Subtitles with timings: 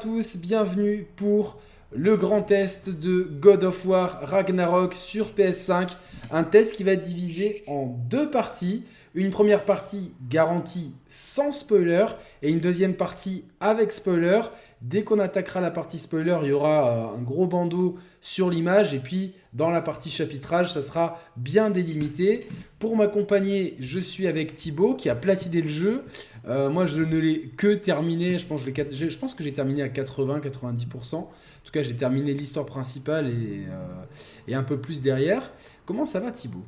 [0.00, 1.60] tous, bienvenue pour
[1.90, 5.88] le grand test de God of War Ragnarok sur PS5.
[6.30, 8.84] Un test qui va être divisé en deux parties.
[9.14, 12.06] Une première partie garantie sans spoiler
[12.42, 14.42] et une deuxième partie avec spoiler.
[14.82, 18.94] Dès qu'on attaquera la partie spoiler, il y aura euh, un gros bandeau sur l'image
[18.94, 22.46] et puis dans la partie chapitrage, ça sera bien délimité.
[22.78, 26.04] Pour m'accompagner, je suis avec Thibaut qui a platiné le jeu.
[26.48, 28.38] Euh, moi, je ne l'ai que terminé.
[28.38, 31.16] Je pense, que j'ai terminé à 80-90%.
[31.16, 31.28] En
[31.64, 34.04] tout cas, j'ai terminé l'histoire principale et, euh,
[34.46, 35.50] et, un peu plus derrière.
[35.84, 36.64] Comment ça va, Thibaut?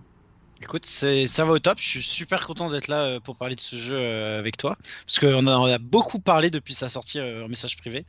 [0.62, 1.78] Écoute, ça va au top.
[1.78, 4.76] Je suis super content d'être là euh, pour parler de ce jeu avec toi.
[5.06, 8.04] Parce qu'on en a beaucoup parlé depuis sa sortie en message privé.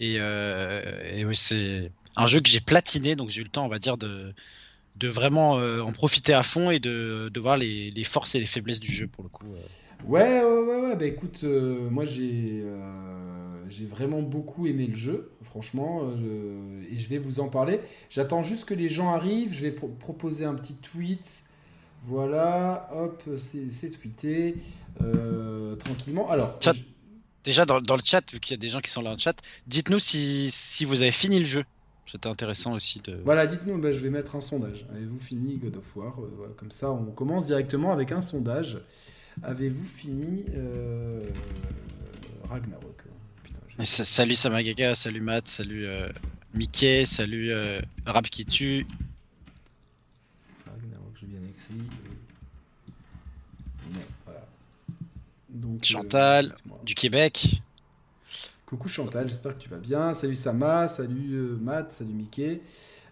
[0.00, 0.18] Et,
[1.24, 3.96] oui, c'est un jeu que j'ai platiné, donc j'ai eu le temps, on va dire,
[3.96, 4.34] de,
[5.00, 9.06] vraiment en profiter à fond et de, voir les, forces et les faiblesses du jeu
[9.06, 9.46] pour le coup.
[10.06, 15.30] Ouais, ouais, ouais, bah écoute, euh, moi j'ai euh, j'ai vraiment beaucoup aimé le jeu,
[15.42, 17.80] franchement, euh, et je vais vous en parler.
[18.10, 21.44] J'attends juste que les gens arrivent, je vais proposer un petit tweet.
[22.06, 24.56] Voilà, hop, c'est tweeté
[25.78, 26.28] tranquillement.
[26.28, 26.58] Alors,
[27.44, 29.16] déjà dans, dans, le chat, vu qu'il y a des gens qui sont là en
[29.16, 31.64] chat, dites-nous si, si vous avez fini le jeu.
[32.12, 33.18] C'était intéressant aussi de.
[33.24, 34.86] Voilà, dites-nous, bah, je vais mettre un sondage.
[34.94, 36.14] Avez-vous fini God of War?
[36.58, 38.78] Comme ça, on commence directement avec un sondage.
[39.42, 41.28] Avez-vous fini euh,
[42.48, 43.02] Ragnarok
[43.82, 46.08] Salut Samagaga, salut Matt, salut euh,
[46.54, 48.86] Mickey, salut euh, Rap qui tue.
[50.64, 51.84] Ragnarok, j'ai bien écrit.
[54.24, 54.46] voilà.
[55.48, 56.54] Donc, Chantal,
[56.84, 57.60] du Québec.
[58.64, 60.14] Coucou Chantal, j'espère que tu vas bien.
[60.14, 62.60] Salut Sama, salut Matt, salut Mickey.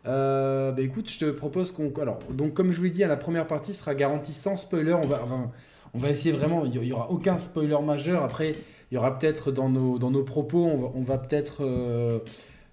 [0.04, 1.92] bah écoute, je te propose qu'on.
[2.00, 4.92] Alors, donc comme je vous l'ai dit, la première partie sera garantie sans spoiler.
[4.92, 5.24] On va,
[5.94, 8.22] on va essayer vraiment, il n'y aura aucun spoiler majeur.
[8.22, 8.52] Après,
[8.90, 11.64] il y aura peut-être dans nos, dans nos propos, on va, peut-être...
[11.64, 12.18] Euh,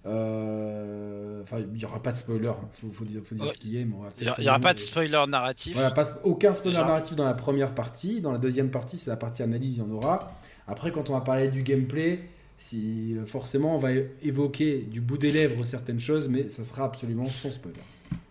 [0.06, 2.90] euh, enfin, il n'y aura pas de spoiler, il hein.
[2.92, 3.82] faut, dire, ce qui est.
[3.82, 5.74] il n'y aura pas de spoiler narratif.
[5.74, 8.22] Voilà, pas, aucun spoiler narratif dans la première partie.
[8.22, 10.32] Dans la deuxième partie, c'est la partie analyse, il y en aura.
[10.66, 12.20] Après, quand on va parler du gameplay,
[12.56, 13.90] si, forcément, on va
[14.22, 17.80] évoquer du bout des lèvres certaines choses, mais ça sera absolument sans spoiler.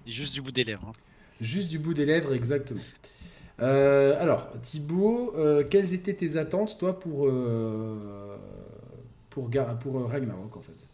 [0.08, 0.88] Et juste du bout des lèvres.
[0.88, 0.94] Hein.
[1.42, 2.82] Juste du bout des lèvres, exactement.
[3.62, 8.38] Euh, alors, Thibaut, euh, quelles étaient tes attentes, toi, pour, euh,
[9.30, 9.50] pour,
[9.80, 10.88] pour Ragnarok, en fait?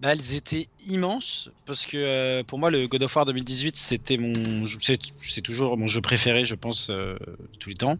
[0.00, 4.66] Bah, elles étaient immenses parce que pour moi le God of War 2018 c'était mon
[4.66, 6.90] c'est toujours mon jeu préféré je pense
[7.60, 7.96] tous les temps.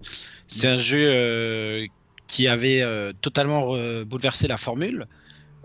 [0.48, 1.86] C'est un jeu
[2.26, 2.82] qui avait
[3.20, 5.06] totalement bouleversé la formule.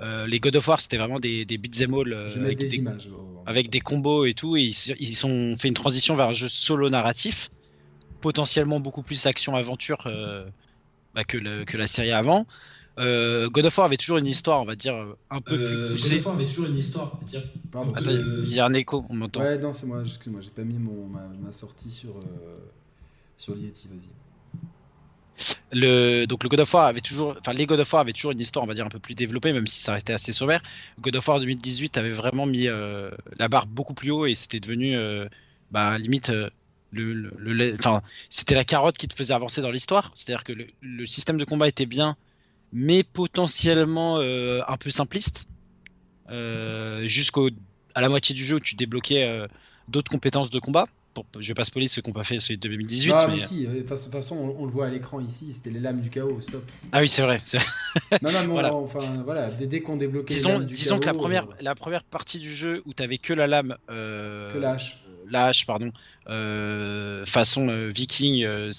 [0.01, 2.83] Les God of War c'était vraiment des, des beat'em all avec, des,
[3.47, 6.47] avec des combos et tout et ils, ils ont fait une transition vers un jeu
[6.47, 7.49] solo narratif
[8.19, 10.45] potentiellement beaucoup plus action-aventure euh,
[11.15, 12.45] bah, que, que, la série avant.
[12.97, 14.95] Euh, God of War avait toujours une histoire, on va dire,
[15.29, 16.09] un peu plus euh, poussée.
[16.09, 17.43] God of War avait toujours une histoire, dire.
[17.71, 17.93] Pardon.
[18.05, 19.41] il y a un écho, on m'entend.
[19.41, 22.19] Ouais, non, c'est moi, excuse-moi, j'ai pas mis mon, ma, sortie sur,
[23.37, 24.09] sur Yeti, vas-y.
[25.71, 28.31] Le, donc le God of War avait toujours, enfin les God of War avaient toujours
[28.31, 30.61] une histoire, on va dire un peu plus développée, même si ça restait assez sommaire.
[30.99, 34.97] God of War 2018 avait vraiment mis la barre beaucoup plus haut et c'était devenu,
[35.71, 36.33] bah limite
[36.91, 37.77] le,
[38.29, 40.11] c'était la carotte qui te faisait avancer dans l'histoire.
[40.15, 42.15] C'est-à-dire que le, système de combat était bien,
[42.73, 45.47] mais potentiellement euh, un peu simpliste.
[46.29, 47.49] Euh, jusqu'au
[47.95, 49.47] à la moitié du jeu où tu débloquais euh,
[49.87, 50.87] d'autres compétences de combat.
[51.15, 53.09] Pour, je vais pas spoiler ce qu'on pas fait celui de 2018.
[53.09, 56.01] Non, mais, si, de toute façon, on, le voit à l'écran ici, c'était les lames
[56.01, 56.63] du chaos, stop.
[56.91, 57.41] Ah oui, c'est vrai.
[58.21, 58.75] non, non, voilà.
[58.75, 62.03] enfin, voilà, dès, qu'on débloquait disons, les lames du disons que la première, la première
[62.03, 63.75] partie du jeu où tu avais que la lame.
[63.87, 64.99] que la hache
[65.31, 65.91] lâche, pardon,
[66.29, 68.43] euh, façon euh, viking.
[68.43, 68.71] Euh,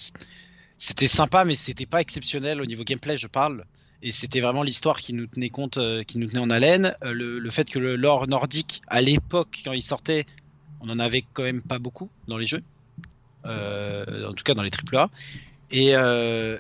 [0.79, 3.65] c'était sympa, mais c'était pas exceptionnel au niveau gameplay, je parle.
[4.03, 6.97] Et c'était vraiment l'histoire qui nous tenait compte, qui nous tenait en haleine.
[7.03, 10.25] Le, fait que le lore nordique, à l'époque, quand il sortait,
[10.81, 12.63] on en avait quand même pas beaucoup dans les jeux.
[13.45, 15.11] en tout cas dans les AAA.
[15.71, 15.91] Et,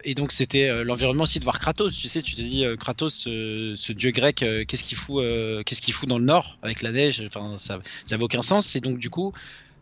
[0.04, 1.96] et donc c'était l'environnement aussi de voir Kratos.
[1.96, 5.24] Tu sais, tu te dis Kratos, ce dieu grec, qu'est-ce qu'il fout,
[5.64, 7.24] qu'est-ce qu'il fout dans le nord avec la neige?
[7.26, 8.76] Enfin, ça, ça avait aucun sens.
[8.76, 9.32] Et donc du coup,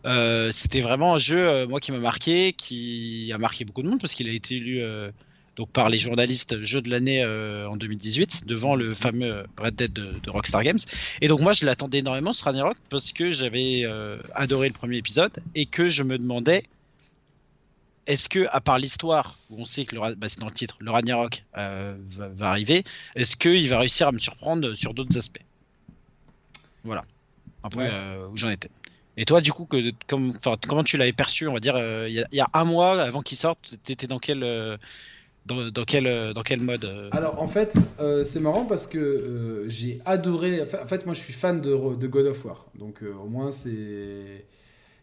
[0.08, 3.88] euh, c'était vraiment un jeu, euh, moi, qui m'a marqué, qui a marqué beaucoup de
[3.88, 5.10] monde parce qu'il a été élu euh,
[5.56, 10.31] donc par les journalistes jeu de l'année en 2018 devant le fameux Red Dead de,
[10.31, 10.78] Rockstar Games.
[11.20, 13.84] Et donc moi, je l'attendais énormément ce Ragnarok parce que j'avais
[14.34, 16.62] adoré le premier épisode et que je me demandais
[18.06, 20.76] est-ce que, à part l'histoire, où on sait que le, bah, c'est dans le titre,
[20.78, 22.84] le Ragnarok va, va, arriver,
[23.16, 25.43] est-ce qu'il va réussir à me surprendre sur d'autres aspects?
[26.84, 27.05] Voilà.
[27.64, 27.90] Après,
[28.31, 28.70] où j'en étais.
[29.20, 29.69] Et toi, du coup,
[30.06, 33.37] comment tu l'avais perçu, on va dire, euh, il y, a un mois avant qu'il
[33.37, 34.76] sorte, t'étais dans quel, euh,
[35.44, 37.76] dans, quel, dans quel mode Alors en fait,
[38.25, 40.62] c'est marrant parce que j'ai adoré.
[40.62, 42.67] En fait, moi je suis fan de, God of War.
[42.79, 44.47] Donc au moins c'est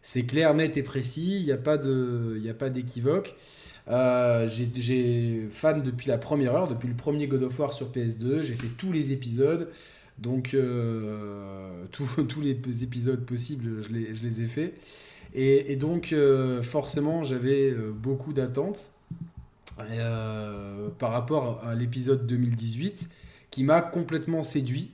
[0.00, 1.38] c'est clair, net et précis.
[1.40, 3.34] Il n'y a pas d'équivoque.
[3.88, 8.40] Euh, j'ai fan depuis la première heure, depuis le premier God of War sur PS2.
[8.40, 9.70] J'ai fait tous les épisodes.
[10.18, 14.74] Donc, euh, tous les épisodes possibles, je les, ai faits.
[15.34, 18.92] Et, donc, euh, forcément, j'avais beaucoup d'attentes
[20.98, 23.10] par rapport à l'épisode 2018
[23.50, 24.90] qui m'a complètement séduit.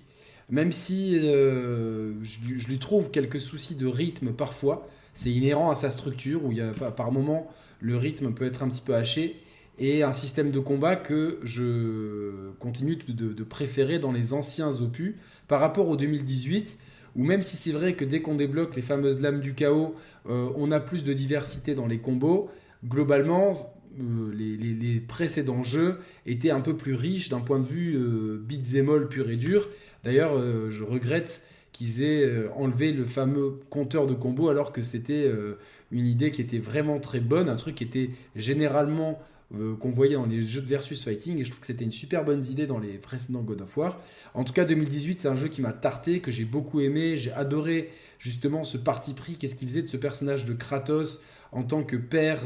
[0.50, 5.90] Même si je, je, lui trouve quelques soucis de rythme parfois, c'est inhérent à sa
[5.90, 7.48] structure où il y a par moment
[7.80, 9.41] le rythme peut être un petit peu haché
[9.78, 15.14] et un système de combat que je continue de, préférer dans les anciens opus
[15.48, 16.78] par rapport au 2018
[17.14, 19.94] où même si c'est vrai que dès qu'on débloque les fameuses lames du chaos,
[20.30, 22.48] euh, on a plus de diversité dans les combos,
[22.86, 23.52] globalement,
[24.00, 28.88] euh, les, précédents jeux étaient un peu plus riches d'un point de vue euh, beat'em
[28.88, 29.68] all pur et dur.
[30.04, 30.38] D'ailleurs,
[30.70, 31.42] je regrette
[31.72, 35.58] qu'ils aient euh, enlevé le fameux compteur de combos alors que c'était euh,
[35.90, 39.18] une idée qui était vraiment très bonne, un truc qui était généralement
[39.54, 41.92] euh, qu'on voyait dans les jeux de versus fighting et je trouve que c'était une
[41.92, 44.00] super bonne idée dans les précédents God of War.
[44.34, 47.32] En tout cas 2018 c'est un jeu qui m'a tarté, que j'ai beaucoup aimé, j'ai
[47.32, 51.22] adoré justement ce parti pris, qu'est-ce qu'il faisait de ce personnage de Kratos
[51.52, 52.44] en tant que père,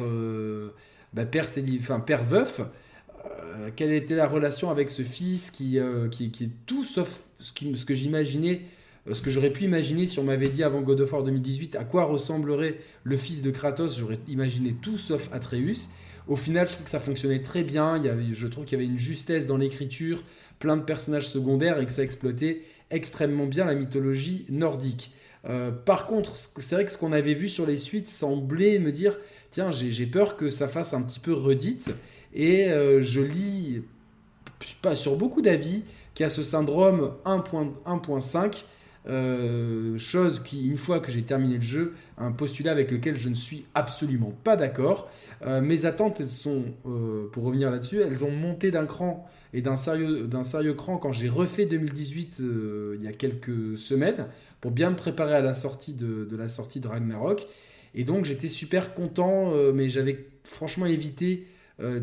[1.12, 1.46] bah, père,
[1.78, 2.60] enfin, père veuf?
[3.76, 5.78] quelle était la relation avec ce fils qui,
[6.10, 8.62] qui, qui est tout sauf ce, ce que j'imaginais
[9.08, 11.76] euh, ce que j'aurais pu imaginer si on m'avait dit avant God of War 2018
[11.76, 15.90] à quoi ressemblerait le fils de Kratos, j'aurais imaginé tout sauf Atreus.
[16.28, 17.96] Au final, je trouve que ça fonctionnait très bien.
[17.96, 20.22] Il y avait, je trouve qu'il y avait une justesse dans l'écriture,
[20.58, 25.12] plein de personnages secondaires et que ça exploitait extrêmement bien la mythologie nordique.
[25.48, 28.90] Euh, par contre, c'est vrai que ce qu'on avait vu sur les suites semblait me
[28.90, 29.16] dire
[29.50, 31.94] tiens, j'ai peur que ça fasse un petit peu redite.
[32.34, 33.82] Et euh, je lis
[34.82, 35.82] pas sur beaucoup d'avis
[36.14, 38.64] qu'il y a ce syndrome 1.5
[39.08, 43.28] euh, chose qui, une fois que j'ai terminé le jeu, un postulat avec lequel je
[43.28, 45.08] ne suis absolument pas d'accord.
[45.42, 49.62] Euh, mes attentes, elles sont, euh, pour revenir là-dessus, elles ont monté d'un cran et
[49.62, 52.42] d'un sérieux, d'un sérieux cran quand j'ai refait 2018
[52.94, 54.26] il y a quelques semaines
[54.60, 57.46] pour bien me préparer à la sortie de, de la sortie de Ragnarok.
[57.94, 61.46] Et donc j'étais super content, mais j'avais franchement évité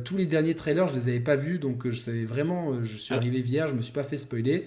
[0.05, 3.13] tous les derniers trailers, je les avais pas vus, donc je savais vraiment, je suis
[3.13, 3.17] ah.
[3.17, 4.65] arrivé vierge, je me suis pas fait spoiler.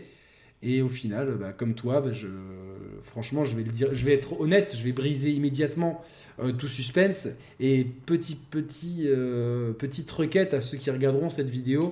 [0.67, 2.27] Et au final, bah, comme toi, bah, je,
[3.03, 6.03] franchement, je vais, le dire, je vais être honnête, je vais briser immédiatement
[6.41, 7.29] euh, tout suspense.
[7.61, 11.91] Et petit, petit, euh, petite requête à ceux qui regarderont cette vidéo.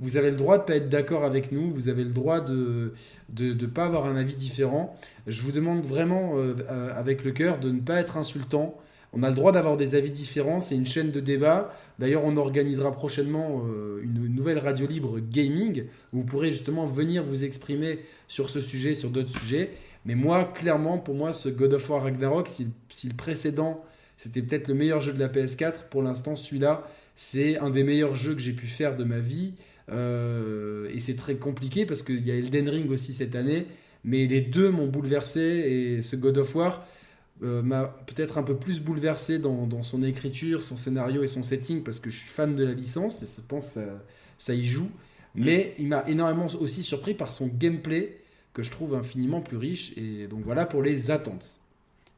[0.00, 2.40] Vous avez le droit de ne pas être d'accord avec nous, vous avez le droit
[2.40, 2.92] de
[3.38, 4.98] ne de, pas avoir un avis différent.
[5.28, 6.54] Je vous demande vraiment, euh,
[6.96, 8.76] avec le cœur, de ne pas être insultant,
[9.12, 11.72] on a le droit d'avoir des avis différents, c'est une chaîne de débat.
[11.98, 17.22] D'ailleurs, on organisera prochainement euh, une nouvelle radio libre gaming où vous pourrez justement venir
[17.22, 19.70] vous exprimer sur ce sujet, sur d'autres sujets.
[20.04, 23.84] Mais moi, clairement, pour moi, ce God of War Ragnarok, si, le précédent,
[24.16, 28.14] c'était peut-être le meilleur jeu de la PS4, pour l'instant, celui-là, c'est un des meilleurs
[28.14, 29.54] jeux que j'ai pu faire de ma vie.
[29.90, 33.66] Euh, et c'est très compliqué parce qu'il y a Elden Ring aussi cette année.
[34.04, 36.86] Mais les deux m'ont bouleversé et ce God of War,
[37.42, 41.42] euh, m'a peut-être un peu plus bouleversé dans, dans, son écriture, son scénario et son
[41.42, 44.04] setting parce que je suis fan de la licence et je pense que ça,
[44.38, 44.90] ça y joue.
[45.34, 48.18] Mais il m'a énormément aussi surpris par son gameplay
[48.54, 49.92] que je trouve infiniment plus riche.
[49.98, 51.60] Et donc voilà pour les attentes.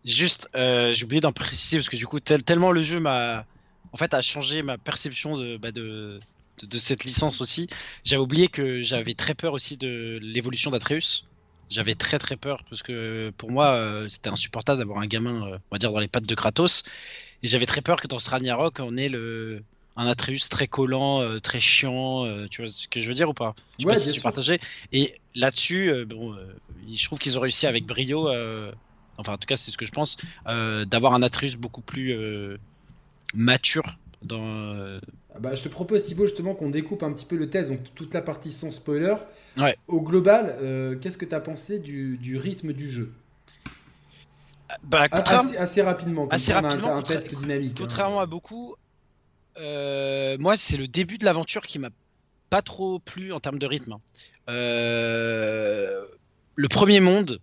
[0.04, 3.45] Juste, euh, j'ai oublié d'en préciser parce que du coup, tellement le jeu m'a
[3.93, 6.21] en fait a changé ma perception de, bah de,
[6.61, 7.69] de, de, cette licence aussi.
[8.04, 11.25] J'avais oublié que j'avais très peur aussi de l'évolution d'Atreus.
[11.71, 15.59] J'avais très très peur parce que pour moi euh, c'était insupportable d'avoir un gamin, euh,
[15.71, 16.85] on va dire, dans les pattes de Kratos.
[17.43, 19.63] Et j'avais très peur que dans ce Ragnarok on ait le,
[19.97, 22.27] un Atreus très collant, euh, très chiant.
[22.51, 23.55] tu vois ce que je veux dire ou pas?
[23.79, 24.61] Je sais pas si tu partageais.
[24.93, 26.37] Et là-dessus, bon,
[26.93, 28.29] je trouve qu'ils ont réussi avec brio,
[29.19, 32.59] enfin en tout cas c'est ce que je pense, d'avoir un Atreus beaucoup plus
[33.35, 34.99] mature dans
[35.39, 37.95] ah bah, je te propose Thibaut justement qu'on découpe un petit peu le test, donc
[37.95, 39.15] toute la partie sans spoiler.
[39.57, 39.77] Ouais.
[39.87, 43.13] Au global, euh, qu'est-ce que tu as pensé du, rythme du jeu?
[44.83, 47.75] Bah, assez, rapidement, comme assez rapidement, un, test dynamique.
[47.75, 47.83] Hein.
[47.83, 48.75] Contrairement à beaucoup,
[49.59, 51.91] euh, moi c'est le début de l'aventure qui m'a
[52.51, 53.93] pas trop plu en termes de rythme.
[53.93, 54.01] Hein.
[54.49, 56.05] Euh,
[56.57, 57.41] le premier monde,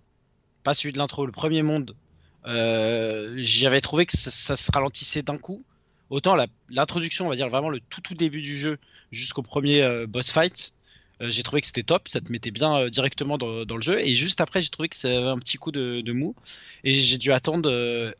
[0.63, 1.95] pas celui de l'intro, le premier monde,
[2.43, 5.63] j'avais trouvé que ça se ralentissait d'un coup.
[6.09, 6.35] Autant
[6.69, 8.77] l'introduction, on va dire vraiment le tout tout début du jeu
[9.11, 10.73] jusqu'au premier euh, boss fight,
[11.21, 13.99] euh, j'ai trouvé que c'était top, ça te mettait bien euh, directement dans, le jeu.
[13.99, 16.35] Et juste après, j'ai trouvé que ça avait un petit coup de, mou.
[16.83, 18.13] Et j'ai dû attendre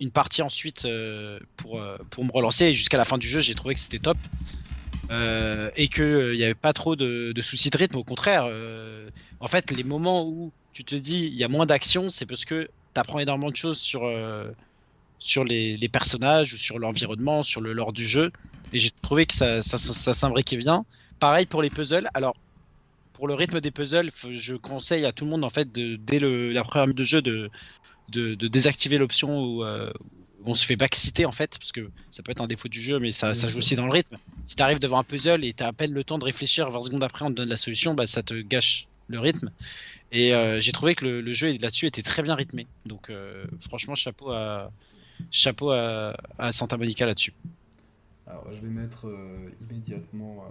[0.00, 0.86] une partie ensuite
[1.56, 2.66] pour, pour me relancer.
[2.66, 4.18] Et jusqu'à la fin du jeu, j'ai trouvé que c'était top.
[5.10, 7.96] et qu'il n'y avait pas trop de, soucis de rythme.
[7.96, 8.46] Au contraire,
[9.38, 12.44] en fait, les moments où tu te dis il y a moins d'action, c'est parce
[12.44, 14.02] que tu apprends énormément de choses sur,
[15.20, 18.32] sur les, personnages ou sur l'environnement, sur le lore du jeu.
[18.72, 20.84] Et j'ai trouvé que ça, ça, ça s'imbriquait bien.
[21.20, 22.08] Pareil pour les puzzles.
[22.14, 22.34] Alors,
[23.12, 26.18] pour le rythme des puzzles, je conseille à tout le monde en fait de, dès
[26.18, 27.50] le, la première minute de jeu de,
[28.08, 29.92] de, désactiver l'option où, euh,
[30.46, 32.98] on se fait backciter en fait, parce que ça peut être un défaut du jeu,
[32.98, 34.16] mais ça, ça joue aussi dans le rythme.
[34.46, 36.70] Si tu arrives devant un puzzle et tu as à peine le temps de réfléchir,
[36.70, 39.50] 20 secondes après on te donne la solution, bah, ça te gâche le rythme.
[40.12, 42.66] Et euh, j'ai trouvé que le, jeu là-dessus était très bien rythmé.
[42.86, 44.70] Donc euh, franchement, chapeau à,
[45.30, 46.14] chapeau à,
[46.50, 47.34] Santa Monica là-dessus.
[48.26, 49.06] Alors je vais mettre
[49.60, 50.44] immédiatement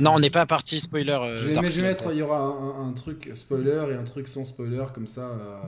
[0.00, 1.12] non, on n'est pas parti spoiler.
[1.12, 4.84] Euh, je, vais, mettre, il y aura un, truc spoiler et un truc sans spoiler,
[4.92, 5.60] comme ça, euh,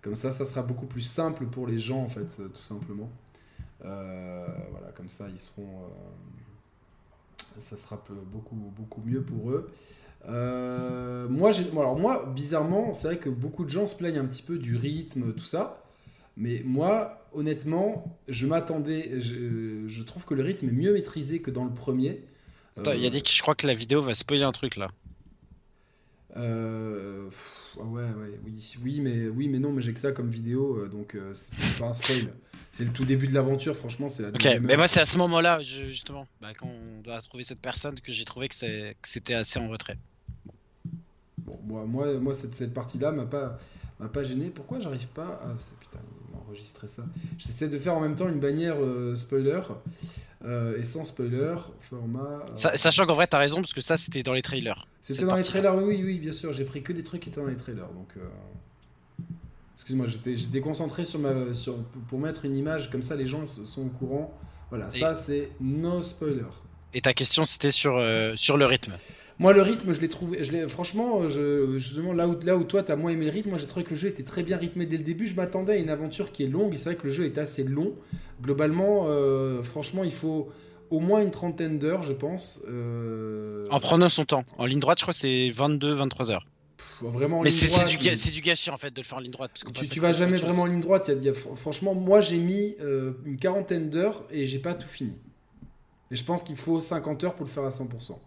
[0.00, 3.10] comme ça, ça sera beaucoup plus simple pour les gens en fait, euh, tout simplement.
[3.80, 5.68] voilà, comme ça, ils seront,
[7.58, 9.70] ça sera beaucoup, beaucoup mieux pour eux.
[11.28, 14.42] moi, j'ai, alors moi, bizarrement, c'est vrai que beaucoup de gens se plaignent un petit
[14.42, 15.81] peu du rythme, tout ça.
[16.36, 21.50] Mais moi, honnêtement, je m'attendais, je, je trouve que le rythme est mieux maîtrisé que
[21.50, 22.24] dans le premier.
[22.76, 24.88] Attends, il a dit que je crois que la vidéo va spoiler un truc là.
[26.36, 27.28] Euh,
[27.78, 30.78] ah ouais, ouais, oui, oui, mais oui, mais non, mais j'ai que ça comme vidéo,
[30.78, 32.32] euh, donc euh, c'est pas un spoil.
[32.70, 34.28] C'est le tout début de l'aventure, franchement, c'est.
[34.28, 38.00] Ok, mais moi c'est à ce moment-là, justement, bah, quand on doit trouver cette personne,
[38.00, 39.98] que j'ai trouvé que c'était assez en retrait.
[41.36, 43.58] Bon, moi, moi, moi cette, cette partie-là m'a pas,
[44.00, 44.48] m'a pas gêné.
[44.48, 45.54] Pourquoi j'arrive pas à.
[45.80, 45.98] Putain,
[46.46, 47.04] enregistré ça.
[47.38, 48.76] J'essaie de faire en même temps une bannière
[49.14, 49.60] spoiler.
[50.44, 52.42] Euh, et sans spoiler, format.
[52.50, 54.86] Euh, sachant qu'en vrai, t'as raison, parce que ça, c'était dans les trailers.
[55.00, 56.52] C'était dans les trailers, oui, oui, bien sûr.
[56.52, 57.88] J'ai pris que des trucs qui étaient dans les trailers.
[57.88, 58.08] Donc.
[58.16, 58.20] Euh,
[59.76, 61.76] excuse-moi, j'étais concentré sur ma, sur,
[62.08, 64.36] pour mettre une image, comme ça les gens sont au courant.
[64.70, 66.46] Voilà, ça c'est no spoiler.
[66.94, 68.00] Et ta question c'était sur,
[68.36, 68.92] sur le rythme.
[69.42, 70.44] Moi, le rythme, je l'ai trouvé.
[70.44, 73.50] Je franchement, je, justement, là où, là où toi, tu as moins aimé le rythme,
[73.50, 75.26] moi, j'ai trouvé que le jeu était très bien rythmé dès le début.
[75.26, 76.74] Je m'attendais à une aventure qui est longue.
[76.74, 77.92] Et c'est vrai que le jeu est assez long.
[78.40, 80.52] Globalement, euh, franchement, il faut
[80.90, 82.60] au moins une trentaine d'heures, je pense.
[82.68, 84.44] Euh, en prenant son temps.
[84.58, 86.46] En ligne droite, je crois que c'est 22-23 heures.
[87.00, 89.50] vraiment en Mais c'est du, du, gâchis en fait de le faire en ligne droite.
[89.74, 91.10] tu, tu vas jamais vraiment en ligne droite.
[91.56, 95.16] franchement, moi j'ai mis euh, une quarantaine d'heures et j'ai pas tout fini.
[96.12, 98.18] Et je pense qu'il faut 50 heures pour le faire à 100%.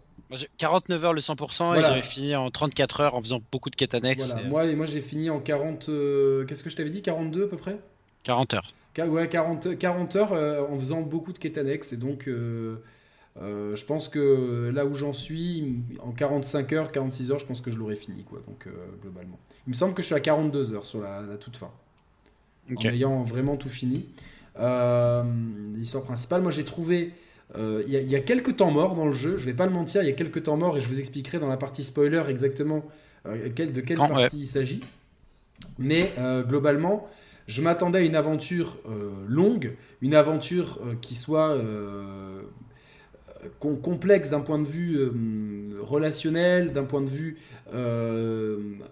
[0.58, 3.94] 49 heures le 100% et j'avais fini en 34 heures en faisant beaucoup de quêtes
[3.94, 4.34] annexes.
[4.34, 5.88] Euh, moi, moi j'ai fini en 40.
[5.88, 7.78] Euh, qu'est-ce que je t'avais dit 42 à peu près?
[8.24, 8.72] 40 heures.
[8.98, 11.92] ouais, 40, 40 heures euh, en faisant beaucoup de quêtes annexes.
[11.92, 17.46] Et donc, je pense que là où j'en suis, en 45 heures, 46 heures, je
[17.46, 18.42] pense que je l'aurais fini, quoi.
[18.48, 18.68] Donc,
[19.02, 19.38] globalement.
[19.66, 21.70] Il me semble que je suis à 42 heures sur la, toute fin.
[22.76, 24.06] En ayant vraiment tout fini.
[24.58, 27.12] L'histoire principale, moi j'ai trouvé
[27.54, 30.02] euh, il y, a quelques temps morts dans le jeu, je vais pas le mentir,
[30.02, 32.84] il y a quelques temps morts et je vous expliquerai dans la partie spoiler exactement
[33.26, 34.82] euh, de quelle partie il s'agit.
[35.78, 37.08] Mais euh, globalement,
[37.46, 38.78] je m'attendais à une aventure
[39.28, 41.56] longue, une aventure qui soit
[43.60, 44.98] complexe d'un point de vue
[45.80, 47.38] relationnel, d'un point de vue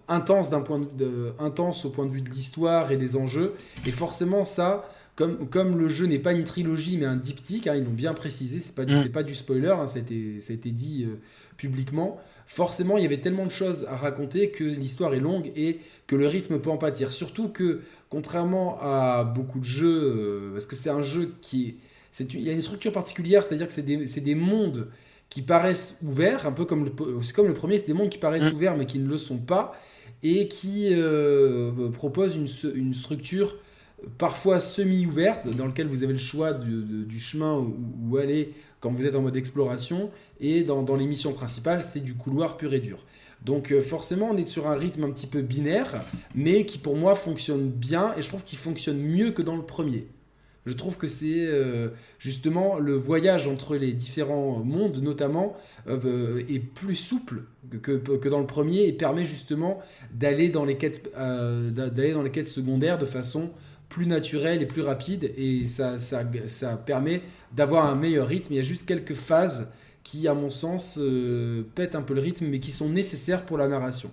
[0.06, 3.54] intense, d'un point de, intense au point de vue de l'histoire et des enjeux.
[3.88, 7.84] Et forcément, ça, comme, le jeu n'est pas une trilogie mais un diptyque, hein, ils
[7.84, 9.08] l'ont bien précisé, c'est pas, du, mm.
[9.10, 11.20] pas du spoiler, hein, ça, a été, dit euh,
[11.56, 12.20] publiquement.
[12.46, 16.16] Forcément, il y avait tellement de choses à raconter que l'histoire est longue et que
[16.16, 17.12] le rythme peut en pâtir.
[17.12, 17.80] Surtout que,
[18.10, 21.76] contrairement à beaucoup de jeux, euh, parce que c'est un jeu qui
[22.20, 24.88] il y a une structure particulière, c'est-à-dire que c'est des, mondes
[25.30, 26.92] qui paraissent ouverts, un peu comme le,
[27.32, 28.54] comme le premier, c'est des mondes qui paraissent mm.
[28.54, 29.76] ouverts mais qui ne le sont pas,
[30.22, 33.56] et qui euh, proposent une, une structure
[34.18, 39.14] parfois semi-ouverte, dans lequel vous avez le choix du, chemin où, aller quand vous êtes
[39.14, 42.98] en mode exploration, et dans, dans les missions principales, c'est du couloir pur et dur.
[43.44, 45.92] Donc euh, forcément, on est sur un rythme un petit peu binaire,
[46.34, 49.64] mais qui pour moi fonctionne bien, et je trouve qu'il fonctionne mieux que dans le
[49.64, 50.06] premier.
[50.66, 55.56] Je trouve que c'est euh, justement le voyage entre les différents mondes, notamment,
[55.88, 57.42] euh, est plus souple
[57.82, 59.80] que, que, dans le premier et permet justement
[60.14, 63.50] d'aller dans d'aller dans les quêtes secondaires de façon
[63.94, 67.22] plus naturel et plus rapide et ça, ça, ça permet
[67.52, 68.52] d'avoir un meilleur rythme.
[68.52, 69.70] Il y a juste quelques phases
[70.02, 73.56] qui, à mon sens, euh, pètent un peu le rythme mais qui sont nécessaires pour
[73.56, 74.10] la narration.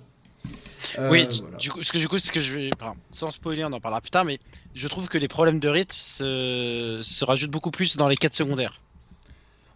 [1.00, 2.70] Euh, oui, du coup, ce que du coup, ce que je vais,
[3.12, 4.38] sans spoiler, on en parlera plus tard, mais
[4.76, 8.36] je trouve que les problèmes de rythme se, se rajoutent beaucoup plus dans les quêtes
[8.36, 8.80] secondaires.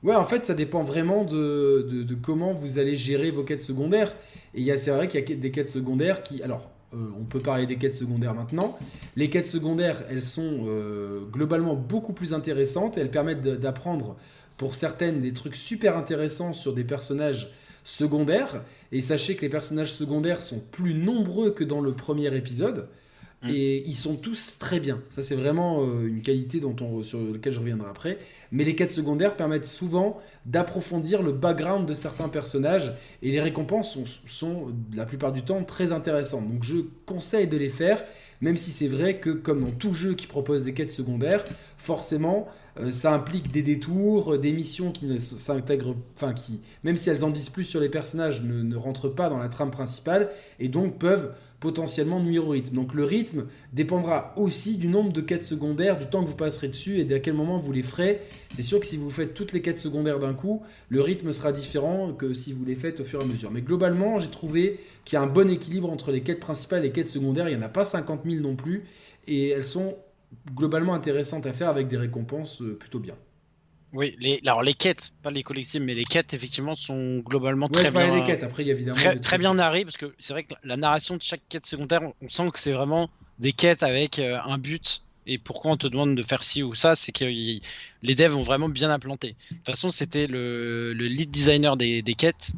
[0.03, 3.63] Ouais, en fait, ça dépend vraiment de, de, de, comment vous allez gérer vos quêtes
[3.63, 4.13] secondaires.
[4.53, 6.69] Et c'est vrai qu'il y a des quêtes secondaires qui, alors,
[7.20, 8.78] on peut parler des quêtes secondaires maintenant.
[9.16, 12.98] Les quêtes secondaires, elles sont euh, globalement beaucoup plus intéressantes.
[12.98, 14.16] Elles permettent d'apprendre
[14.58, 17.52] pour certaines des trucs super intéressants sur des personnages
[17.84, 18.64] secondaires.
[18.92, 22.88] Et sachez que les personnages secondaires sont plus nombreux que dans le premier épisode.
[23.44, 23.50] Mm.
[23.50, 25.01] Et ils sont tous très bien.
[25.10, 28.18] Ça, c'est vraiment euh, une qualité dont on, sur laquelle je reviendrai après.
[28.51, 32.94] Mais les quêtes secondaires permettent souvent d'approfondir le background de certains personnages.
[33.22, 36.50] Et les récompenses sont, la plupart du temps, très intéressantes.
[36.50, 38.04] Donc, je conseille de les faire.
[38.42, 41.46] Même si c'est vrai que, comme dans tout jeu qui propose des quêtes secondaires,
[41.77, 42.48] forcément,
[42.80, 47.24] euh, ça implique des détours, des missions qui ne s'intègrent, enfin qui, même si elles
[47.24, 51.00] en disent plus sur les personnages, ne rentrent pas dans la trame principale et donc
[51.00, 52.75] peuvent potentiellement nuire au rythme.
[52.75, 56.67] Donc le rythme dépendra aussi du nombre de quêtes secondaires, du temps que vous passerez
[56.67, 58.21] dessus et à quel moment vous les ferez.
[58.53, 61.51] C'est sûr que si vous faites toutes les quêtes secondaires d'un coup, le rythme sera
[61.51, 63.51] différent que si vous les faites au fur et à mesure.
[63.51, 66.88] Mais globalement, j'ai trouvé qu'il y a un bon équilibre entre les quêtes principales et
[66.88, 67.50] les quêtes secondaires.
[67.50, 68.85] Il n'y en a pas 50 000 non plus
[69.27, 69.97] et elles sont
[70.53, 73.15] globalement intéressantes à faire avec des récompenses euh, plutôt bien.
[73.96, 77.90] Oui, les, alors les quêtes, pas les collectifs, mais les quêtes effectivement sont globalement très
[77.92, 78.14] bien.
[78.14, 78.44] les quêtes.
[78.44, 81.16] Après, il y a évidemment très, bien narrées parce que c'est vrai que la narration
[81.16, 83.10] de chaque quête secondaire, on, sent que c'est vraiment
[83.40, 85.02] des quêtes avec euh, un but.
[85.28, 88.44] Et pourquoi on te demande de faire ci ou ça, c'est que les devs ont
[88.44, 89.36] vraiment bien implanté.
[89.50, 92.52] De toute façon, c'était le, lead designer des, quêtes,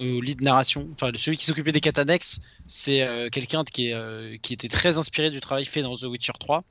[0.00, 4.36] ou lead narration, enfin celui qui s'occupait des quêtes annexes, c'est euh, quelqu'un qui, euh,
[4.42, 6.64] qui était très inspiré du travail fait dans The Witcher 3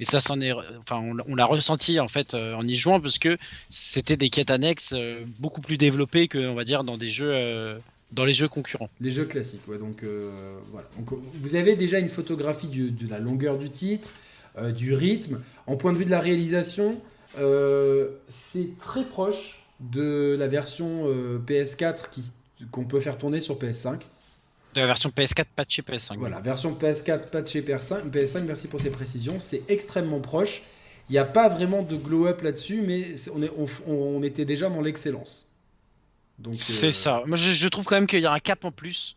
[0.00, 3.18] et ça, s'en est, enfin, on, l'a ressenti en fait euh, en y jouant parce
[3.18, 3.36] que
[3.68, 7.30] c'était des quêtes annexes euh, beaucoup plus développées que, on va dire, dans des jeux,
[7.30, 7.78] euh,
[8.12, 8.88] dans les jeux concurrents.
[9.02, 9.76] Des jeux classiques, ouais.
[9.76, 10.02] Donc
[10.72, 10.88] voilà.
[11.34, 14.08] vous avez déjà une photographie de la longueur du titre,
[14.74, 15.42] du rythme.
[15.66, 16.98] En point de vue de la réalisation,
[18.28, 21.04] c'est très proche de la version
[21.46, 22.06] PS4
[22.70, 24.00] qu'on peut faire tourner sur PS5.
[24.74, 26.16] De la version PS4 patchée PS5.
[26.18, 29.40] Voilà, version PS4 patchée PS5, PS5, merci pour ces précisions.
[29.40, 30.62] C'est extrêmement proche.
[31.08, 33.50] Il n'y a pas vraiment de glow-up là-dessus, mais on, est,
[33.88, 35.48] on, était déjà dans l'excellence.
[36.52, 37.24] C'est euh, ça.
[37.26, 39.16] Moi, je, trouve quand même qu'il y a un cap en plus.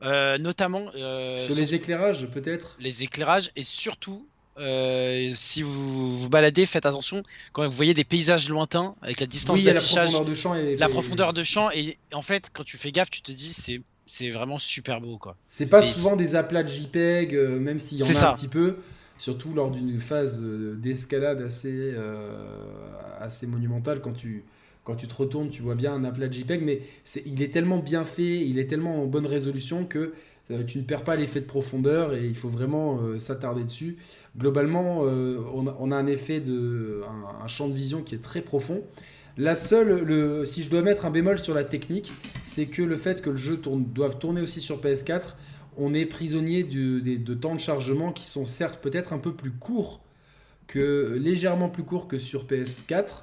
[0.00, 0.86] Euh, notamment.
[0.94, 2.76] Euh, sur les éclairages, peut-être?
[2.78, 4.28] Les éclairages, et surtout,
[5.34, 9.60] si vous vous baladez, faites attention quand vous voyez des paysages lointains avec la distance
[9.60, 12.76] d'affichage, la profondeur de champ et la profondeur de champ et en fait quand tu
[12.76, 15.36] fais gaffe, tu te dis c'est c'est vraiment super beau quoi.
[15.48, 18.48] C'est pas souvent des aplats de JPEG, euh, même s'il y en a un petit
[18.48, 18.76] peu,
[19.18, 22.32] surtout lors d'une phase euh, d'escalade assez, euh,
[23.20, 24.44] assez monumentale quand tu,
[24.82, 26.82] quand tu te retournes, tu vois bien un aplat de JPEG, mais
[27.26, 30.14] il est tellement bien fait, il est tellement en bonne résolution que
[30.66, 33.98] tu ne perds pas l'effet de profondeur et il faut vraiment s'attarder dessus.
[34.38, 37.02] Globalement, on a, un effet de
[37.42, 38.82] un, champ de vision qui est très profond.
[39.38, 42.96] La seule, le, si je dois mettre un bémol sur la technique, c'est que le
[42.96, 45.34] fait que le jeu tourne, doive tourner aussi sur PS4,
[45.76, 50.00] on est prisonnier de, temps de chargement qui sont certes peut-être un peu plus courts
[50.66, 53.22] que légèrement plus courts que sur PS4.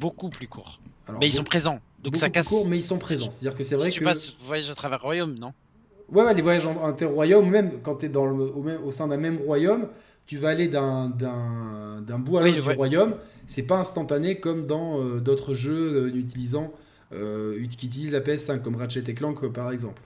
[0.00, 0.80] Beaucoup plus courts.
[1.20, 2.48] mais ils sont présents, donc ça casse.
[2.48, 3.30] Court, mais ils sont présents.
[3.30, 4.02] C'est-à-dire que c'est vrai que.
[4.02, 5.52] Passes voyage à travers royaume, non?
[6.10, 9.86] Ouais, les voyages inter-royaumes, même quand tu es dans au, au, sein d'un même royaume,
[10.26, 11.08] tu vas aller d'un
[12.18, 13.16] bout à l'autre du royaume.
[13.46, 16.72] C'est pas instantané comme dans euh, d'autres jeux euh, utilisant,
[17.12, 20.00] euh, qui utilisent la PS5, comme Ratchet Clank par exemple.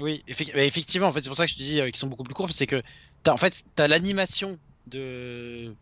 [0.00, 2.34] Oui, effectivement, en fait, c'est pour ça que je te dis qu'ils sont beaucoup plus
[2.34, 2.82] courts, c'est que
[3.26, 5.72] as, en fait, tu as l'animation de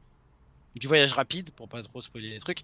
[0.75, 2.62] du voyage rapide, pour pas trop spoiler les trucs,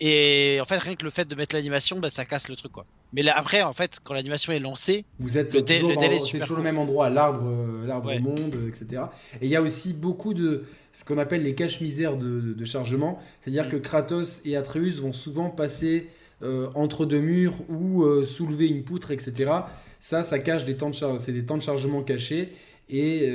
[0.00, 2.72] et en fait, rien que le fait de mettre l'animation, bah, ça casse le truc
[2.72, 2.86] quoi.
[3.12, 6.78] Mais là, après, en fait, quand l'animation est lancée, vous êtes le, toujours, le même
[6.78, 9.02] endroit, l'arbre, euh, l'arbre monde, etc.
[9.40, 13.18] Et il y a aussi beaucoup de ce qu'on appelle les caches misères de, chargement,
[13.42, 13.70] c'est-à-dire mm.
[13.70, 16.08] que Kratos et Atreus vont souvent passer
[16.42, 19.50] euh, entre deux murs ou euh, soulever une poutre, etc.
[19.98, 22.52] Ça, ça cache des temps de charge, c'est des temps de chargement cachés.
[22.92, 23.32] Et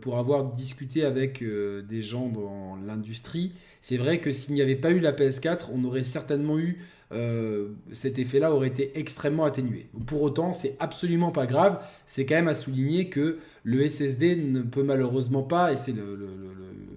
[0.00, 4.92] pour avoir discuté avec des gens dans l'industrie, c'est vrai que s'il n'y avait pas
[4.92, 6.78] eu la PS4, on aurait certainement eu
[7.12, 9.88] euh, cet effet-là aurait été extrêmement atténué.
[10.06, 11.82] Pour autant, c'est absolument pas grave.
[12.06, 15.94] C'est quand même à souligner que le SSD ne peut malheureusement pas, et c'est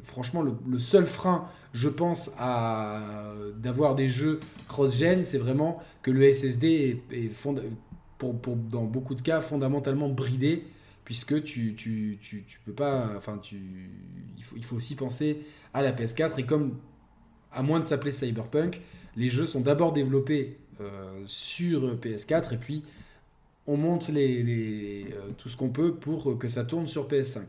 [0.04, 6.34] franchement le, seul frein, je pense, à d'avoir des jeux cross-gen, c'est vraiment que le
[6.34, 7.30] SSD est,
[8.18, 10.64] pour, dans beaucoup de cas fondamentalement bridé
[11.06, 12.20] puisque tu, tu,
[12.66, 15.42] peux pas, enfin, il faut aussi penser
[15.74, 16.78] à la PS4, et comme,
[17.52, 18.80] à moins de s'appeler Cyberpunk,
[19.18, 22.84] les jeux sont d'abord développés euh, sur PS4, et puis
[23.68, 27.42] on monte les, les euh, tout ce qu'on peut pour que ça tourne sur PS5.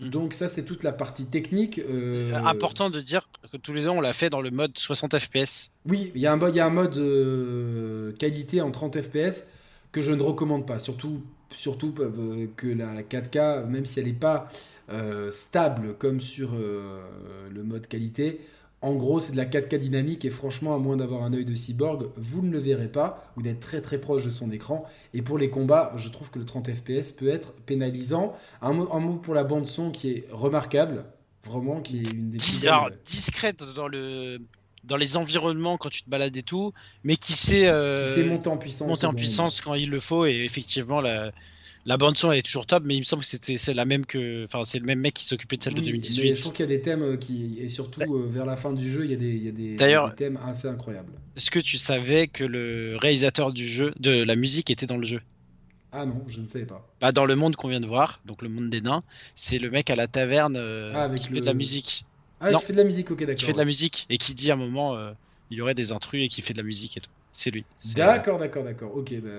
[0.00, 0.10] Mhm.
[0.10, 1.78] Donc ça c'est toute la partie technique.
[1.78, 5.18] Euh, Important de dire que tous les ans on l'a fait dans le mode 60
[5.18, 5.70] fps.
[5.86, 9.46] Oui, il y a un, il y a un mode qualité en 30 fps
[9.92, 10.78] que je ne recommande pas.
[10.78, 11.22] Surtout,
[11.54, 11.94] surtout
[12.56, 14.48] que la 4K, même si elle n'est pas
[15.30, 18.40] stable comme sur le mode qualité,
[18.80, 21.54] En gros, c'est de la 4K dynamique et franchement, à moins d'avoir un œil de
[21.54, 24.84] cyborg, vous ne le verrez pas ou d'être très très proche de son écran.
[25.14, 28.36] Et pour les combats, je trouve que le 30 FPS peut être pénalisant.
[28.62, 31.06] Un mot, un mot pour la bande son qui est remarquable,
[31.44, 34.38] vraiment, qui est une des plus Alors, discrète dans le
[34.84, 38.24] dans les environnements quand tu te balades et tout, mais qui sait euh, qui sait
[38.24, 38.88] monter en puissance.
[38.88, 40.24] monter en puissance quand il le faut.
[40.24, 41.32] Et effectivement, la,
[41.88, 43.84] la bande son elle est toujours top, mais il me semble que c'était c'est la
[43.86, 46.36] même que, enfin c'est le même mec qui s'occupait de celle Oui, de mais 2018.
[46.36, 48.72] je trouve qu'il y a des thèmes euh, qui, et surtout euh, vers la fin
[48.74, 51.12] du jeu, il y a des, il y a des, D'ailleurs- des thèmes assez incroyables.
[51.36, 55.06] Est-ce que tu savais que le réalisateur du jeu, de la musique, était dans le
[55.06, 55.22] jeu?
[55.90, 56.86] Ah non, je ne savais pas.
[57.00, 59.02] Bah, dans le monde qu'on vient de voir, donc le monde des nains,
[59.34, 62.04] c'est le mec à la taverne euh, Ah, avec qui le- fait de la musique.
[62.40, 62.58] Ah, Non.
[62.58, 63.34] qui fait de la musique, ok, d'accord.
[63.36, 65.12] Qui fait de la musique et qui dit à un moment euh,
[65.50, 67.10] il y aurait des intrus et qui fait de la musique et tout.
[67.32, 67.64] C'est lui.
[67.84, 68.96] D'accord, d'accord, d'accord.
[68.96, 69.30] Ok, bah,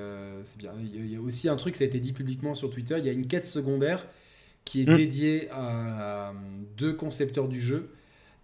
[0.44, 0.74] c'est bien.
[0.82, 2.96] Il y a- aussi un truc, ça a été dit publiquement sur Twitter.
[3.00, 4.08] Il y a une quête secondaire
[4.66, 4.96] qui est Hmm.
[4.96, 6.34] dédiée à, à
[6.78, 7.92] deux concepteurs du jeu,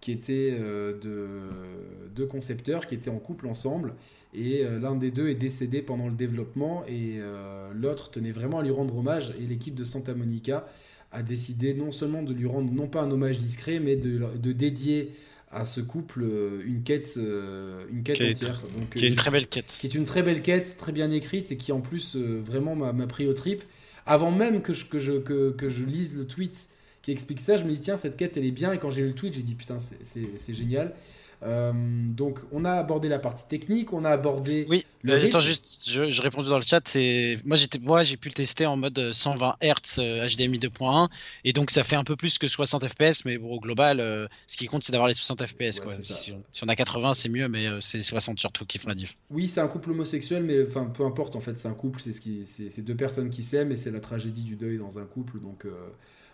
[0.00, 3.94] qui étaient euh, de, deux concepteurs qui étaient en couple ensemble.
[4.34, 8.58] Et euh, l'un des deux est décédé pendant le développement et euh, l'autre tenait vraiment
[8.60, 9.34] à lui rendre hommage.
[9.40, 10.68] Et l'équipe de Santa Monica
[11.12, 14.52] a décidé non seulement de lui rendre non pas un hommage discret, mais de, de
[14.52, 15.12] dédier
[15.56, 18.62] à ce couple euh, une quête, euh, une quête Qui est- entière.
[18.78, 19.76] Donc, Qui est euh, une j'ai très belle quête.
[19.80, 22.74] qui est une très belle quête, très bien écrite et qui en plus euh, vraiment
[22.76, 23.62] m'a pris au trip.
[24.04, 26.68] Avant même que je, que, je, que, que je lise le tweet
[27.02, 29.02] qui explique ça, je me dis tiens cette quête elle est bien et quand j'ai
[29.02, 30.94] lu le tweet j'ai dit putain c'est génial.
[31.42, 31.72] Euh,
[32.08, 35.82] donc on a abordé la partie technique, on a abordé Oui, le euh, attends juste,
[35.86, 36.80] je, je réponds dans le chat.
[36.86, 41.08] C'est moi j'étais, moi j'ai pu le tester en mode euh, 120 Hz HDMI 2.1
[41.44, 44.26] et donc ça fait un peu plus que 60 FPS, mais bon, au global, euh,
[44.46, 45.58] ce qui compte c'est d'avoir les 60 FPS.
[45.58, 45.92] Ouais, quoi.
[46.00, 48.88] Si, on, si on a 80 c'est mieux, mais euh, c'est 60 surtout qui font
[48.88, 49.14] la diff.
[49.30, 52.14] Oui, c'est un couple homosexuel, mais enfin peu importe en fait, c'est un couple, c'est
[52.14, 54.98] ce qui, c'est c'est deux personnes qui s'aiment et c'est la tragédie du deuil dans
[54.98, 55.38] un couple.
[55.40, 55.66] Donc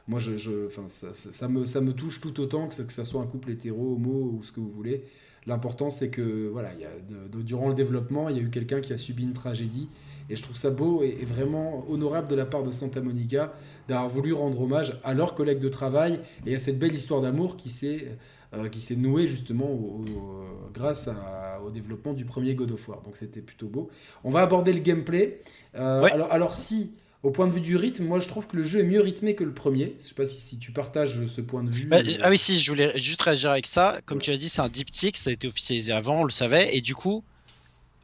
[0.09, 2.93] moi, je, je, enfin ça, ça, ça me, ça me touche tout autant que que
[2.93, 5.05] ça soit un couple hétéro, homo ou ce que vous voulez.
[5.47, 8.43] L'important, c'est que voilà, il y a de- de- durant le développement, il y a
[8.43, 9.89] eu quelqu'un qui a subi une tragédie
[10.31, 13.53] et je trouve ça beau et, et vraiment honorable de la part de Santa Monica
[13.89, 17.57] d'avoir voulu rendre hommage à leurs collègues de travail et à cette belle histoire d'amour
[17.57, 18.17] qui s'est
[18.55, 22.87] euh, qui s'est nouée justement au- au- grâce à- au développement du premier God of
[22.89, 23.01] War.
[23.03, 23.89] Donc c'était plutôt beau.
[24.25, 25.41] On va aborder le gameplay.
[25.75, 26.13] Euh, Ouais.
[26.13, 28.81] alors, alors si, au point de vue du rythme, moi je trouve que le jeu
[28.81, 29.95] est mieux rythmé que le premier.
[30.01, 31.87] Je sais pas si, si tu partages ce point de vue.
[31.87, 34.01] Bah, euh, Ah oui, si, je voulais juste réagir avec ça.
[34.07, 36.77] Comme tu as dit, c'est un diptyque, ça a été officialisé avant, on le savait,
[36.77, 37.23] et du coup,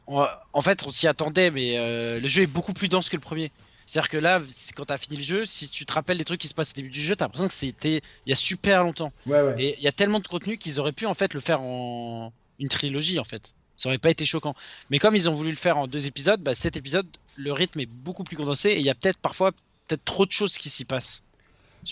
[0.07, 3.15] on- en fait, on s'y attendait, mais euh, le jeu est beaucoup plus dense que
[3.17, 3.51] le premier.
[3.85, 4.39] C'est-à-dire que là,
[4.75, 6.75] quand t'as fini le jeu, si tu te rappelles des trucs qui se passent au
[6.75, 9.11] début du jeu, t'as l'impression que c'était il y a super longtemps.
[9.25, 9.55] Ouais, ouais.
[9.57, 12.31] Et il y a tellement de contenu qu'ils auraient pu en fait le faire en
[12.59, 13.55] une trilogie en fait.
[13.79, 14.55] Ça aurait pas été choquant.
[14.91, 17.79] Mais comme ils ont voulu le faire en deux épisodes, bah, cet épisode, le rythme
[17.79, 19.51] est beaucoup plus condensé et il y a peut-être parfois
[19.87, 21.23] peut-être trop de choses qui s'y passent.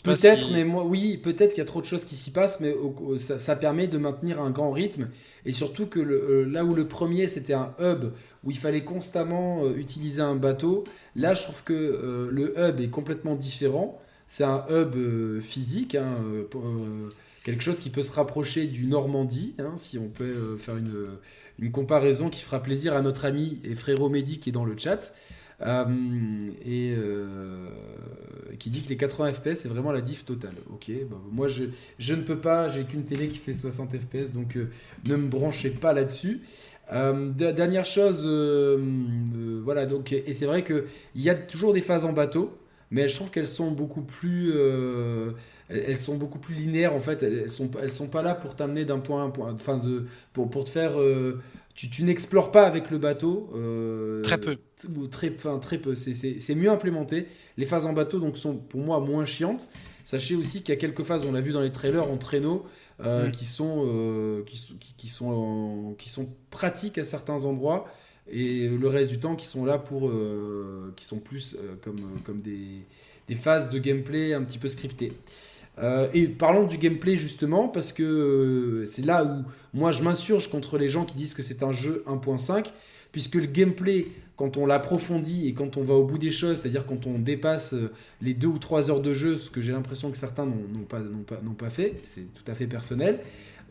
[0.04, 2.60] Peut-être, si- mais moi, oui, peut-être qu'il y a trop de choses qui s'y passent,
[2.60, 5.10] mais au- au- ça, ça permet de maintenir un grand rythme.
[5.46, 8.12] Et surtout que le- euh, là où le premier c'était un hub
[8.44, 10.84] où il fallait constamment euh, utiliser un bateau,
[11.16, 14.00] là je trouve que euh, le hub est complètement différent.
[14.28, 16.18] C'est un hub physique, hein,
[17.44, 21.08] quelque chose qui peut se rapprocher du Normandie, hein, si on peut faire une,
[21.60, 24.78] une comparaison qui fera plaisir à notre ami et frérot Mehdi qui est dans le
[24.78, 25.14] chat.
[25.66, 25.86] Euh,
[26.64, 27.68] et euh,
[28.60, 30.54] qui dit que les 80 FPS c'est vraiment la diff totale.
[30.72, 34.56] Ok, bah, moi je, ne peux pas, j'ai qu'une télé qui fait 60 FPS donc
[34.56, 34.70] euh,
[35.08, 36.42] ne me branchez pas là-dessus.
[36.92, 38.26] De- dernière chose,
[39.64, 42.58] voilà donc et c'est vrai que il y a toujours des phases en bateau,
[42.92, 45.32] mais je trouve qu'elles sont beaucoup plus, euh,
[45.70, 47.24] elles sont beaucoup plus linéaires en fait.
[47.24, 50.06] Elles sont, elles sont pas là pour t'amener d'un point à un point, enfin de,
[50.34, 51.42] pour, pour te faire euh,
[51.76, 53.52] tu, tu n'explores pas avec le bateau.
[53.56, 54.58] euh, Très peu.
[54.96, 55.94] ou très, enfin, très peu.
[55.96, 57.28] C'est- mieux implémenté.
[57.58, 59.70] Les phases en bateau donc sont pour moi moins chiantes.
[60.04, 62.66] Sachez aussi qu'il y a quelques phases, on l'a vu dans les trailers, en traîneau,
[63.00, 63.30] Mm.
[63.30, 67.86] qui, sont, qui, sont- qui, qui sont, qui sont pratiques à certains endroits
[68.32, 72.00] et le reste du temps qui sont là pour, euh, qui sont plus euh, comme,
[72.24, 72.84] comme des,
[73.28, 75.12] des phases de gameplay un petit peu scriptées.
[75.80, 79.44] Euh, et parlons du gameplay justement, parce que euh, c'est là où
[79.78, 82.72] moi je m'insurge contre les gens qui disent que c'est un jeu 1.5,
[83.12, 86.86] puisque le gameplay, quand on l'approfondit et quand on va au bout des choses, c'est-à-dire
[86.86, 90.10] quand on dépasse euh, les deux ou trois heures de jeu, ce que j'ai l'impression
[90.10, 93.20] que certains n'ont pas, pas, pas fait, c'est tout à fait personnel,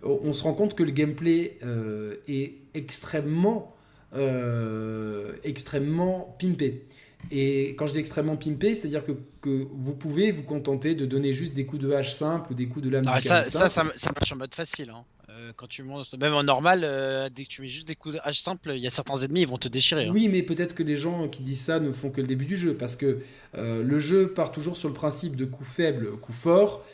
[0.02, 3.74] on se rend compte que le gameplay euh, est extrêmement,
[4.14, 6.84] euh, extrêmement pimpé.
[7.32, 11.32] Et quand je dis extrêmement pimpé, c'est-à-dire que, que vous pouvez vous contenter de donner
[11.32, 13.84] juste des coups de hache simples ou des coups de lame Ah, ça, ça, ça,
[13.96, 14.90] ça marche en mode facile.
[14.90, 15.02] hein.
[15.28, 18.14] Euh, quand tu montes, même en normal, euh, dès que tu mets juste des coups
[18.14, 20.06] de hache simple, il y a certains ennemis, ils vont te déchirer.
[20.06, 20.10] Hein.
[20.12, 22.56] Oui, mais peut-être que les gens qui disent ça ne font que le début du
[22.56, 23.18] jeu, parce que
[23.58, 26.84] euh, le jeu part toujours sur le principe de coups faibles, coups forts,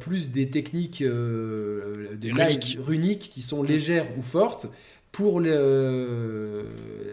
[0.00, 2.32] plus des techniques des
[2.78, 3.30] runiques.
[3.32, 4.66] qui sont légères ou fortes.
[5.14, 5.56] Pour les,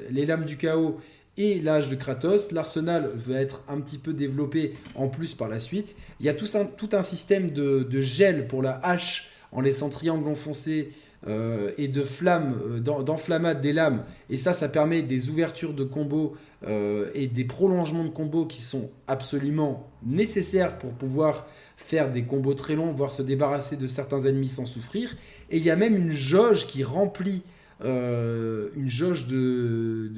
[0.09, 0.99] les lames du chaos
[1.37, 2.51] et l'âge de Kratos.
[2.51, 5.95] L'arsenal va être un petit peu développé en plus par la suite.
[6.19, 6.47] Il y a tout
[6.93, 10.91] un, système de, de, gel pour la hache en laissant triangle enfoncé
[11.27, 14.03] euh, et de flammes, euh, des lames.
[14.29, 16.35] Et ça, ça permet des ouvertures de combos
[16.67, 21.45] euh, et des prolongements de combos qui sont absolument nécessaires pour pouvoir
[21.77, 25.15] faire des combos très longs, voire se débarrasser de certains ennemis sans souffrir.
[25.51, 27.43] Et il y a même une jauge qui remplit
[27.83, 30.11] euh, une jauge de,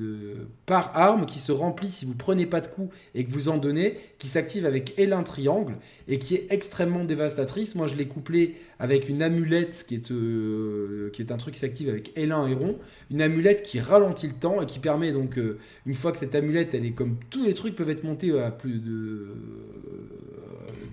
[0.66, 3.58] par arme qui se remplit si vous prenez pas de coups et que vous en
[3.58, 5.76] donnez, qui s'active avec L1 triangle
[6.08, 7.76] et qui est extrêmement dévastatrice.
[7.76, 11.60] Moi, je l'ai couplé avec une amulette qui est, euh, qui est un truc qui
[11.62, 12.78] s'active avec L1 et rond,
[13.10, 16.36] une amulette qui ralentit le temps et qui permet donc, euh, une fois que cette
[16.36, 19.36] amulette, elle est comme tous les trucs peuvent être montés à plus de,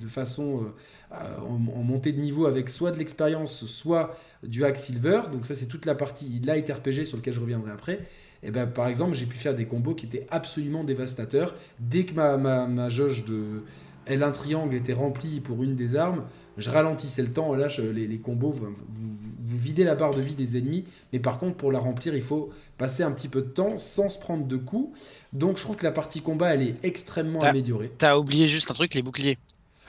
[0.00, 0.66] de façon
[1.12, 5.22] en, montée de niveau avec soit de l'expérience, soit du hack silver.
[5.32, 8.00] Donc ça, c'est toute la partie light RPG sur lequel je reviendrai après.
[8.42, 11.54] Et ben, par exemple, j'ai pu faire des combos qui étaient absolument dévastateurs.
[11.78, 13.64] Dès que ma, ma, jauge de
[14.06, 16.24] L1 triangle était remplie pour une des armes,
[16.56, 17.54] je ralentissais le temps.
[17.54, 20.84] Là, les, les, combos, vous, vous, videz la barre de vie des ennemis.
[21.12, 24.08] Mais par contre, pour la remplir, il faut passer un petit peu de temps sans
[24.08, 24.98] se prendre de coups.
[25.34, 27.92] Donc je trouve que la partie combat, elle est extrêmement améliorée.
[27.98, 29.38] T'as oublié juste un truc, les boucliers.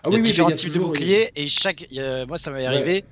[0.03, 1.87] Ah il y a différents types de boucliers et chaque.
[2.27, 3.05] moi, ça m'est arrivé.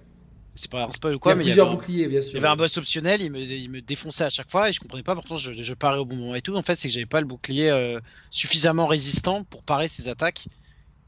[0.59, 2.31] C'est pas un spoil ou quoi, mais il y avait boucliers, bien sûr.
[2.31, 4.73] Il y avait un boss optionnel, il me, il me, défonçait à chaque fois et
[4.73, 5.15] je comprenais pas.
[5.15, 6.53] Pourtant, je, je parais au bon moment et tout.
[6.53, 10.47] En fait, c'est que j'avais pas le bouclier euh, suffisamment résistant pour parer ses attaques.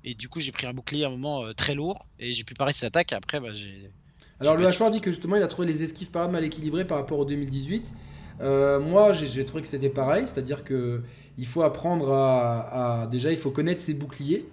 [0.05, 2.45] Et du coup, j'ai pris un bouclier à un moment euh, très lourd et j'ai
[2.45, 3.11] pu parer ses attaques.
[3.11, 3.91] Et après, bah, j'ai.
[4.39, 6.97] Alors, le hachoir dit que justement, il a trouvé les esquives pas mal équilibrées par
[6.97, 7.91] rapport au 2018.
[8.39, 11.01] Euh, moi, j'ai trouvé que c'était pareil, c'est-à-dire que
[11.37, 14.45] il faut apprendre à, à, déjà, il faut connaître ses boucliers.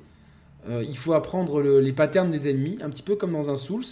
[0.68, 3.85] Euh, il faut apprendre les patterns des ennemis, un petit peu comme dans un Souls.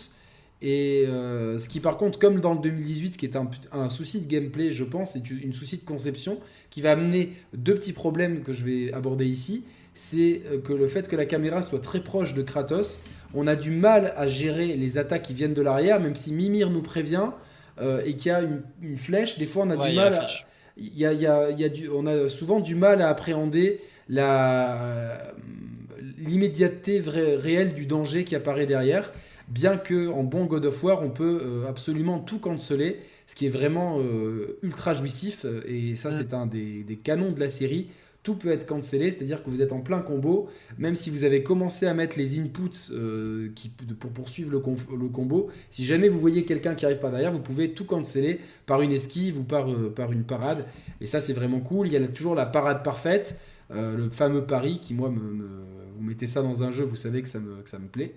[0.63, 3.37] Et euh, ce qui, par contre, comme dans le 2018, qui est
[3.73, 6.39] un, souci de gameplay, je pense, c'est une souci de conception
[6.71, 9.65] qui va amener deux petits problèmes que je vais aborder ici.
[9.95, 13.01] C'est euh, que le fait que la caméra soit très proche de Kratos,
[13.35, 16.71] on a du mal à gérer les attaques qui viennent de l'arrière, même si Mimir
[16.71, 17.31] nous prévient
[18.07, 19.37] et qu'il y a une, flèche.
[19.37, 20.15] Des fois, on a du mal.
[20.15, 20.27] À,
[20.79, 25.35] y a, y a du, on a souvent du mal à appréhender la
[26.27, 29.13] l'immédiateté réelle du danger qui apparaît derrière.
[29.49, 33.47] Bien que en bon God of War, on peut euh, absolument tout canceller, ce qui
[33.47, 35.47] est vraiment euh, ultra jouissif.
[35.69, 37.89] Et ça, c'est un des, canons de la série
[38.23, 41.45] tout peut être cancellé, c'est-à-dire que vous êtes en plein combo, même si vous avez
[41.45, 44.61] commencé à mettre les inputs euh, qui, pour poursuivre le,
[45.01, 48.41] le, combo, si jamais vous voyez quelqu'un qui arrive par derrière, vous pouvez tout canceller
[48.67, 50.65] par une esquive ou par, par une parade.
[51.01, 51.87] Et ça, c'est vraiment cool.
[51.87, 53.39] Il y a toujours la parade parfaite,
[53.71, 57.29] le fameux pari qui, moi, me vous mettez ça dans un jeu, vous savez que
[57.29, 58.15] ça me, ça me plaît.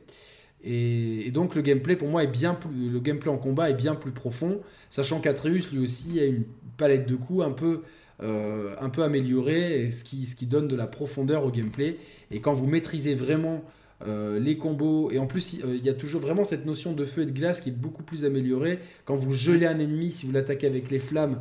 [0.64, 3.96] Et, donc le gameplay pour moi est bien plus, le gameplay en combat est bien
[3.96, 6.44] plus profond, sachant qu'Atreus lui aussi a une
[6.78, 7.82] palette de coups un peu,
[8.22, 11.98] euh, un peu améliorée, ce, qui, ce qui donne de la profondeur au gameplay.
[12.32, 13.64] Et quand vous maîtrisez vraiment
[14.06, 17.06] euh, les combos, et en plus euh, il y a toujours vraiment cette notion de
[17.06, 18.80] feu et de glace qui est beaucoup plus améliorée.
[19.06, 21.40] Quand vous gelez un ennemi, si vous l'attaquez avec les flammes,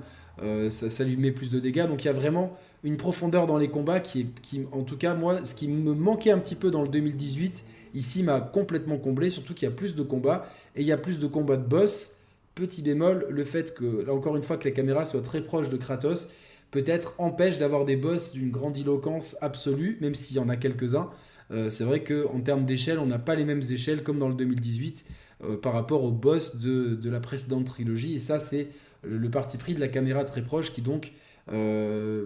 [0.69, 1.89] ça, ça, lui met plus de dégâts.
[1.89, 4.97] Donc il y a vraiment une profondeur dans les combats qui, est, qui, en tout
[4.97, 7.65] cas, moi, ce qui me manquait un petit peu dans le 2018,
[7.95, 10.99] ici m'a complètement comblé, surtout qu'il y a plus de combats et il y a
[10.99, 12.13] plus de combats de boss.
[12.55, 15.69] Petit bémol, le fait que, là encore une fois, que la caméra soit très proche
[15.71, 16.29] de Kratos,
[16.71, 21.11] peut-être empêche d'avoir des boss d'une grandiloquence absolue, même s'il y en a quelques-uns.
[21.51, 24.35] Euh, c'est vrai qu'en termes d'échelle, on n'a pas les mêmes échelles comme dans le
[24.35, 25.05] 2018
[25.45, 28.15] euh, par rapport aux boss de, de, la précédente trilogie.
[28.15, 28.69] Et ça, c'est
[29.03, 31.13] le parti pris de la caméra très proche qui donc
[31.53, 32.25] euh,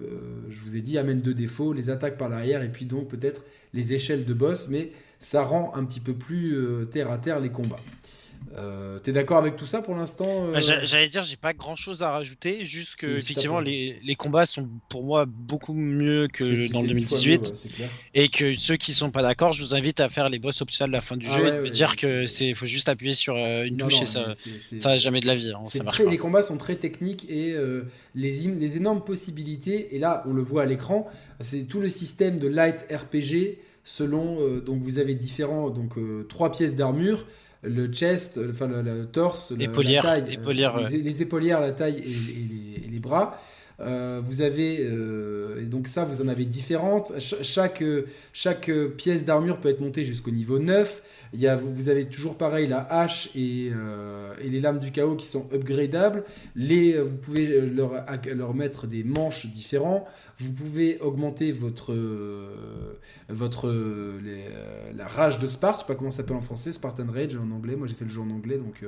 [0.50, 3.42] je vous ai dit, amène deux défauts, les attaques par l'arrière et puis donc peut-être
[3.74, 7.40] les échelles de boss, mais ça rend un petit peu plus euh, terre à terre
[7.40, 7.76] les combats.
[8.56, 11.74] Euh, T'es d'accord avec tout ça pour l'instant euh bah, J'allais dire, j'ai pas grand
[11.74, 16.70] chose à rajouter, juste que effectivement les, les, combats sont pour moi beaucoup mieux que
[16.70, 17.52] dans le 2018
[18.14, 20.94] et que ceux qui sont pas d'accord, je vous invite à faire les boss optionnels
[20.94, 23.36] à la fin du ah jeu et me dire que c'est faut juste appuyer sur
[23.36, 24.32] euh, une touche et ça,
[24.76, 25.52] ça va jamais de la vie.
[25.52, 30.22] Hein, très, les combats sont très techniques et euh, les, les énormes possibilités, et là
[30.26, 31.08] on le voit à l'écran,
[31.40, 35.94] c'est tout le système de light RPG selon donc vous avez différents donc
[36.28, 37.26] trois pièces d'armure
[37.62, 39.68] le chest, enfin le, torse, la,
[40.02, 43.40] taille, épaulières, les, épaulières, la taille et, les, bras.
[43.82, 47.12] Euh, vous avez, euh, et donc ça, vous en avez différentes.
[47.18, 47.82] chaque,
[48.32, 51.02] chaque pièce d'armure peut être montée jusqu'au niveau 9.
[51.34, 53.70] Il y a, vous avez toujours pareil la hache et,
[54.42, 56.24] les lames du chaos qui sont upgradables.
[56.54, 60.06] Les, vous pouvez leur, mettre des manches différents.
[60.38, 61.94] Vous pouvez augmenter votre,
[63.28, 63.72] votre
[64.94, 65.76] la rage de Sparte.
[65.76, 67.76] Je sais pas comment ça s'appelle en français, Spartan Rage en anglais.
[67.76, 68.84] Moi j'ai fait le jeu en anglais donc.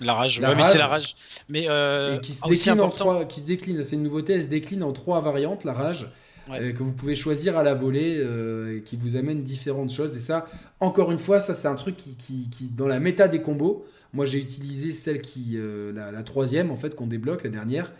[0.00, 1.14] La rage, mais c'est la rage.
[1.48, 4.48] Mais euh, qui, se décline en trois, qui se décline, c'est une nouveauté, elle se
[4.48, 6.10] décline en trois variantes, la rage,
[6.50, 10.16] euh, que vous pouvez choisir à la volée, euh, et qui vous amène différentes choses.
[10.16, 10.46] Et ça,
[10.80, 14.26] encore une fois, ça c'est un truc qui, qui, dans la méta des combos, moi
[14.26, 15.58] j'ai utilisé celle qui,
[15.94, 17.92] la, troisième en fait, qu'on débloque, la dernière.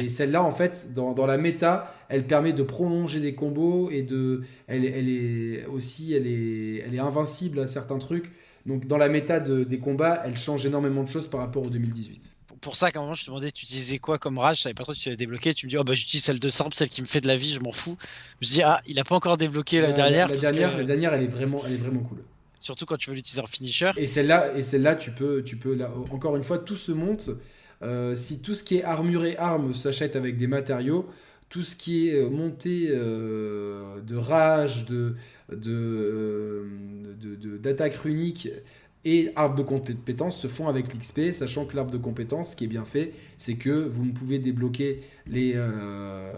[0.00, 4.02] Et celle-là, en fait, dans, dans, la méta, elle permet de prolonger des combos et
[4.02, 8.32] de, elle, elle est aussi, elle est, elle est invincible à certains trucs.
[8.68, 12.36] Donc dans la méta des combats, elle change énormément de choses par rapport au 2018
[12.60, 14.74] pour ça qu'à un moment je te demandais tu utilisais quoi comme rage, je savais
[14.74, 16.74] pas trop si tu avais débloqué, tu me dis oh bah j'utilise celle de simple,
[16.74, 17.96] celle qui me fait de la vie, je m'en fous.
[18.40, 20.28] Je me dis ah il a pas encore débloqué la, dernière.
[20.28, 22.18] La, dernière, la dernière elle est vraiment elle est vraiment cool.
[22.58, 23.92] Surtout quand tu veux l'utiliser en finisher.
[23.96, 27.30] Et celle-là et celle-là tu peux tu peux là, encore une fois tout se monte.
[27.82, 31.08] Euh, si tout ce qui est armure et armes s'achète avec des matériaux,
[31.48, 35.14] tout ce qui est euh, montée euh, de rage, de,
[35.50, 36.66] de,
[37.58, 38.48] d'attaque runique
[39.04, 42.64] et arbre de compétences se font avec l'XP, sachant que l'arbre de compétences, ce qui
[42.64, 45.00] est bien fait, c'est que vous ne pouvez débloquer
[45.32, 46.32] euh,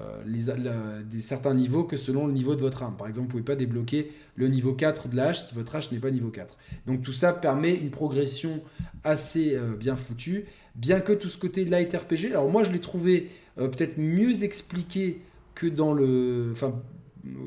[1.19, 2.97] certains niveaux que selon le niveau de votre arme.
[2.97, 5.91] Par exemple, vous ne pouvez pas débloquer le niveau 4 de l'âge si votre hache
[5.91, 6.57] n'est pas niveau 4.
[6.87, 8.61] Donc tout ça permet une progression
[9.05, 10.45] assez euh, bien foutue,
[10.77, 14.45] bien que tout ce côté light RPG, alors moi je l'ai trouvé euh, peut-être mieux
[14.45, 15.21] expliqué
[15.55, 16.51] que dans le...
[16.53, 16.81] Enfin,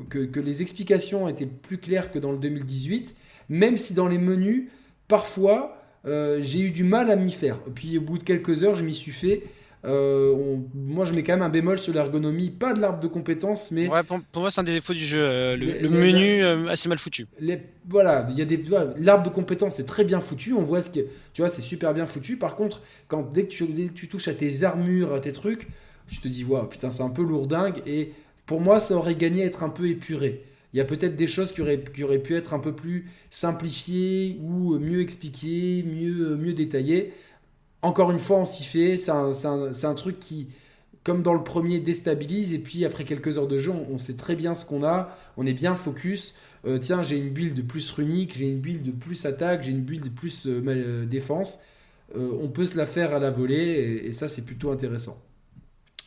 [0.08, 3.16] que, que les explications étaient plus claires que dans le 2018,
[3.48, 4.68] même si dans les menus,
[5.08, 7.58] parfois, euh, j'ai eu du mal à m'y faire.
[7.74, 9.42] Puis au bout de quelques heures, je m'y suis fait.
[9.84, 13.70] Euh, moi, je mets quand même un bémol sur l'ergonomie, pas de l'arbre de compétences,
[13.70, 13.86] mais.
[13.86, 15.20] Ouais, pour, moi, c'est un des défauts du jeu.
[15.20, 17.26] Euh, le, menu assez mal foutu.
[17.38, 18.58] Les, voilà, il y a des.
[18.98, 20.54] L'arbre de compétences est très bien foutu.
[20.54, 21.00] On voit ce que.
[21.34, 22.38] Tu vois, c'est super bien foutu.
[22.38, 25.32] Par contre, quand dès que, tu, dès que tu touches à tes armures, à tes
[25.32, 25.68] trucs,
[26.08, 27.82] tu te dis, waouh, putain, c'est un peu lourdingue.
[27.86, 28.12] Et
[28.46, 30.44] pour moi, ça aurait gagné à être un peu épuré.
[30.72, 34.76] Il y a peut-être des choses qui auraient, pu être un peu plus simplifiées ou
[34.78, 37.12] mieux expliquées, mieux, détaillées.
[37.82, 38.96] Encore une fois, on s'y fait.
[38.96, 40.48] C'est un, un, truc qui,
[41.04, 42.52] comme dans le premier, déstabilise.
[42.54, 45.16] Et puis après quelques heures de jeu, on, sait très bien ce qu'on a.
[45.36, 46.34] On est bien focus.
[46.66, 50.12] Euh, tiens, j'ai une build plus runique, j'ai une build plus attaque, j'ai une build
[50.12, 51.60] plus euh, euh, défense.
[52.16, 55.22] on peut se la faire à la volée et ça, c'est plutôt intéressant.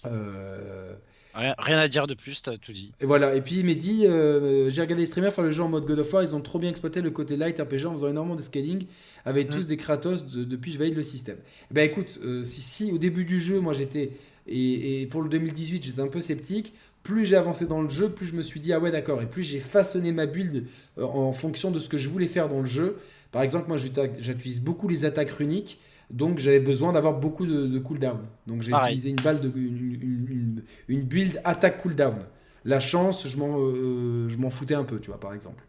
[0.05, 0.93] Euh,
[1.37, 2.93] Rien, à dire de plus, t'as tout dit.
[2.99, 5.61] Et voilà, et puis il m'a dit euh, j'ai regardé les streamers faire le jeu
[5.61, 7.91] en mode God of War, ils ont trop bien exploité le côté light RPG en
[7.91, 8.87] faisant énormément de scaling,
[9.23, 9.51] avec mm.
[9.51, 11.37] tous des Kratos depuis je valide le système.
[11.69, 14.13] Eh ben écoute, euh, si, si, au début du jeu, moi j'étais,
[14.47, 18.25] et, pour le 2018, j'étais un peu sceptique, plus j'ai avancé dans le jeu, plus
[18.25, 20.65] je me suis dit ah ouais d'accord, et plus j'ai façonné ma build
[20.97, 22.97] euh, en fonction de ce que je voulais faire dans le jeu.
[23.31, 25.79] Par exemple, moi j'utilise beaucoup les attaques runiques.
[26.09, 28.19] Donc j'avais besoin d'avoir beaucoup de, cooldown.
[28.45, 32.15] Donc j'ai utilisé une balle de une, une, build attaque cooldown.
[32.63, 35.63] La chance, je m'en euh, je m'en foutais un peu, tu vois, par exemple.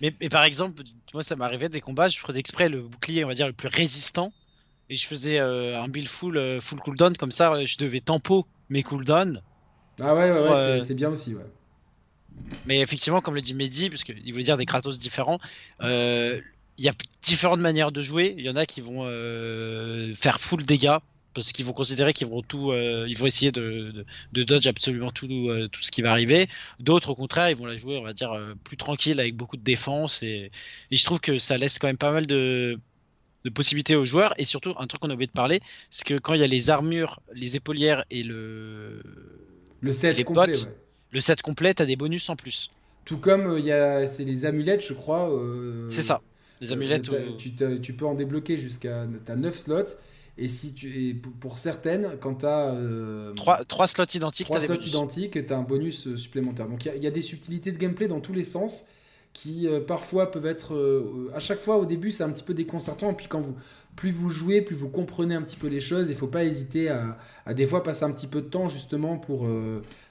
[0.00, 0.82] Mais, par exemple,
[1.14, 3.68] moi ça m'arrivait des combats, je prenais exprès le bouclier, on va dire le plus
[3.68, 4.32] résistant,
[4.88, 8.46] et je faisais euh, un build full euh, full cooldown comme ça, je devais tempo
[8.68, 9.42] mes cooldowns.
[10.00, 11.46] Ah ouais, ouais, ouais c'est bien aussi, ouais.
[12.66, 15.38] Mais effectivement, comme le dit Mehdi, parce qu'il voulait dire des Kratos différents,
[16.80, 18.34] il y a différentes manières de jouer.
[18.38, 20.96] Il y en a qui vont euh, faire full dégâts
[21.34, 25.28] parce qu'ils vont considérer qu'ils vont tout, euh, ils vont essayer de, dodge absolument tout,
[25.30, 26.48] euh, tout ce qui va arriver.
[26.80, 29.62] D'autres, au contraire, ils vont la jouer, on va dire, plus tranquille avec beaucoup de
[29.62, 30.22] défense.
[30.22, 30.50] Et,
[30.90, 32.80] je trouve que ça laisse quand même pas mal de,
[33.54, 34.32] possibilités aux joueurs.
[34.38, 36.46] Et surtout, un truc qu'on a oublié de parler, c'est que quand il y a
[36.46, 39.02] les armures, les épaulières et le,
[39.82, 40.52] le set complet,
[41.10, 42.70] le set complet, t'as des bonus en plus.
[43.04, 45.30] Tout comme il y a, c'est les amulettes, je crois.
[45.90, 46.22] c'est ça.
[46.70, 47.12] Amulettes.
[47.12, 49.06] Euh, tu, peux en débloquer jusqu'à.
[49.26, 49.96] Tu 9 slots.
[50.38, 52.76] Et si tu pour certaines, quand tu as.
[53.68, 56.68] 3, slots identiques, 3 slots identiques, tu as un bonus euh, supplémentaire.
[56.68, 58.86] Donc il y, a des subtilités de gameplay dans tous les sens
[59.32, 61.30] qui euh, parfois peuvent être.
[61.34, 63.10] à chaque fois, au début, c'est un petit peu déconcertant.
[63.10, 63.56] Et puis quand vous.
[63.96, 66.06] Plus vous jouez, plus vous comprenez un petit peu les choses.
[66.06, 68.68] Il ne faut pas hésiter à, à, des fois passer un petit peu de temps
[68.68, 69.48] justement pour,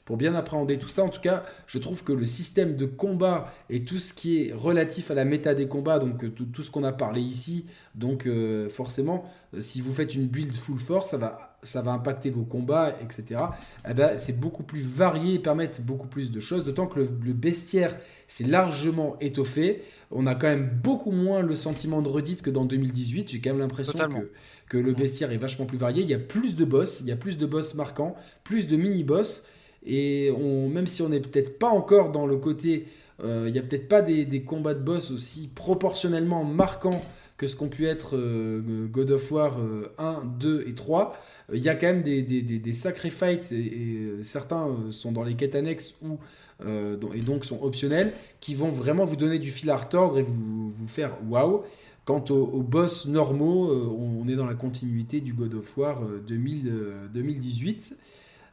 [0.10, 1.04] pour bien appréhender tout ça.
[1.04, 4.52] En tout cas, je trouve que le système de combat et tout ce qui est
[4.52, 8.26] relatif à la méta des combats, donc euh, tout, ce qu'on a parlé ici, donc
[8.26, 12.30] euh, forcément, euh, si vous faites une build full force, ça va ça va impacter
[12.30, 13.42] vos combats, etc.
[13.88, 17.34] Eh ben, c'est beaucoup plus varié et permettre beaucoup plus de choses, d'autant que le,
[17.34, 17.98] bestiaire
[18.28, 19.84] s'est largement étoffé.
[20.10, 23.30] On a quand même beaucoup moins le sentiment de redite que dans 2018.
[23.30, 24.32] J'ai quand même l'impression que,
[24.70, 26.02] que, le bestiaire est vachement plus varié.
[26.02, 28.78] Il y a plus de boss, il y a plus de boss marquants, plus de
[28.78, 29.44] mini-boss.
[29.86, 32.88] Et même si on n'est peut-être pas encore dans le côté...
[33.22, 37.02] Euh, il n'y a peut-être pas des, combats de boss aussi proportionnellement marquants
[37.36, 39.58] que ce qu'ont pu être euh, God of War
[39.98, 41.18] 1, 2 et 3
[41.54, 45.24] il y a quand même des, des, sacrés fights, et, euh, certains euh, sont dans
[45.24, 46.18] les quêtes annexes ou,
[46.66, 50.24] euh, et donc sont optionnels, qui vont vraiment vous donner du fil à retordre et
[50.24, 51.64] vous, faire waouh.
[52.06, 56.74] Quant aux, boss normaux, on, est dans la continuité du God of War 2000,
[57.14, 57.96] 2018.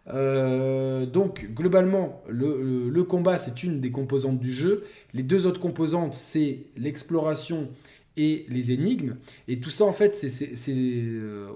[0.07, 4.85] Donc globalement, le, combat c'est une des composantes du jeu.
[5.15, 7.69] Les deux autres composantes c'est l'exploration
[8.17, 9.17] et les énigmes.
[9.49, 10.25] Et tout ça, en fait,
[10.69, 11.49] euh,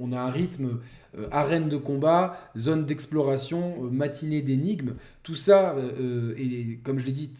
[0.00, 0.80] on, a un rythme
[1.18, 4.94] euh, arène de combat, zone d'exploration, euh, matinée d'énigmes.
[5.22, 5.76] Tout ça
[6.38, 7.30] est, comme je l'ai dit,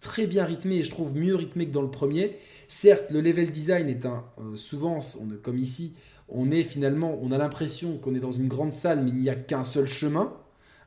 [0.00, 2.36] très bien rythmé et je trouve mieux rythmé que dans le premier.
[2.68, 4.24] Certes, le level design est un.
[4.54, 5.00] souvent,
[5.42, 5.94] comme ici,
[6.32, 9.30] on est finalement, on a l'impression qu'on est dans une grande salle, mais il n'y
[9.30, 10.32] a qu'un seul chemin.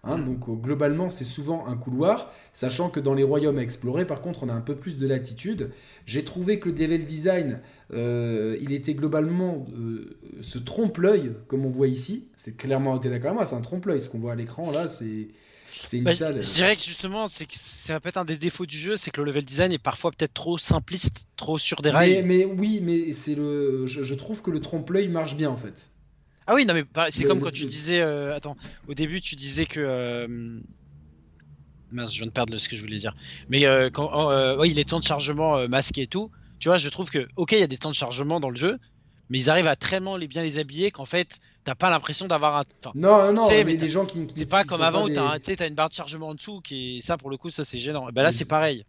[0.08, 4.06] Hein, donc euh, globalement, c'est souvent un couloir, sachant que dans les royaumes à explorer,
[4.06, 5.72] par contre, on a un peu plus de latitude.
[6.06, 7.60] J'ai trouvé que le level design,
[7.92, 12.28] euh, il était globalement euh, ce trompe-l'œil, comme on voit ici.
[12.38, 14.02] C'est clairement, es d'accord avec moi, c'est un trompe-l'œil.
[14.02, 15.30] Ce qu'on voit à l'écran là, c'est
[15.82, 16.42] c'est une bah, salle.
[16.42, 19.22] Je dirais que justement, c'est ça peut être un des défauts du jeu, c'est que
[19.22, 22.24] le level design est parfois peut-être trop simpliste, trop sur des rails.
[22.24, 25.92] Mais, oui, mais c'est le, je, je, trouve que le trompe-l'œil marche bien en fait.
[26.48, 28.02] Ah oui, non, mais c'est comme quand tu disais.
[28.02, 28.56] Euh, attends,
[28.88, 29.80] au début, tu disais que.
[29.80, 30.60] Euh,
[31.92, 33.16] mince, je viens de perdre ce que je voulais dire.
[33.50, 34.58] Mais euh, quand.
[34.60, 36.32] Oui, les temps de chargement masqués et tout.
[36.60, 37.28] Tu vois, je trouve que.
[37.36, 38.80] Ok, il y a des temps de chargement dans le jeu.
[39.30, 42.58] Mais ils arrivent à tellement les bien les habiller qu'en fait, t'as pas l'impression d'avoir
[42.58, 42.64] un.
[42.94, 44.26] non, non, mais, des gens qui.
[44.34, 47.02] C'est pas comme avant où t'as as une barre de chargement en dessous qui est.
[47.02, 48.08] Ça, pour le coup, ça c'est gênant.
[48.14, 48.86] bah là, c'est pareil.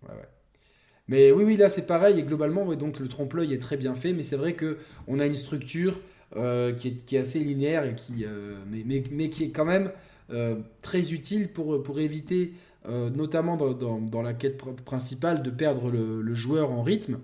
[1.09, 2.21] Mais oui, oui, là c'est pareil.
[2.21, 4.13] Et globalement, donc le trompe-l'œil est très bien fait.
[4.13, 5.99] Mais c'est vrai que on a une structure
[6.37, 9.51] euh, qui, est, qui, est, assez linéaire et qui, euh, mais, mais, mais, qui est
[9.51, 9.91] quand même
[10.31, 12.53] euh, très utile pour, pour éviter,
[12.89, 17.19] notamment dans, dans, dans, la quête principale, de perdre le, le joueur en rythme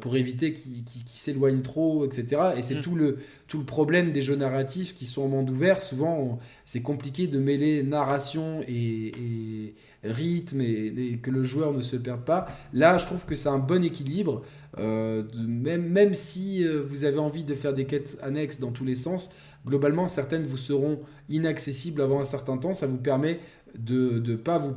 [0.00, 2.52] pour éviter qu'il s'éloigne trop, etc.
[2.56, 2.80] Et c'est mm.
[2.80, 3.18] tout, le,
[3.48, 5.82] tout le problème des jeux narratifs qui sont en monde ouvert.
[5.82, 9.74] Souvent, c'est compliqué de mêler narration et, et
[10.04, 12.48] rythme et, que le joueur ne se perde pas.
[12.72, 14.42] Là, je trouve que c'est un bon équilibre.
[14.78, 18.84] Euh, même, même si euh, vous avez envie de faire des quêtes annexes dans tous
[18.84, 19.30] les sens,
[19.66, 22.74] globalement, certaines vous seront inaccessibles avant un certain temps.
[22.74, 23.40] Ça vous permet
[23.76, 24.74] de ne pas vous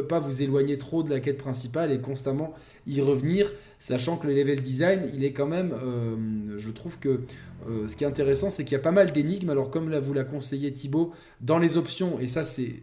[0.00, 2.54] pas vous éloigner trop de la quête principale et constamment
[2.86, 7.20] y revenir, sachant que le level design, il est quand même, euh, je trouve que
[7.86, 9.50] ce qui est intéressant, c'est qu'il y a pas mal d'énigmes.
[9.50, 12.82] Alors comme là, vous l'a conseillé Thibaut, dans les options, et ça c'est,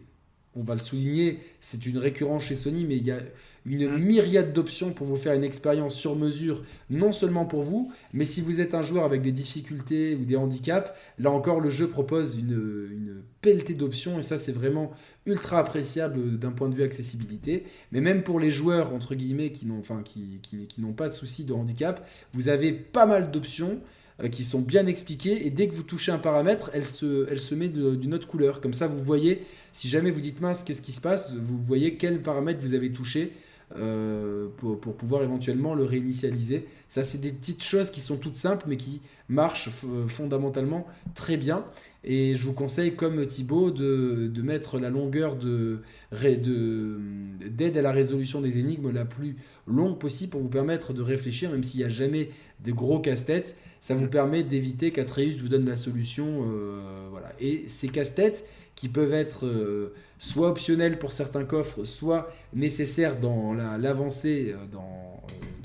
[0.56, 3.20] on va le souligner, c'est une récurrence chez Sony, mais il y a
[3.66, 3.98] une mm.
[3.98, 8.40] myriade d'options pour vous faire une expérience sur mesure, non seulement pour vous, mais si
[8.40, 12.36] vous êtes un joueur avec des difficultés ou des handicaps, là encore le jeu propose
[12.36, 14.92] une, une pelletée d'options et ça c'est vraiment
[15.26, 17.64] ultra appréciable d'un point de vue accessibilité.
[17.92, 21.14] Mais même pour les joueurs entre guillemets qui n'ont enfin, qui, qui, qui pas de
[21.14, 23.80] soucis de handicap, vous avez pas mal d'options
[24.22, 27.40] euh, qui sont bien expliquées et dès que vous touchez un paramètre, elle se, elle
[27.40, 28.60] se met d'une autre couleur.
[28.60, 29.42] Comme ça, vous voyez,
[29.72, 32.92] si jamais vous dites mince, qu'est-ce qui se passe, vous voyez quel paramètre vous avez
[32.92, 33.32] touché.
[33.76, 36.66] Euh, pour, pouvoir éventuellement le réinitialiser.
[36.88, 39.68] Ça, c'est des petites choses qui sont toutes simples, mais qui marchent
[40.08, 41.64] fondamentalement très bien.
[42.02, 47.92] Et je vous conseille, comme Thibaut, de, de mettre la longueur de, d'aide à la
[47.92, 49.36] résolution des énigmes la plus
[49.68, 52.30] longue possible pour vous permettre de réfléchir, même s'il n'y a jamais
[52.64, 53.56] de gros casse-têtes.
[53.80, 56.44] Ça vous permet d'éviter qu'Atreus vous donne la solution.
[56.50, 57.32] Euh, voilà.
[57.38, 58.44] Et ces casse-têtes,
[58.80, 64.78] qui peuvent être euh, soit optionnels pour certains coffres, soit nécessaires dans l'avancée euh,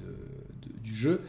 [0.03, 0.11] euh,
[0.83, 1.21] du jeu,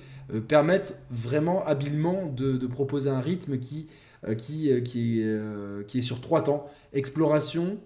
[0.48, 3.88] permettent vraiment habilement de, proposer un rythme qui,
[4.36, 7.78] qui, qui, est, qui est sur trois temps exploration,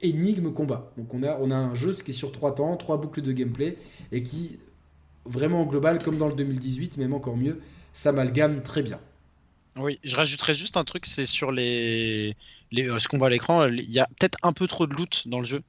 [0.00, 0.90] énigme, combat.
[0.96, 3.32] Donc on a, on a un jeu qui est sur trois temps, trois boucles de
[3.32, 3.76] gameplay
[4.10, 4.58] et qui,
[5.26, 7.60] vraiment au global, comme dans le 2018, même encore mieux,
[7.92, 9.00] s'amalgame très bien.
[9.76, 12.36] Oui, je rajouterais juste un truc, c'est sur les,
[12.72, 15.38] ce qu'on voit à l'écran, il y a peut-être un peu trop de loot dans
[15.38, 15.62] le jeu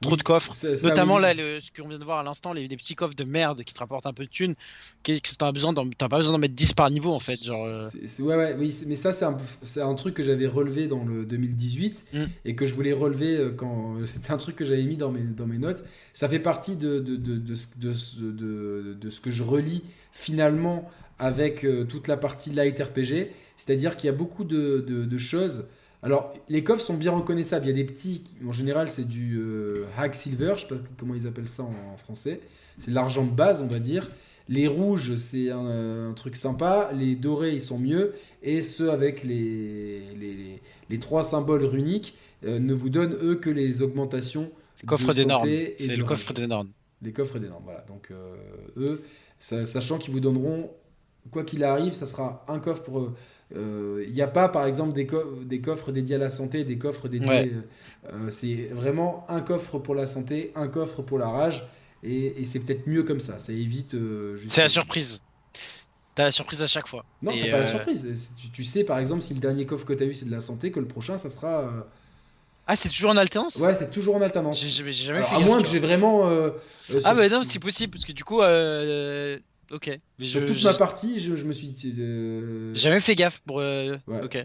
[0.00, 0.52] trop de coffres.
[0.82, 3.74] Notamment là, ce qu'on vient de voir à l'instant, les, petits coffres de merde qui
[3.74, 4.54] te rapportent un peu de thunes,
[5.02, 7.42] qui, que t'as besoin pas besoin d'en mettre 10 par niveau en fait.
[7.42, 7.88] Genre, euh.
[8.20, 9.36] ouais, ouais, oui, mais ça, c'est un,
[9.76, 12.24] un, truc que j'avais relevé dans le 2018 mm.
[12.44, 13.96] et que je voulais relever euh, quand.
[13.96, 15.84] Euh, c'était un truc que j'avais mis dans mes, dans mes notes.
[16.12, 21.64] Ça fait partie de, de, de, de, de, de ce que je relis finalement avec
[21.88, 23.30] toute la partie light RPG.
[23.56, 25.64] C'est-à-dire qu'il y a beaucoup de, choses
[26.04, 27.64] alors, les coffres sont bien reconnaissables.
[27.64, 30.74] Il y a des petits, en général, c'est du euh, hack silver, je sais pas
[30.98, 32.42] comment ils appellent ça en, français.
[32.78, 34.10] C'est l'argent de base, on va dire.
[34.50, 36.90] Les rouges, c'est un, truc sympa.
[36.92, 38.12] Les dorés, ils sont mieux.
[38.42, 40.02] Et ceux avec les,
[40.90, 44.50] les, trois symboles runiques euh, ne vous donnent, eux, que les augmentations.
[44.86, 45.48] Coffre des normes.
[45.48, 46.68] C'est le coffre des normes.
[47.00, 47.80] Les coffres des normes, voilà.
[47.88, 48.36] Donc, euh,
[48.76, 49.02] eux,
[49.38, 50.70] sachant qu'ils vous donneront,
[51.30, 53.14] quoi qu'il arrive, ça sera un coffre pour
[53.50, 55.06] il euh, n'y a pas, par exemple, des,
[55.44, 57.52] des, coffres dédiés à la santé, des coffres dédiés.
[58.12, 61.64] Euh, c'est vraiment un coffre pour la santé, un coffre pour la rage,
[62.02, 63.38] et, c'est peut-être mieux comme ça.
[63.38, 63.94] Ça évite.
[63.94, 65.20] Euh, c'est la surprise.
[66.14, 67.04] T'as la surprise à chaque fois.
[67.22, 68.32] Non, t'as pas la surprise.
[68.52, 70.70] Tu, sais, par exemple, si le dernier coffre que t'as eu c'est de la santé,
[70.70, 71.70] que le prochain, ça sera.
[72.66, 73.56] Ah, c'est toujours en alternance?
[73.56, 74.58] Ouais, c'est toujours en alternance.
[74.58, 76.28] J'ai jamais fait À moins que j'ai vraiment.
[77.04, 78.40] ah, bah non, c'est possible, parce que du coup,
[79.74, 79.90] Ok.
[80.22, 81.96] Sur toute ma partie, je, me suis dit.
[81.98, 82.72] Euh...
[82.74, 83.58] Jamais fait gaffe pour.
[83.58, 83.96] Euh.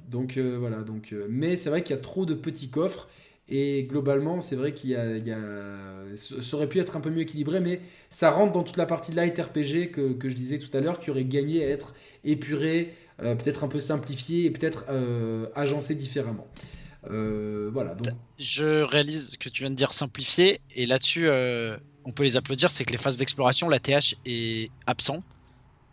[0.10, 0.78] Donc euh, voilà.
[0.78, 3.08] Donc, euh, mais c'est vrai qu'il y a trop de petits coffres.
[3.48, 7.60] Et globalement, c'est vrai qu'il y, a, Ça aurait pu être un peu mieux équilibré,
[7.60, 10.82] mais ça rentre dans toute la partie light RPG que, que je disais tout à
[10.82, 14.86] l'heure, qui aurait gagné à être épuré, peut-être un peu simplifié et peut-être
[15.56, 16.48] agencé différemment.
[17.04, 17.96] voilà.
[17.96, 18.14] Donc...
[18.38, 21.28] Je réalise que tu viens de dire simplifié, et là-dessus
[22.06, 25.24] on peut les applaudir, c'est que les phases d'exploration, la TH est absent.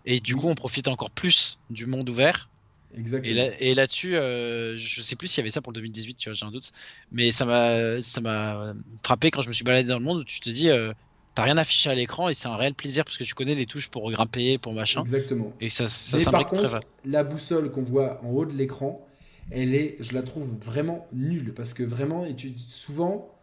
[0.05, 2.49] Et du coup, on profite encore plus du monde ouvert.
[2.97, 3.51] Exactement.
[3.59, 6.29] Et, là, dessus euh, je sais plus s'il y avait ça pour le 2018, tu
[6.29, 6.73] vois, j'ai un doute.
[7.13, 10.25] Mais ça m'a, ça m'a frappé quand je me suis baladé dans le monde où
[10.25, 10.93] tu te dis, euh,
[11.35, 13.67] t'as rien affiché à l'écran et c'est un réel plaisir parce que tu connais les
[13.67, 15.03] touches pour grimper, pour machin.
[15.03, 15.53] Exactement.
[15.61, 19.07] Et ça, ça Mais par contre, la boussole qu'on voit en haut de l'écran,
[19.51, 23.36] elle est, je la trouve vraiment nulle parce que vraiment, et tu, souvent,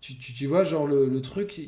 [0.00, 1.60] tu, tu, vois, genre le, truc,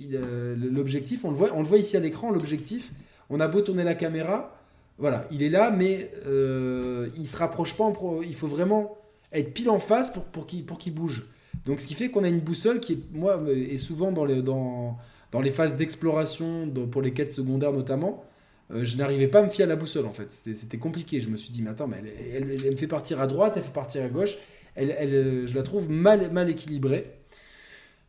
[0.57, 2.93] l'objectif, on le voit, on le voit ici à l'écran, l'objectif.
[3.29, 4.57] On a beau tourner la caméra,
[4.99, 7.91] voilà, il est là, mais euh, il se rapproche pas.
[8.23, 8.99] il faut vraiment
[9.33, 11.27] être pile en face pour, pour qu'il qu'il bouge.
[11.65, 14.43] Donc, ce qui fait qu'on a une boussole qui est, moi, est souvent dans les,
[14.43, 14.99] dans,
[15.33, 18.25] dans les phases d'exploration, pour les quêtes secondaires notamment.
[18.73, 20.33] Euh, je n'arrivais pas à me fier à la boussole en fait.
[20.33, 21.21] C'était compliqué.
[21.21, 22.03] Je me suis dit, mais attends, mais
[22.35, 24.37] elle, me fait partir à droite, elle fait partir à gauche.
[24.77, 27.20] Elle, je la trouve mal, mal équilibrée.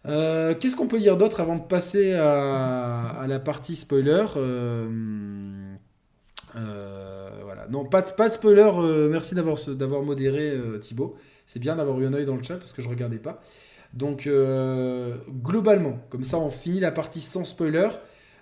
[0.08, 4.90] Euh, qu'est-ce qu'on peut dire d'autre avant de passer à, la partie spoiler euh,
[6.56, 7.68] euh, voilà.
[7.70, 8.72] Non, pas de, pas de spoiler.
[9.10, 11.16] merci d'avoir, modéré Thibaut.
[11.46, 13.42] C'est bien d'avoir eu un œil dans le chat parce que je regardais pas.
[13.94, 14.28] Donc,
[15.44, 17.90] globalement, comme ça, on finit la partie sans spoiler.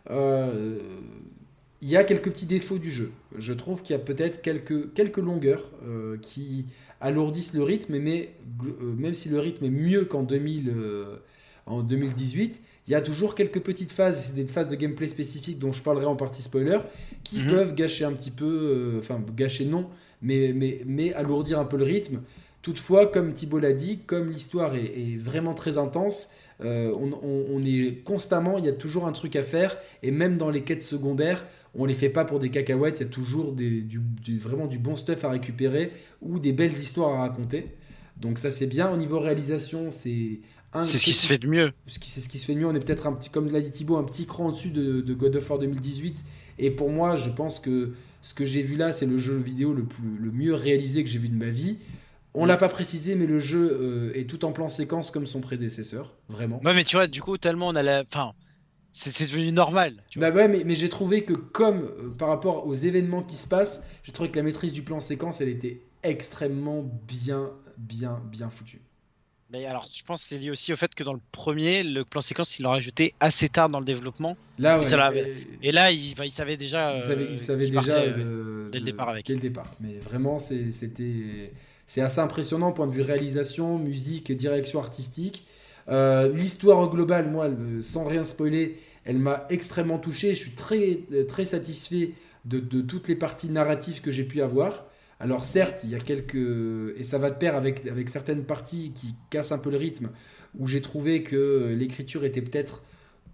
[0.09, 3.11] Il y a quelques petits défauts du jeu.
[3.37, 5.69] Je trouve qu'il y a peut-être quelques, quelques longueurs
[6.21, 6.65] qui
[7.01, 8.33] alourdissent le rythme, mais
[8.81, 10.73] même si le rythme est mieux qu'en 2000
[11.69, 15.59] en 2018, il y a toujours quelques petites phases, c'est des phases de gameplay spécifiques
[15.59, 16.79] dont je parlerai en partie spoiler,
[17.23, 17.47] qui mhm.
[17.47, 18.45] peuvent gâcher un petit peu,
[18.95, 19.87] euh, enfin gâcher non,
[20.21, 22.21] mais, mais, mais alourdir un peu le rythme.
[22.63, 28.57] Toutefois, comme Thibault l'a dit, comme l'histoire est, vraiment très intense, euh, on, est constamment,
[28.57, 31.45] il y a toujours un truc à faire, et même dans les quêtes secondaires,
[31.75, 34.01] on les fait pas pour des cacahuètes, il y a toujours des, du,
[34.37, 35.91] vraiment du bon stuff à récupérer
[36.21, 37.67] ou des belles histoires à raconter.
[38.17, 38.91] Donc ça c'est bien.
[38.91, 40.39] Au niveau réalisation, c'est
[40.83, 41.71] c'est ce qui se fait de mieux.
[41.87, 42.67] C'est ce qui se fait de mieux.
[42.67, 45.35] On est peut-être un petit, comme l'a dit Thibaut, un petit cran au-dessus de, God
[45.35, 46.23] of War 2018.
[46.59, 49.73] Et pour moi, je pense que ce que j'ai vu là, c'est le jeu vidéo
[49.73, 51.77] le, plus, le mieux réalisé que j'ai vu de ma vie.
[52.35, 55.41] On l'a pas précisé, mais le jeu euh, est tout en plan séquence comme son
[55.41, 56.61] prédécesseur, vraiment.
[56.63, 58.03] Ouais, mais tu vois, du coup, tellement on a la.
[58.03, 58.33] Enfin,
[58.91, 60.03] c'est devenu normal.
[60.15, 63.47] bah ouais, mais, mais j'ai trouvé que, comme euh, par rapport aux événements qui se
[63.47, 68.49] passent, j'ai trouvé que la maîtrise du plan séquence, elle était extrêmement bien, bien, bien
[68.51, 68.81] foutue
[69.53, 72.21] alors, je pense que c'est lié aussi au fait que dans le premier, le plan
[72.21, 74.37] séquence, il l'a rajouté assez tard dans le développement.
[74.59, 74.81] Là,
[75.63, 76.95] et, là, il, il, savait déjà.
[76.95, 79.25] Il savait, il savait déjà euh, dès le départ avec.
[79.25, 79.71] Dès le départ.
[79.79, 81.51] Mais vraiment, c'était,
[81.87, 85.45] c'est assez impressionnant, point de vue réalisation, musique, direction artistique.
[85.87, 87.49] Euh, l'histoire globale, moi,
[87.81, 90.35] sans rien spoiler, elle m'a extrêmement touché.
[90.35, 92.11] Je suis très, très satisfait
[92.45, 94.85] de, de toutes les parties narratives que j'ai pu avoir.
[95.19, 96.95] Alors certes, il y a quelques...
[96.97, 100.09] Et ça va de pair avec, avec certaines parties qui cassent un peu le rythme,
[100.57, 102.83] où j'ai trouvé que l'écriture était peut-être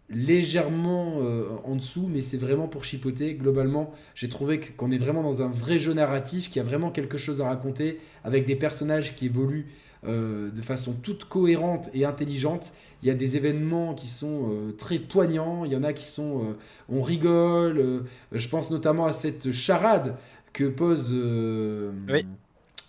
[0.10, 3.36] légèrement euh, en dessous, mais c'est vraiment pour chipoter.
[3.36, 7.18] Globalement, j'ai trouvé qu'on est vraiment dans un vrai jeu narratif, qui a vraiment quelque
[7.18, 9.68] chose à raconter, avec des personnages qui évoluent
[10.08, 12.74] de façon toute cohérente et intelligente.
[13.02, 16.56] Il y a des événements qui sont très poignants, il y en a qui sont...
[16.90, 20.16] on rigole, je pense notamment à cette charade
[20.56, 21.12] que pose...
[21.14, 22.26] Oui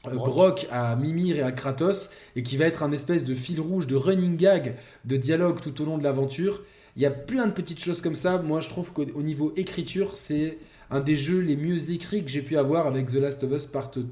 [0.08, 3.60] euh, Brock à Mimir et à Kratos, et qui va être un espèce de fil
[3.60, 6.62] rouge, de running gag, de dialogue tout au long de l'aventure.
[6.96, 8.38] Il y a plein de petites choses comme ça.
[8.38, 10.58] Moi, je trouve qu'au niveau écriture, c'est
[10.90, 13.66] un des jeux les mieux écrits que j'ai pu avoir avec The Last of Us
[13.66, 14.04] Part 2.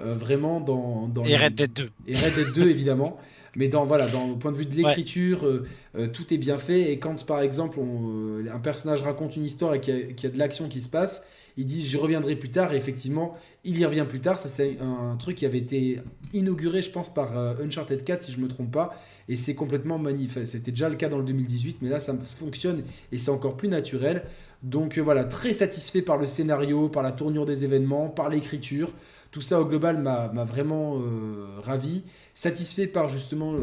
[0.00, 3.18] Euh, vraiment dans, dans et Red Dead 2 et Red Dead 2 évidemment
[3.56, 6.92] mais dans voilà dans le point de vue de l'écriture euh, tout est bien fait
[6.92, 10.68] et quand par exemple un personnage raconte une histoire et qu'il y, a de l'action
[10.68, 11.26] qui se passe
[11.56, 14.38] il dit je reviendrai plus tard et effectivement il y revient plus tard.
[14.38, 16.00] Ça c'est un, truc qui avait été
[16.32, 18.94] inauguré je pense par euh, Uncharted 4 si je me trompe pas
[19.28, 20.46] et c'est complètement magnifique.
[20.46, 23.68] C'était déjà le cas dans le 2018 mais là ça fonctionne et c'est encore plus
[23.68, 24.24] naturel.
[24.62, 28.92] Donc euh, voilà très satisfait par le scénario, par la tournure des événements, par l'écriture.
[29.30, 32.02] Tout ça au global m'a vraiment euh, ravi.
[32.34, 33.54] Satisfait par justement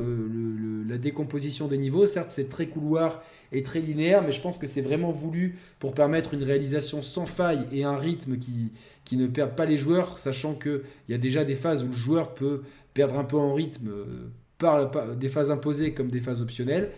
[0.87, 2.05] la décomposition des niveaux.
[2.05, 5.93] Certes c'est très couloir est très linéaire, mais je pense que c'est vraiment voulu pour
[5.93, 8.71] permettre une réalisation sans faille et un rythme qui,
[9.15, 12.33] ne perd pas les joueurs, sachant qu'il y a déjà des phases où le joueur
[12.33, 12.63] peut
[12.93, 16.91] perdre un peu en rythme euh, par, des phases imposées comme des phases optionnelles,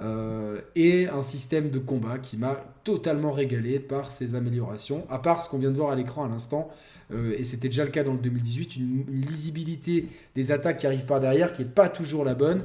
[0.00, 5.42] euh, et un système de combat qui m'a totalement régalé par ces améliorations, à part
[5.42, 6.70] ce qu'on vient de voir à l'écran à l'instant,
[7.12, 11.06] euh, et c'était déjà le cas dans le 2018, une, lisibilité des attaques qui arrivent
[11.06, 12.62] par derrière qui n'est pas toujours la bonne,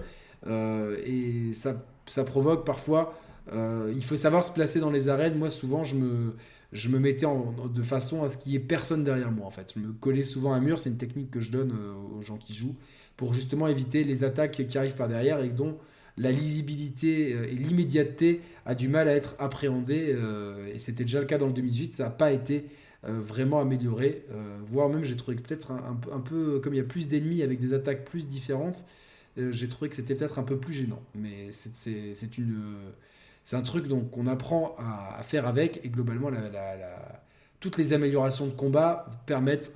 [0.48, 3.18] et ça, ça provoque parfois
[3.54, 5.38] euh, il faut savoir se placer dans les arènes.
[5.38, 6.36] Moi, souvent, je me,
[6.74, 9.45] je me mettais de façon à ce qu'il n'y ait personne derrière moi.
[9.45, 10.80] En fait, je me collais souvent à un mur.
[10.80, 12.76] C'est une technique que je donne euh, aux gens qui jouent
[13.16, 15.78] pour justement éviter les attaques qui arrivent par derrière et dont
[16.18, 20.16] la lisibilité euh, et l'immédiateté a du mal à être appréhendée.
[20.74, 21.95] et c'était déjà le cas dans le 2018.
[21.95, 22.66] Ça n'a pas été
[23.04, 24.26] vraiment amélioré,
[24.66, 27.74] voire même j'ai trouvé peut-être un, peu, comme il y a plus d'ennemis avec des
[27.74, 28.86] attaques plus différentes,
[29.38, 31.02] j'ai trouvé que c'était peut-être un peu plus gênant.
[31.16, 32.56] Mais c'est une
[33.48, 36.30] c'est un truc donc qu'on apprend à, faire avec et globalement
[37.62, 39.72] toutes les améliorations de combat permettent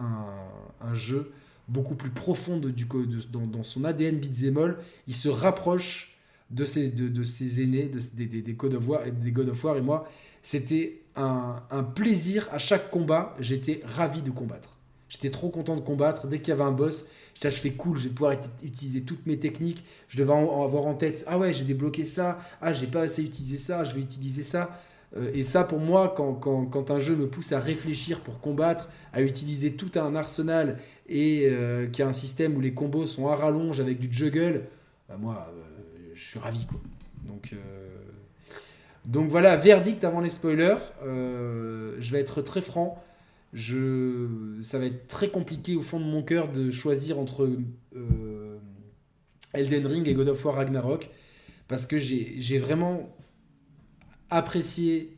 [0.82, 1.32] un, jeu
[1.70, 2.86] beaucoup plus profond du,
[3.32, 4.76] dans, son ADN beat'em
[5.08, 6.18] Il se rapproche
[6.50, 6.88] de ses,
[7.64, 8.90] aînés, de, des, des, des God of
[9.64, 10.06] War et moi,
[10.44, 11.62] c'était un,
[11.96, 13.36] plaisir à chaque combat.
[13.39, 14.78] J'étais ravi de combattre.
[15.10, 16.28] J'étais trop content de combattre.
[16.28, 17.06] Dès qu'il y avait un boss,
[17.42, 19.84] je fais cool, je vais pouvoir utiliser toutes mes techniques.
[20.08, 23.58] Je devais avoir en tête, ah ouais, j'ai débloqué ça, ah j'ai pas assez utilisé
[23.58, 24.80] ça, je vais utiliser ça.
[25.18, 28.39] Euh, et ça, pour moi, quand, quand, quand, un jeu me pousse à réfléchir pour
[28.39, 30.78] combattre, à utiliser tout un arsenal
[31.10, 34.12] et euh, qu'il y a un système où les combos sont à rallonge avec du
[34.12, 34.64] juggle,
[35.10, 36.66] bah moi, euh, je suis ravi.
[36.66, 36.80] Quoi.
[37.28, 37.54] Donc,
[39.06, 40.78] donc voilà, verdict avant les spoilers.
[41.04, 43.04] je vais être très franc
[43.54, 47.49] je, ça va être très compliqué au fond de mon cœur de choisir entre
[47.95, 48.58] euh,
[49.54, 51.10] Elden Ring et God of War Ragnarok
[51.68, 53.16] parce que j'ai vraiment
[54.30, 55.16] apprécié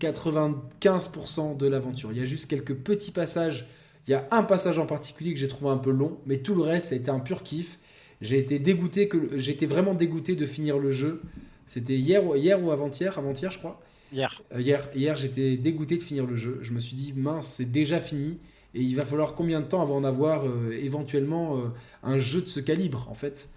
[0.00, 2.12] 95% de l'aventure.
[2.12, 3.66] Il y a juste quelques petits passages.
[4.06, 6.54] Il y a un passage en particulier que j'ai trouvé un peu long, mais tout
[6.54, 7.78] le reste, ça a été un pur kiff.
[8.20, 11.22] J'ai été dégoûté, que j'étais vraiment dégoûté de finir le jeu.
[11.66, 13.80] C'était hier, hier ou avant-hier, avant-hier je crois.
[14.12, 14.42] Hier.
[14.54, 16.58] Euh, hier, hier j'étais dégoûté de finir le jeu.
[16.62, 18.38] Je me suis dit, mince, c'est déjà fini.
[18.74, 21.60] Et il va falloir combien de temps avant d'avoir euh, éventuellement euh,
[22.02, 23.48] un jeu de ce calibre, en fait?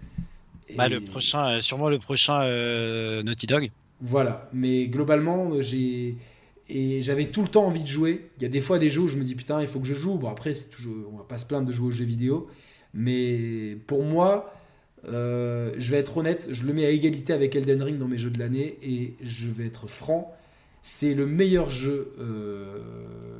[0.76, 2.44] Bah, le prochain, sûrement le prochain
[3.22, 3.70] Naughty Dog.
[4.00, 6.16] Voilà, mais globalement, j'ai
[6.70, 8.30] et j'avais tout le temps envie de jouer.
[8.38, 9.86] Il y a des fois des jeux où je me dis putain, il faut que
[9.86, 10.14] je joue.
[10.14, 12.48] Bon après, c'est toujours, on va pas se plaindre de jouer aux jeux vidéo,
[12.94, 14.54] mais pour moi,
[15.04, 18.30] je vais être honnête, je le mets à égalité avec Elden Ring dans mes jeux
[18.30, 20.34] de l'année et je vais être franc.
[20.82, 22.78] C'est le meilleur jeu euh,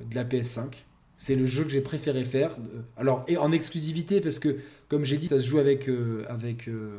[0.09, 0.73] de la PS5.
[1.17, 2.57] C'est le jeu que j'ai préféré faire.
[2.97, 4.57] Alors, et en exclusivité, parce que,
[4.89, 6.99] comme j'ai dit, ça se joue avec, euh, avec, euh,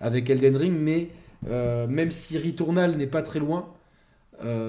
[0.00, 1.08] avec Elden Ring, mais
[1.88, 3.72] même si Returnal n'est pas très loin,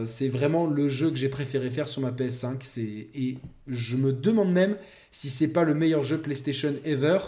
[0.06, 2.80] c'est vraiment le jeu que j'ai préféré faire sur ma PS5.
[3.16, 4.76] Et je me demande même
[5.10, 7.20] si c'est pas le meilleur jeu PlayStation ever.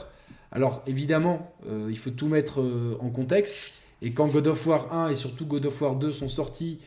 [0.51, 1.53] Alors, évidemment,
[1.89, 2.59] il faut tout mettre
[2.99, 3.71] en contexte.
[4.01, 6.79] Et quand God of War 1 et surtout God of War 2 sont sortis,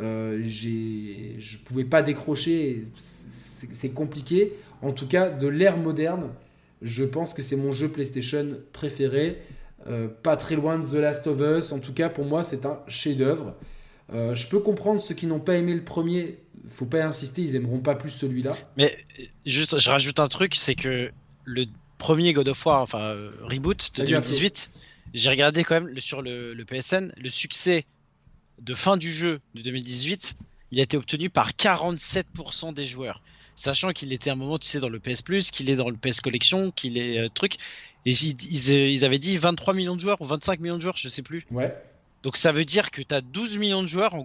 [0.00, 4.52] euh, je pouvais pas décrocher, c'est compliqué.
[4.82, 6.30] En tout cas, de l'ère moderne,
[6.82, 9.42] je pense que c'est mon jeu PlayStation préféré.
[9.88, 11.72] Euh, pas très loin de The Last of Us.
[11.72, 13.54] En tout cas, pour moi, c'est un chef-d'œuvre.
[14.12, 16.40] Euh, je peux comprendre ceux qui n'ont pas aimé le premier.
[16.68, 18.56] Faut pas insister, ils aimeront pas plus celui-là.
[18.76, 18.96] Mais
[19.44, 21.10] juste, je rajoute un truc, c'est que
[21.44, 21.66] le
[21.98, 24.70] premier God of War, enfin reboot de 2018,
[25.14, 27.86] j'ai regardé quand même sur le, le PSN le succès
[28.60, 30.36] de fin du jeu de 2018,
[30.70, 33.22] il a été obtenu par 47% des joueurs.
[33.54, 35.96] sachant qu'il était un moment, tu sais, dans le PS Plus, qu'il est dans le
[35.96, 37.56] PS Collection, qu'il est euh, truc.
[38.04, 38.36] Et ils,
[38.70, 41.46] ils, avaient dit 23 millions de joueurs ou 25 millions de joueurs, je sais plus.
[41.50, 41.74] Ouais.
[42.22, 44.16] Donc ça veut dire que tu as 12 millions de joueurs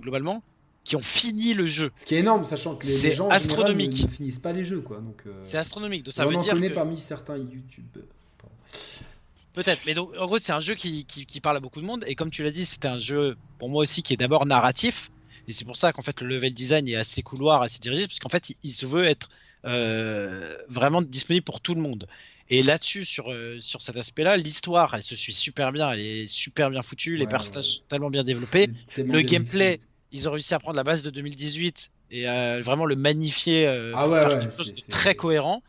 [0.00, 0.42] globalement
[0.86, 1.90] qui ont fini le jeu.
[1.96, 4.04] Ce qui est énorme, sachant que les, gens astronomique.
[4.04, 4.98] ne, finissent pas les jeux, quoi.
[4.98, 6.04] Donc euh, c'est astronomique.
[6.04, 6.74] Donc ça on veut en dire connaît que...
[6.74, 7.84] parmi certains YouTube.
[9.52, 12.04] Peut-être, mais donc en gros c'est un jeu qui, qui, parle à beaucoup de monde
[12.06, 15.10] et comme tu l'as dit, c'était un jeu pour moi aussi qui est d'abord narratif
[15.48, 18.18] et c'est pour ça qu'en fait le level design est assez couloir, assez dirigé parce
[18.18, 19.30] qu'en fait il, se veut être
[19.64, 22.06] euh, vraiment disponible pour tout le monde.
[22.48, 26.28] Et là-dessus, sur, euh, sur cet aspect-là, l'histoire, elle se suit super bien, elle est
[26.28, 28.68] super bien foutue, les personnages tellement bien développés.
[28.96, 29.80] Le gameplay,
[30.16, 33.92] ils ont réussi à prendre la base de 2018 et à vraiment le magnifier euh,
[33.94, 35.62] ah ouais, faire quelque chose de très cohérent.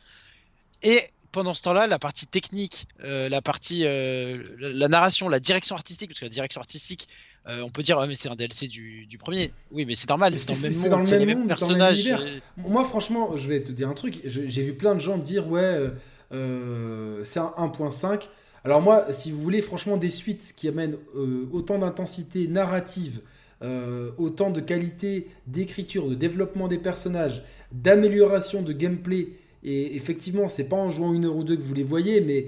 [0.83, 6.09] Et pendant ce temps-là, la partie technique, euh, la partie, la, narration, la direction artistique,
[6.09, 7.07] parce que la direction artistique,
[7.45, 9.53] on peut dire, mais c'est un DLC du, du, premier.
[9.71, 12.41] Oui, mais c'est normal, c'est dans le même monde, dans le même, monde.
[12.57, 14.19] Moi, franchement, je vais te dire un truc.
[14.25, 15.91] J'ai vu plein de gens dire, ouais
[16.31, 18.23] euh, c'est un 1.5.
[18.63, 23.21] Alors moi, si vous voulez franchement des suites qui amènent euh, autant d'intensité narrative,
[23.63, 29.29] euh, autant de qualité d'écriture, de développement des personnages, d'amélioration de gameplay,
[29.63, 32.45] et effectivement, c'est pas en jouant une heure ou deux que vous les voyez, mais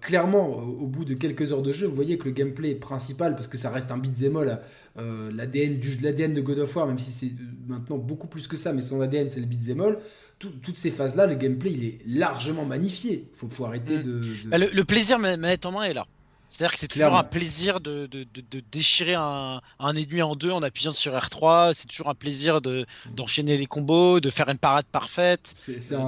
[0.00, 3.48] clairement, au bout de quelques heures de jeu, vous voyez que le gameplay principal, parce
[3.48, 4.60] que ça reste un beat'em all,
[4.96, 7.32] l'ADN de God of War, même si c'est
[7.66, 9.98] maintenant beaucoup plus que ça, mais son ADN c'est le beat'em all
[10.38, 13.28] toutes ces phases-là, le gameplay, il est largement magnifié.
[13.32, 14.02] Il faut, faut, arrêter mm.
[14.02, 14.20] de...
[14.48, 16.06] Bah, le, plaisir manette en main est là.
[16.48, 20.50] C'est-à-dire que c'est toujours un plaisir de, de, de déchirer un, un, ennemi en deux
[20.50, 21.72] en appuyant sur R3.
[21.74, 25.54] C'est toujours un plaisir d'enchaîner les combos, de faire une parade parfaite,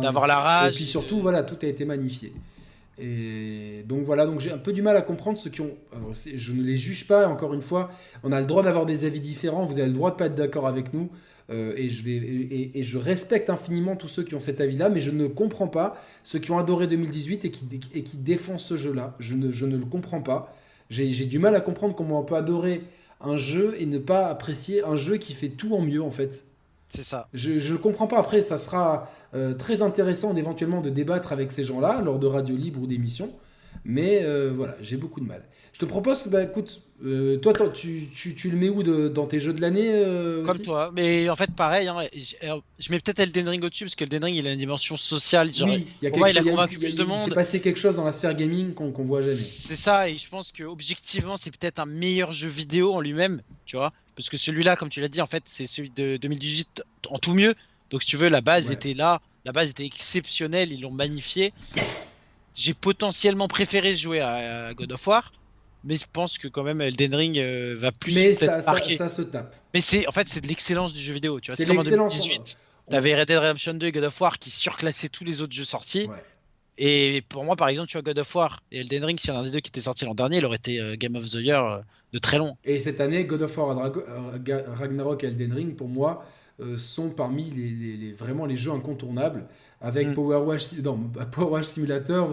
[0.02, 0.74] d'avoir la rage.
[0.74, 2.32] Et puis surtout, voilà, tout a été magnifié.
[3.00, 5.76] Et donc voilà, donc j'ai un peu du mal à comprendre ceux qui ont.
[6.12, 7.90] je ne les juge pas, encore une fois.
[8.24, 9.64] On a le droit d'avoir des avis différents.
[9.64, 11.10] Vous avez le droit de pas être d'accord avec nous.
[11.50, 12.16] Euh, et, je vais,
[12.74, 15.96] et, je respecte infiniment tous ceux qui ont cet avis-là, mais je ne comprends pas
[16.22, 19.14] ceux qui ont adoré 2018 et qui, et qui défoncent ce jeu-là.
[19.18, 20.54] Je ne, je ne le comprends pas.
[20.90, 22.82] J'ai du mal à comprendre comment on peut adorer
[23.20, 26.44] un jeu et ne pas apprécier un jeu qui fait tout en mieux, en fait.
[26.90, 27.28] C'est ça.
[27.34, 28.18] Je ne comprends pas.
[28.18, 32.56] Après, ça sera euh, très intéressant éventuellement de débattre avec ces gens-là lors de radio
[32.56, 33.30] libre ou d'émissions.
[33.84, 35.42] Mais euh, voilà, j'ai beaucoup de mal.
[35.72, 39.06] Je te propose que, bah, écoute, euh, toi, tu, tu, tu, le mets où de,
[39.06, 42.98] dans tes jeux de l'année euh, Comme toi, mais en fait, pareil, hein, je, mets
[42.98, 45.50] peut-être Elden Ring au-dessus parce que Elden Ring il a une dimension sociale.
[45.60, 47.20] oui, il y a quelque chose, il plus de monde.
[47.20, 49.34] s'est passé quelque chose dans la sphère gaming qu'on voit jamais.
[49.34, 53.42] C'est ça, et je pense que objectivement, c'est peut-être un meilleur jeu vidéo en lui-même,
[53.64, 53.92] tu vois.
[54.16, 57.34] Parce que celui-là, comme tu l'as dit, en fait, c'est celui de 2018 en tout
[57.34, 57.54] mieux.
[57.90, 61.52] Donc, si tu veux, la base était là, la base était exceptionnelle, ils l'ont magnifié.
[62.58, 65.32] J'ai potentiellement préféré jouer à God of War
[65.84, 69.22] mais je pense que quand même Elden Ring euh, va plus mais ça, ça, se
[69.22, 69.54] tape.
[69.74, 71.84] Mais c'est en fait c'est de l'excellence du jeu vidéo tu vois c'est comme en
[71.84, 72.56] 2018
[72.90, 75.64] t'avais Red Dead Redemption 2 et God of War qui surclassaient tous les autres jeux
[75.64, 76.08] sortis.
[76.78, 79.30] Et pour moi par exemple tu vois God of War et Elden Ring si y
[79.30, 81.16] en a un des deux qui était sorti l'an dernier il aurait été euh, Game
[81.16, 81.78] of the Year euh,
[82.12, 82.56] de très long.
[82.64, 83.92] Et cette année God of War
[84.76, 86.24] Ragnarok et Elden Ring pour moi
[86.76, 89.46] sont parmi les, vraiment les jeux incontournables
[89.80, 90.14] avec mm.
[90.14, 90.70] Power, Wash,
[91.30, 92.30] Power Wash Simulator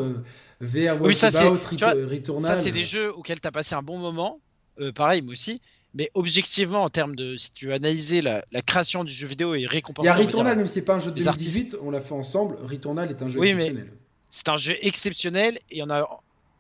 [0.61, 1.45] VR oui, ça, c'est,
[2.39, 4.39] Ça, c'est des jeux auxquels tu as passé un bon moment.
[4.79, 5.61] Euh, pareil, moi aussi.
[5.93, 7.37] Mais objectivement, en termes de.
[7.37, 10.07] Si tu veux analyser la, création du jeu vidéo et récompenser.
[10.07, 12.13] Il y a Returnal, même si c'est pas un jeu de 2018, on l'a fait
[12.13, 12.57] ensemble.
[12.61, 13.93] Returnal est un jeu exceptionnel.
[14.29, 16.07] c'est un jeu exceptionnel et on a.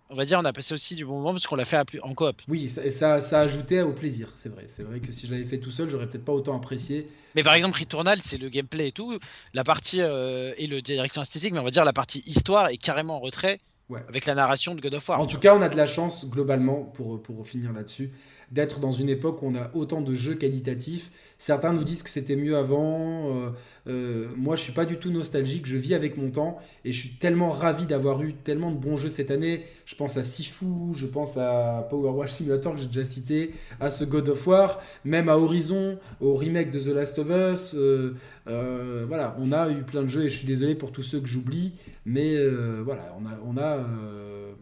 [0.09, 2.13] On va dire, on a passé aussi du bon moment parce qu'on l'a fait en
[2.13, 2.41] coop.
[2.47, 4.65] Oui, et ça, ça ajoutait au plaisir, c'est vrai.
[4.67, 7.09] C'est vrai que si je l'avais fait tout seul, j'aurais peut-être pas autant apprécié.
[7.33, 9.17] Mais par exemple, Returnal, c'est le gameplay et tout.
[9.53, 12.77] La partie euh, et le direction artistique, mais on va dire la partie histoire est
[12.77, 13.59] carrément en retrait
[14.07, 15.19] avec la narration de God of War.
[15.19, 18.11] En tout cas, on a de la chance, globalement, pour, pour finir là-dessus,
[18.51, 21.11] d'être dans une époque où on a autant de jeux qualitatifs.
[21.37, 23.29] Certains nous disent que c'était mieux avant.
[23.29, 23.49] Euh,
[23.87, 25.65] euh, moi, je suis pas du tout nostalgique.
[25.65, 28.95] Je vis avec mon temps et je suis tellement ravi d'avoir eu tellement de bons
[28.95, 29.65] jeux cette année.
[29.85, 33.89] Je pense à Sifu, je pense à Power Wash Simulator que j'ai déjà cité, à
[33.89, 37.75] ce God of War, même à Horizon, au remake de The Last of Us.
[37.75, 41.19] Euh, voilà, on a eu plein de jeux et je suis désolé pour tous ceux
[41.19, 41.73] que j'oublie.
[42.05, 42.37] Mais
[42.83, 43.15] voilà,
[43.45, 43.79] on a,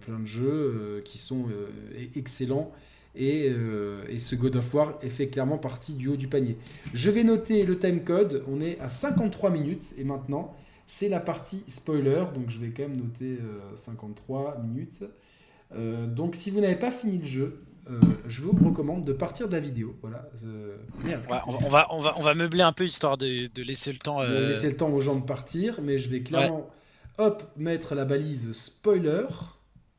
[0.01, 1.45] plein de jeux qui sont
[2.15, 2.71] excellents.
[3.15, 3.51] Et,
[4.09, 6.57] et, ce God of War est fait clairement partie du haut du panier.
[6.93, 8.43] Je vais noter le time code.
[8.47, 9.93] On est à 53 minutes.
[9.97, 10.55] Et maintenant,
[10.87, 12.25] c'est la partie spoiler.
[12.33, 13.37] Donc je vais quand même noter
[13.75, 15.03] 53 minutes.
[16.07, 17.63] donc si vous n'avez pas fini le jeu,
[18.27, 19.95] je vous recommande de partir de la vidéo.
[20.01, 20.27] Voilà.
[21.45, 24.23] on, va, on, va, on va meubler un peu histoire de, de laisser le temps.
[24.23, 26.67] De laisser le temps aux gens de partir, mais je vais clairement
[27.17, 29.25] hop, mettre la balise spoiler.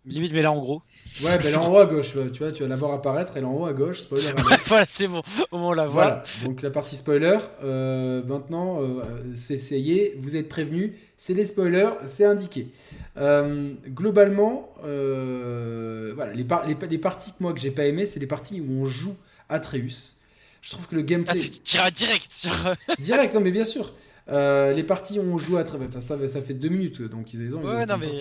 [0.06, 0.82] Limite, mais là en gros.
[1.22, 3.44] Ouais, ben là en haut à gauche, tu vois, tu vas la voir apparaître, elle
[3.44, 4.32] est en haut à gauche, spoiler
[4.66, 6.04] voilà, c'est bon, au moment on la voit.
[6.04, 9.02] Voilà, donc la partie spoiler, euh, maintenant, euh,
[9.34, 12.68] c'est essayé, vous êtes prévenus, c'est des spoilers, c'est indiqué.
[13.16, 16.46] Euh, globalement, voilà, les,
[16.90, 19.16] les, parties que moi que j'ai pas aimé, c'est les parties où on joue
[19.48, 20.16] Atreus.
[20.60, 21.34] Je trouve que le gameplay.
[21.34, 22.52] Ah, tu tiras direct sur.
[22.98, 23.92] direct, non mais bien sûr.
[24.28, 27.62] Les parties où on joue à enfin, ça, ça fait deux minutes donc ils ont.
[27.62, 28.12] Ouais, non mais.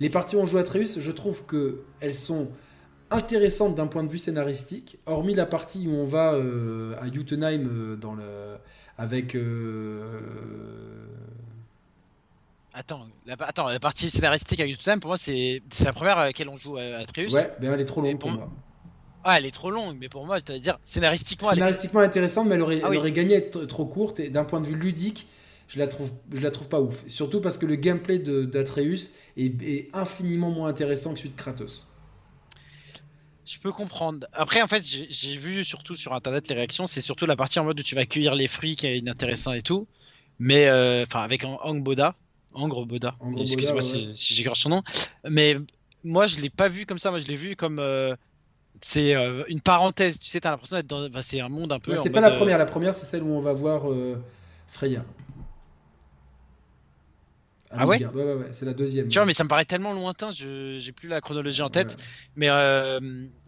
[0.00, 2.48] Les parties où on joue Atreus, je trouve qu'elles sont
[3.10, 7.66] intéressantes d'un point de vue scénaristique, hormis la partie où on va euh, à Jotunheim
[7.66, 8.56] euh, dans le,
[8.98, 9.34] avec.
[9.34, 10.10] Euh,
[12.72, 16.48] attends, la, attends, la partie scénaristique à Jotunheim, pour moi, c'est la première à laquelle
[16.48, 16.80] on joue à.
[16.80, 18.50] Ouais, ben elle est trop longue pour, moi.
[19.24, 21.50] Ah, elle est trop longue, mais pour moi, cest à dire scénaristiquement.
[21.50, 24.20] Scénaristiquement intéressante, mais elle aurait, ah elle aurait gagné à être trop courte.
[24.20, 25.26] Et d'un point de vue ludique,
[25.68, 27.04] je la trouve, je la trouve pas ouf.
[27.08, 31.88] Surtout parce que le gameplay d'Atreus est, est, infiniment moins intéressant que celui de Kratos.
[33.46, 34.26] Je peux comprendre.
[34.32, 36.86] Après, en fait, j'ai vu surtout sur internet les réactions.
[36.86, 39.52] C'est surtout la partie en mode où tu vas cueillir les fruits qui est inintéressant
[39.52, 39.86] et tout.
[40.38, 42.14] Mais, euh, enfin, avec Angboda.
[42.54, 43.16] Angre-Boda.
[43.38, 44.82] Excuse-moi si, si son nom.
[45.28, 45.56] Mais
[46.04, 47.10] moi, je l'ai pas vu comme ça.
[47.10, 47.78] Moi, je l'ai vu comme.
[47.78, 48.14] Euh,
[48.80, 50.18] c'est euh, une parenthèse.
[50.18, 51.08] Tu sais, t'as l'impression d'être dans.
[51.20, 51.96] c'est un monde un peu.
[51.98, 52.58] c'est pas la première.
[52.58, 53.82] La première, c'est celle où on va voir
[54.66, 55.04] Freya.
[57.76, 59.08] Ah ouais Ouais, ouais, c'est la deuxième.
[59.08, 61.96] Tu vois, mais ça me paraît tellement lointain, je j'ai plus la chronologie en tête.
[62.36, 63.00] Mais euh,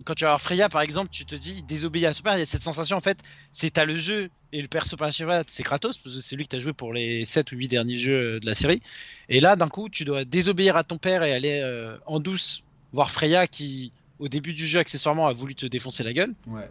[0.05, 2.43] quand tu vas voir Freya, par exemple, tu te dis désobéir à père, il y
[2.43, 3.19] a cette sensation en fait,
[3.53, 6.51] c'est t'as le jeu et le perso principal, c'est Kratos, parce que c'est lui que
[6.51, 8.81] t'as joué pour les 7 ou 8 derniers jeux euh, de la série.
[9.29, 12.63] Et là, d'un coup, tu dois désobéir à ton père et aller euh, en douce
[12.93, 16.35] voir Freya qui, au début du jeu, accessoirement, a voulu te défoncer la gueule.
[16.47, 16.69] Ouais.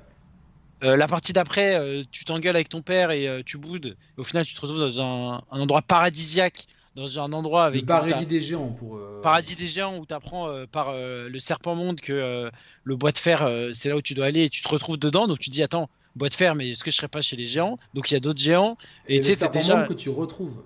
[0.81, 1.79] la partie d'après,
[2.11, 3.95] tu t'engueules avec ton père et tu boudes.
[4.17, 7.81] au final, tu te retrouves dans un, un endroit paradisiaque dans un endroit avec.
[7.81, 8.97] Le paradis des géants pour.
[8.97, 12.49] Euh, paradis des géants où tu apprends euh, par euh, le serpent monde que
[12.83, 15.27] le bois de fer c'est là où tu dois aller et tu te retrouves dedans
[15.27, 17.45] donc tu dis attends bois de fer mais est-ce que je serais pas chez les
[17.45, 17.77] géants?
[17.93, 18.77] Donc il y a d'autres géants
[19.07, 20.63] et, tu sais déjà que tu retrouves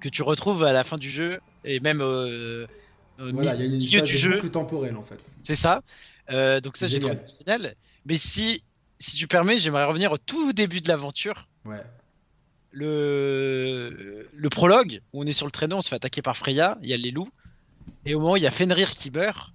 [0.00, 2.00] que tu retrouves à la fin du jeu et même
[3.18, 5.20] voilà, il y a une milieu du jeu plus temporel en fait.
[5.42, 5.82] C'est ça.
[6.28, 7.74] donc ça j'ai trouvé génial.
[8.04, 8.62] Mais si
[8.98, 11.48] si tu permets, j'aimerais revenir au tout début de l'aventure.
[11.64, 11.82] Ouais
[12.76, 16.76] le, le prologue, où on est sur le traîneau, on se fait attaquer par Freya,
[16.82, 17.30] il y a les loups,
[18.04, 19.52] et au moment où il y a Fenrir qui meurt,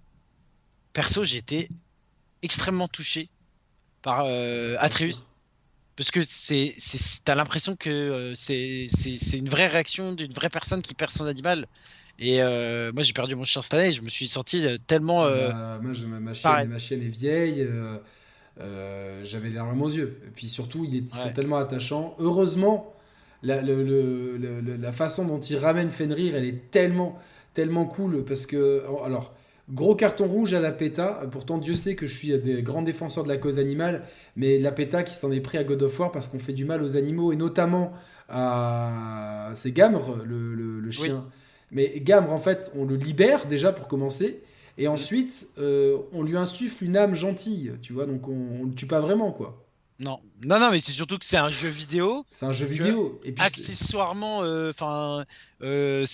[0.91, 1.70] perso, j'ai été
[2.41, 3.30] extrêmement touché
[4.01, 5.26] par euh, Atreus.
[5.95, 6.74] Parce que c'est,
[7.24, 8.88] t'as l'impression que euh, c'est,
[9.34, 11.68] une vraie réaction d'une vraie personne qui perd son animal.
[12.24, 15.24] Et euh, moi j'ai perdu mon chien cette année, je me suis senti tellement.
[15.24, 17.67] Bah, moi, ma, chienne, ma, chienne, est vieille,
[19.24, 20.19] j'avais les larmes aux yeux.
[20.28, 22.15] Et puis surtout, ils sont tellement attachants.
[22.19, 22.93] Heureusement,
[23.41, 27.17] la, la façon dont il ramène Fenrir, elle est tellement,
[27.53, 29.34] tellement cool parce que, alors,
[29.69, 31.22] gros carton rouge à la PETA.
[31.32, 34.03] Pourtant, Dieu sait que je suis des grands défenseurs de la cause animale,
[34.36, 36.65] mais la PETA qui s'en est pris à God of War parce qu'on fait du
[36.65, 37.93] mal aux animaux et notamment
[38.30, 39.51] à.
[39.53, 41.26] C'est Gamre, le, chien.
[41.72, 44.43] Mais Gamre, en fait, on le libère déjà pour commencer.
[44.78, 48.74] Et ensuite, euh, on lui insuffle une âme gentille, tu vois, donc on, on le
[48.74, 49.65] tue pas vraiment, quoi.
[49.99, 52.26] Non, non, non, mais c'est surtout que c'est un jeu vidéo.
[52.32, 53.22] C'est un jeu vidéo.
[53.24, 55.26] Et puis accessoirement, euh, enfin,
[55.61, 56.05] euh,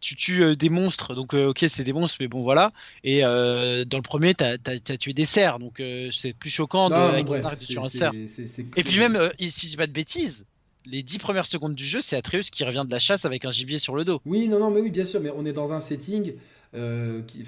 [0.00, 2.72] tu tues des monstres, donc ok, c'est des monstres, mais bon, voilà.
[3.02, 7.78] Et dans le premier, t'as as, tué des cerfs, donc c'est plus choquant de, tuer
[7.78, 8.12] un cerf.
[8.76, 10.44] Et puis même, si je dis pas de bêtises,
[10.86, 13.50] les 10 premières secondes du jeu, c'est Atreus qui revient de la chasse avec un
[13.50, 14.20] gibier sur le dos.
[14.26, 16.34] Oui, non, non, mais oui, bien sûr, mais on est dans un setting.
[17.26, 17.44] qui,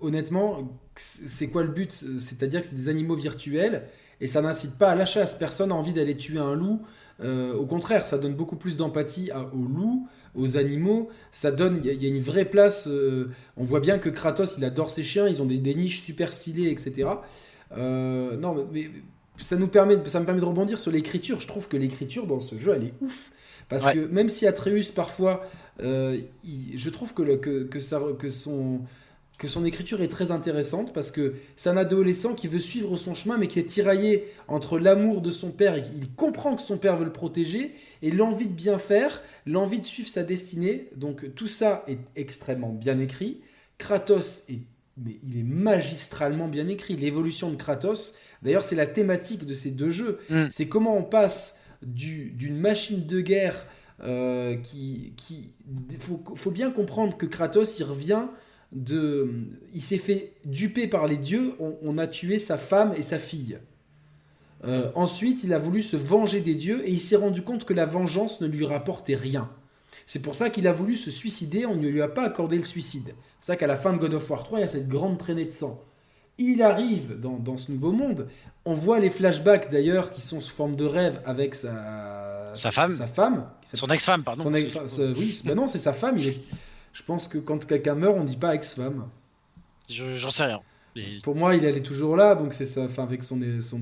[0.00, 1.92] honnêtement, c'est quoi le but?
[1.92, 3.88] C'est-à-dire que c'est des animaux virtuels
[4.20, 5.36] et ça n'incite pas à la chasse.
[5.36, 6.80] Personne n'a envie d'aller tuer un loup.
[7.20, 11.08] Euh, au contraire, ça donne beaucoup plus d'empathie aux loups, aux animaux.
[11.32, 12.86] Ça donne, il y, a une vraie place.
[12.88, 15.28] Euh, on voit bien que Kratos, il adore ses chiens.
[15.28, 17.08] Ils ont des, niches super stylées, etc.
[17.76, 18.90] Euh, non, mais,
[19.38, 21.40] ça nous permet, ça me permet de rebondir sur l'écriture.
[21.40, 23.30] Je trouve que l'écriture dans ce jeu, elle est ouf.
[23.68, 25.44] Parce que même si Atreus parfois,
[25.80, 28.82] je trouve que, le, que, que, ça, que son
[29.38, 33.14] que son écriture est très intéressante parce que c'est un adolescent qui veut suivre son
[33.14, 36.96] chemin mais qui est tiraillé entre l'amour de son père, il comprend que son père
[36.96, 40.88] veut le protéger, et l'envie de bien faire, l'envie de suivre sa destinée.
[40.96, 43.40] Donc tout ça est extrêmement bien écrit.
[43.78, 44.60] Kratos est
[44.96, 46.96] mais il est magistralement bien écrit.
[46.96, 50.46] L'évolution de Kratos, d'ailleurs c'est la thématique de ces deux jeux, mm.
[50.50, 53.66] c'est comment on passe d'une machine de guerre
[54.02, 55.12] euh, qui...
[55.90, 58.24] Il faut, faut, bien comprendre que Kratos, il revient
[58.74, 59.30] de,
[59.72, 63.58] il s'est fait duper par les dieux, on, a tué sa femme et sa fille.
[64.64, 67.74] Euh, ensuite, il a voulu se venger des dieux et il s'est rendu compte que
[67.74, 69.50] la vengeance ne lui rapportait rien.
[70.06, 72.64] C'est pour ça qu'il a voulu se suicider, on ne lui a pas accordé le
[72.64, 73.14] suicide.
[73.44, 75.18] C'est ça qu'à la fin de God of War 3, il y a cette grande
[75.18, 75.78] traînée de sang.
[76.38, 78.26] Il arrive dans, ce nouveau monde.
[78.64, 82.90] On voit les flashbacks d'ailleurs qui sont sous forme de rêve avec sa, sa femme.
[82.90, 84.50] Sa femme Son ex-femme, pardon.
[84.50, 86.16] oui, ben non, c'est sa femme.
[86.16, 86.40] Il est...
[86.94, 89.10] Je pense que quand quelqu'un meurt, on dit pas ex-femme.
[89.90, 90.62] J'en sais rien.
[91.22, 93.38] Pour moi, il est toujours là, donc c'est sa, avec son,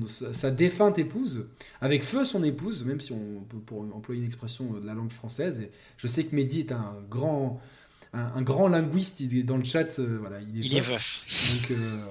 [0.09, 1.47] sa défunte épouse,
[1.79, 5.13] avec feu son épouse, même si on peut pour employer une expression de la langue
[5.13, 5.61] française.
[5.61, 7.61] Et je sais que Mehdi est un grand,
[8.13, 11.23] un, grand linguiste, il est dans le chat, euh, voilà, il est veuf.
[11.51, 12.05] Donc, euh,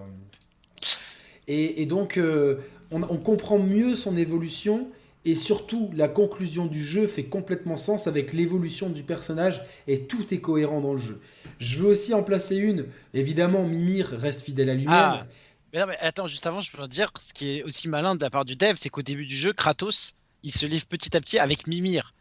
[1.46, 2.56] et, donc, euh,
[2.90, 4.88] on, on, comprend mieux son évolution
[5.24, 10.34] et surtout, la conclusion du jeu fait complètement sens avec l'évolution du personnage et tout
[10.34, 11.20] est cohérent dans le jeu.
[11.58, 12.86] Je veux aussi en placer une.
[13.14, 14.94] Évidemment, Mimir reste fidèle à lui-même.
[14.94, 15.26] Ah.
[15.72, 18.20] Mais, non, mais attends, juste avant, je peux dire, ce qui est aussi malin de
[18.20, 21.20] la part du dev, c'est qu'au début du jeu, Kratos, il se livre petit à
[21.20, 22.12] petit avec Mimir.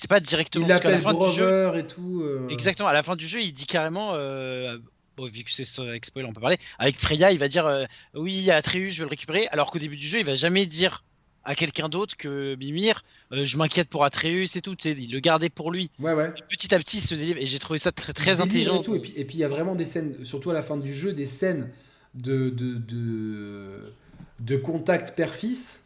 [0.00, 0.66] C'est pas directement.
[0.66, 2.22] Il Brother et tout.
[2.22, 2.48] Euh.
[2.48, 2.88] Exactement.
[2.88, 4.12] À la fin du jeu, il dit carrément.
[4.14, 4.78] Euh,
[5.18, 6.56] bon, vu que c'est avec spoil, on peut parler.
[6.78, 7.84] Avec Freya, il va dire euh,
[8.14, 9.46] Oui, Atreus, je veux le récupérer.
[9.48, 11.04] Alors qu'au début du jeu, il va jamais dire
[11.44, 13.04] à quelqu'un d'autre que Mimir.
[13.32, 14.74] Euh, je m'inquiète pour Atreus et tout.
[14.86, 15.90] Il le gardait pour lui.
[15.98, 16.32] Ouais, ouais.
[16.48, 17.38] petit à petit, il se délivre.
[17.38, 18.80] Et j'ai trouvé ça très, très intelligent.
[18.80, 18.94] Et, tout.
[18.94, 21.26] et puis, il y a vraiment des scènes, surtout à la fin du jeu, des
[21.26, 21.68] scènes
[22.14, 23.92] de, de, de,
[24.38, 25.79] de contact père-fils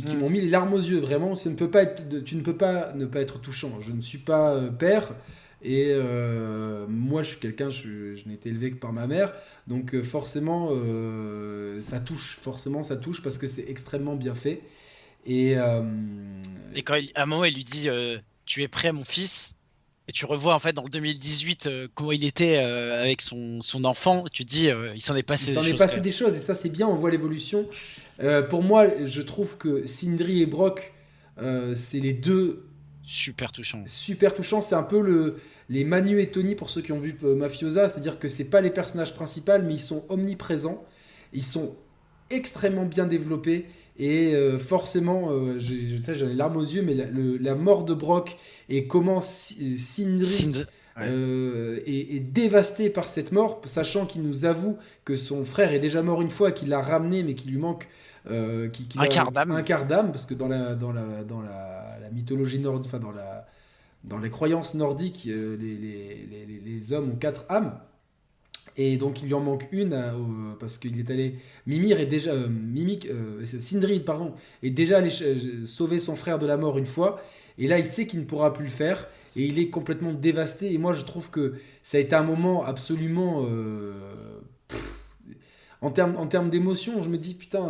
[0.00, 0.18] qui, qui mm.
[0.18, 0.98] m'ont mis les larmes aux yeux.
[0.98, 3.80] Vraiment, ça ne peut pas être, tu ne peux pas ne pas être touchant.
[3.80, 5.12] Je ne suis pas euh, père.
[5.62, 9.32] Et euh, moi, je suis quelqu'un, je, je n'ai été élevé que par ma mère.
[9.66, 10.68] Donc forcément,
[11.80, 12.36] ça touche.
[12.40, 14.62] Forcément, ça touche parce que c'est extrêmement bien fait.
[15.26, 15.82] Et, euh,
[16.74, 19.53] et quand à un moment, il lui dit euh, Tu es prêt, mon fils?
[20.08, 23.84] Et tu revois en fait dans le 2018 euh, comment il était avec son, son,
[23.84, 26.40] enfant, tu te dis il s'en est passé il s'en est passé des choses et
[26.40, 27.66] ça c'est bien, on voit l'évolution.
[28.50, 30.92] pour moi, je trouve que Sindri et Brock,
[31.74, 32.66] c'est les deux
[33.02, 33.82] super touchants.
[33.86, 35.36] Super touchants, c'est un peu le,
[35.68, 38.70] les Manu et Tony pour ceux qui ont vu Mafiosa, c'est-à-dire que c'est pas les
[38.70, 40.84] personnages principaux, mais ils sont omniprésents,
[41.32, 41.76] ils sont
[42.30, 43.66] extrêmement bien développés
[43.96, 48.36] et euh, forcément, euh, j'en ai les larmes aux yeux, mais la, mort de Brock
[48.68, 50.64] et comment Sindri
[50.98, 56.02] euh, est, dévasté par cette mort, sachant qu'il nous avoue que son frère est déjà
[56.02, 57.88] mort une fois, qu'il l'a ramené, mais qu'il lui manque
[58.28, 62.92] un, quart un quart d'âme, parce que dans la, dans la, dans la, mythologie nordique,
[62.92, 63.46] enfin dans, la,
[64.02, 67.78] dans les croyances nordiques, les, les, les, les hommes ont quatre âmes.
[68.76, 71.36] Et donc il lui en manque une euh, parce qu'il est allé.
[71.66, 72.32] Mimir est déjà.
[72.32, 72.48] Euh,
[73.10, 75.10] euh, Sindrid, pardon, est déjà allé
[75.64, 77.22] sauver son frère de la mort une fois.
[77.56, 79.06] Et là, il sait qu'il ne pourra plus le faire.
[79.36, 80.72] Et il est complètement dévasté.
[80.72, 83.46] Et moi, je trouve que ça a été un moment absolument.
[85.80, 87.68] en termes en termes d'émotion, je me dis, putain,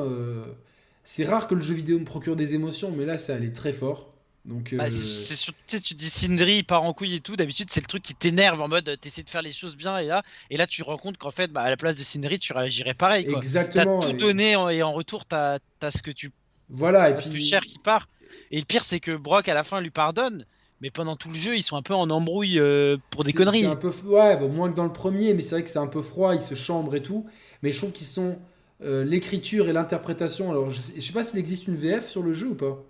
[1.05, 3.73] c'est rare que le jeu vidéo me procure des émotions, mais là, ça allait très
[3.73, 4.14] fort.
[4.45, 7.35] Donc, bah, c'est tu dis Sindri il part en couille et tout.
[7.35, 10.07] D'habitude, c'est le truc qui t'énerve en mode t'essaies de faire les choses bien et
[10.07, 12.39] là, et là, tu te rends compte qu'en fait, bah, à la place de Sindri,
[12.39, 13.25] tu réagirais pareil.
[13.25, 13.39] Quoi.
[13.39, 14.01] Exactement.
[14.01, 16.31] T'as tout donné et en retour, t'as as ce que tu.
[16.69, 17.31] Voilà, et puis.
[17.31, 18.09] Plus cher qui part.
[18.51, 20.45] Et le pire, c'est que Brock à la fin lui pardonne,
[20.81, 23.63] mais pendant tout le jeu, ils sont un peu en embrouille euh, pour des conneries.
[23.63, 25.79] C'est un peu ouais, bah, moins que dans le premier, mais c'est vrai que c'est
[25.79, 27.25] un peu froid, ils se chambrent et tout.
[27.63, 28.37] Mais je trouve qu'ils sont
[28.83, 30.51] euh, l'écriture et l'interprétation.
[30.51, 32.85] Alors, je sais, je sais pas s'il existe une VF sur le jeu ou pas.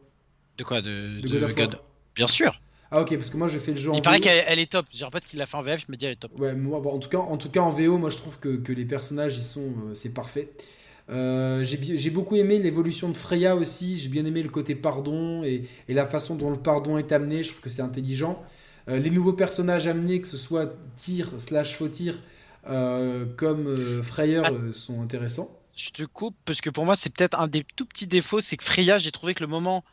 [0.59, 1.21] De quoi De,
[1.55, 1.79] God,
[2.15, 2.61] Bien sûr.
[2.91, 4.87] Ah ok, parce que moi j'ai fait le jeu Il paraît qu'elle est top.
[4.93, 6.39] J'ai pas qu'il l'a fait en VF, je me dis elle est top.
[6.39, 8.57] Ouais, moi, bon, en, tout cas, en tout cas en VO, moi je trouve que,
[8.57, 10.51] que les personnages ils sont, euh, c'est parfait.
[11.11, 13.99] Euh, j'ai beaucoup aimé l'évolution de Freya aussi.
[13.99, 17.43] J'ai bien aimé le côté pardon et, et, la façon dont le pardon est amené.
[17.43, 18.41] Je trouve que c'est intelligent.
[18.89, 22.15] Euh, les nouveaux personnages amenés, que ce soit Tyr slash Fautir
[23.37, 24.73] comme Freyr, ah.
[24.73, 25.51] sont intéressants.
[25.77, 28.57] Je te coupe parce que pour moi c'est peut-être un des tout petits défauts, c'est
[28.57, 29.85] que Freya, j'ai trouvé que le moment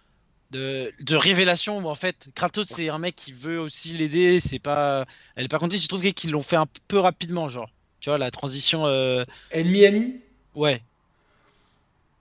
[0.51, 5.05] de, révélation où en fait Kratos c'est un mec qui veut aussi l'aider, c'est pas
[5.35, 7.69] elle est pas contente, je trouve qu'ils l'ont fait un peu rapidement genre.
[7.99, 9.23] Tu vois la transition euh...
[9.51, 10.15] ennemi ami
[10.55, 10.81] Ouais.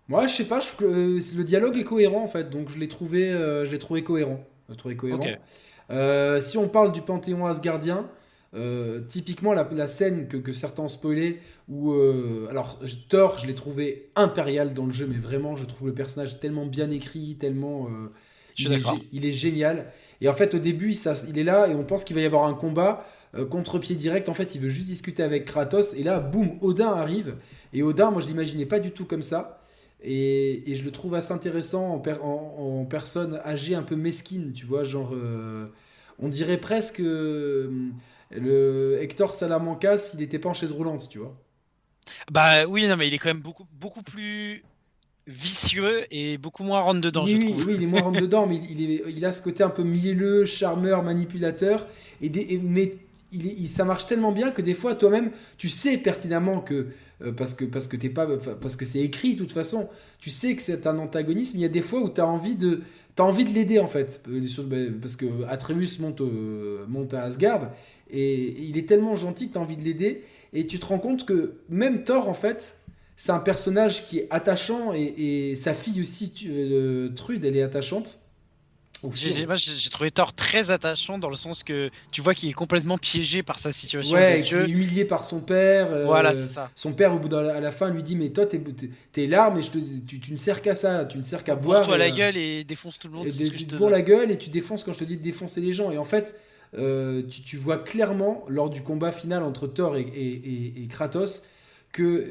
[0.09, 2.69] Moi, je sais pas, je trouve que euh, le dialogue est cohérent en fait, donc
[2.69, 5.25] je l'ai trouvé euh, je l'ai trouvé cohérent, je trouvé cohérent.
[5.91, 8.09] Euh, si on parle du panthéon asgardien,
[9.09, 11.39] typiquement la, scène que, que, certains ont spoilé
[11.69, 11.93] où
[12.51, 16.41] alors Thor je l'ai trouvé impérial dans le jeu mais vraiment je trouve le personnage
[16.41, 17.89] tellement bien écrit tellement
[18.59, 18.83] il, est,
[19.13, 19.93] il, est, génial.
[20.21, 22.27] Et en fait, au début, il, il est là et on pense qu'il va y
[22.27, 23.05] avoir un combat
[23.37, 24.29] euh, contre-pied direct.
[24.29, 25.95] En fait, il veut juste discuter avec Kratos.
[25.95, 27.37] Et là, boum, Odin arrive.
[27.73, 29.63] Et Odin, moi, je l'imaginais pas du tout comme ça.
[30.03, 34.67] Et, et je le trouve assez intéressant en, en, personne âgée, un peu mesquine, tu
[34.67, 34.85] vois.
[34.85, 35.67] Genre, euh,
[36.19, 37.71] on dirait presque euh,
[38.31, 41.37] le Hector Salamanca s'il n'était pas en chaise roulante, tu vois.
[42.31, 44.65] Bah oui, non, mais il est quand même beaucoup, beaucoup plus
[45.29, 47.67] vicieux et beaucoup moins rentre dedans, oui, je oui, trouve.
[47.67, 49.83] oui, il est moins rentre dedans, mais il, est, il a ce côté un peu
[49.83, 51.87] mielleux, charmeur, manipulateur.
[52.23, 52.95] Et des- et- mais
[53.33, 56.89] il, il- ça marche tellement bien que des fois, toi-même, tu sais pertinemment que.
[57.23, 58.27] euh, parce que parce que t'es pas
[58.63, 61.65] parce que c'est écrit de toute façon tu sais que c'est un antagonisme il y
[61.67, 62.81] a des fois où tu as envie de
[63.15, 67.23] t'as envie de l'aider en fait Euh, ben, parce que Atreus monte euh, monte à
[67.25, 67.73] Asgard
[68.13, 70.99] et il est tellement gentil que tu as envie de l'aider et tu te rends
[70.99, 72.77] compte que même Thor en fait
[73.17, 75.03] c'est un personnage qui est attachant et,
[75.51, 78.19] et sa fille aussi euh, Trude elle est attachante
[79.15, 82.55] J'ai- Moi, j'ai trouvé Thor très attachant dans le sens que tu vois qu'il est
[82.55, 85.91] complètement piégé par sa situation ouais, est humilié par son père.
[85.91, 86.71] euh, Voilà, c'est ça.
[86.75, 88.91] Son père, au bout de la, à la fin, lui dit Mais toi, t'es, t'es-
[89.27, 91.81] je te, tu, tu ne sers qu'à ça, tu ne sers qu'à boire.
[91.81, 93.27] Bourre-toi et, la euh, gueule et défonce tout le monde.
[93.27, 95.63] et tu te bourres la gueule et tu défonces quand je te dis de défoncer
[95.63, 95.91] les gens.
[95.91, 96.35] Et en fait,
[96.79, 100.33] euh, tu, tu vois clairement, lors du combat final entre Thor et, et-
[100.79, 101.43] et- et Kratos,
[101.93, 102.27] que.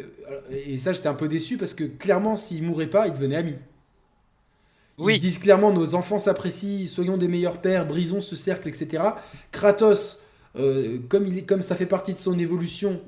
[0.52, 3.56] Et ça, j'étais un peu déçu parce que clairement, s'ils mouraient pas, ils devenaient amis.
[4.98, 5.20] Ils Oui.
[5.20, 9.04] disent clairement nos enfants s'apprécient, soyons des meilleurs pères, brisons ce cercle, etc.
[9.52, 10.20] Kratos,
[10.58, 13.00] euh, comme, il est, comme ça fait partie de son évolution,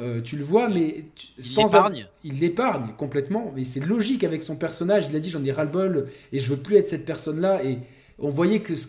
[0.00, 2.06] euh, tu le vois, mais tu- Il sans l'épargne.
[2.22, 5.06] il l'épargne complètement, mais c'est logique avec son personnage.
[5.10, 7.64] Il a dit j'en ai ras-le-bol et je veux plus être cette personne-là.
[7.64, 7.78] Et
[8.18, 8.86] on voyait que, ce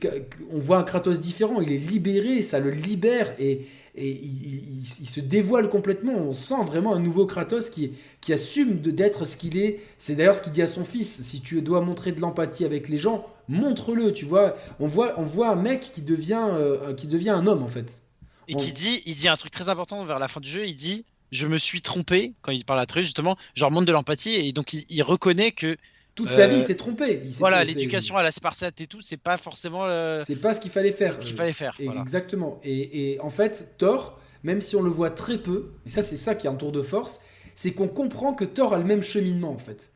[0.52, 1.62] on voit un Kratos différent.
[1.62, 6.14] Il est libéré, ça le libère et, et il, il- il- il se dévoile complètement.
[6.16, 9.80] On sent vraiment un nouveau Kratos qui, qui assume de- d'être ce qu'il est.
[9.98, 11.22] C'est d'ailleurs ce qu'il dit à son fils.
[11.22, 14.14] Si tu dois montrer de l'empathie avec les gens, montre-le.
[14.14, 17.62] Tu vois, on voit, on voit un mec qui devient, euh, qui devient un homme
[17.64, 18.02] en fait.
[18.48, 20.66] Et On- qui dit, il dit un truc très important vers la fin du jeu.
[20.66, 23.38] Il dit, je me suis trompé quand il parle à Atreus justement.
[23.54, 25.78] Genre montre de l'empathie et donc il, il reconnaît que
[26.20, 27.22] Toute sa Euh, vie, il s'est trompé.
[27.24, 29.86] Il voilà l'éducation à la Spartiate et tout, c'est pas forcément
[30.26, 31.16] C'est pas ce qu'il fallait faire.
[31.16, 31.78] ce qu'il fallait faire.
[31.82, 32.02] Voilà.
[32.02, 32.60] Exactement.
[32.64, 36.18] Et, et en fait, Thor, même si on le voit très peu, et ça c'est
[36.18, 37.22] ça qui est un tour de force,
[37.56, 39.92] c'est qu'on comprend que Thor a le même cheminement en fait.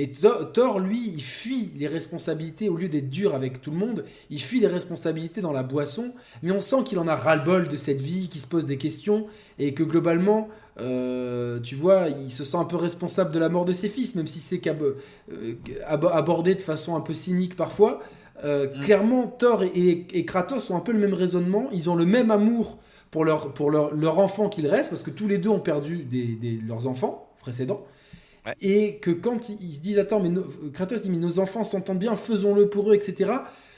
[0.00, 4.04] Et Thor, lui, il fuit les responsabilités au lieu d'être dur avec tout le monde.
[4.30, 7.76] Il fuit les responsabilités dans la boisson, mais on sent qu'il en a ras-le-bol de
[7.76, 9.26] cette vie, qu'il se pose des questions
[9.58, 10.48] et que globalement,
[10.80, 14.14] euh, tu vois, il se sent un peu responsable de la mort de ses fils,
[14.14, 14.94] même si c'est qu'ab-
[15.32, 15.54] euh,
[15.86, 18.00] ab- abordé de façon un peu cynique parfois.
[18.44, 18.84] Euh, Mm.
[18.84, 21.68] Clairement, Thor et, et- et Kratos ont un peu le même raisonnement.
[21.72, 22.78] Ils ont le même amour
[23.10, 26.04] pour leur, pour leur, leur enfant qu'il reste, parce que tous les deux ont perdu
[26.04, 27.84] des, des- leurs enfants précédents.
[28.46, 28.54] Ouais.
[28.60, 31.98] Et que quand ils, se disent, attends, mais nos- Kratos dit, mais nos enfants s'entendent
[31.98, 33.32] bien, faisons-le pour eux, etc.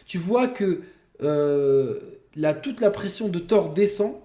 [0.06, 0.82] Tu vois que
[1.22, 1.98] euh,
[2.36, 4.16] la, toute la pression de Thor descend.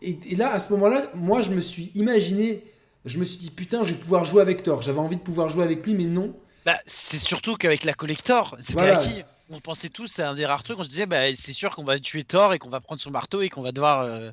[0.00, 2.64] Et, et là, à ce moment-là, moi, je me suis imaginé,
[3.04, 4.82] je me suis dit, putain, je vais pouvoir jouer avec Thor.
[4.82, 6.34] J'avais envie de pouvoir jouer avec lui, mais non.
[6.64, 9.00] Bah, c'est surtout qu'avec la collector, c'était Voilà.
[9.00, 9.22] acquis.
[9.50, 11.84] On pensait tous, c'est un des rares trucs, on se disait, bah, c'est sûr qu'on
[11.84, 14.30] va tuer Thor et qu'on va prendre son marteau et qu'on va devoir euh,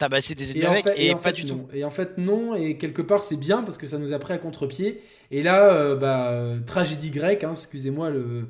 [0.00, 1.58] tabasser des ennemis Et en fait, et, et en pas fait, du non.
[1.58, 1.68] tout.
[1.72, 2.54] Et en fait, non.
[2.56, 5.00] Et quelque part, c'est bien parce que ça nous a pris à contre-pied.
[5.30, 8.48] Et là, euh, bah, euh, tragédie grecque, hein, excusez-moi, le,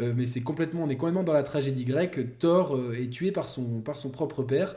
[0.00, 2.38] euh, mais c'est complètement, on est complètement dans la tragédie grecque.
[2.38, 4.76] Thor euh, est tué par son, par son propre père.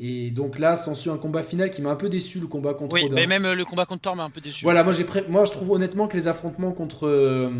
[0.00, 2.94] Et donc là, s'ensuit un combat final qui m'a un peu déçu, le combat contre
[2.94, 3.14] Oui, Odin.
[3.16, 4.64] mais même le combat contre Thor m'a un peu déçu.
[4.64, 7.50] Voilà, moi, j'ai pré- moi je trouve honnêtement que les affrontements contre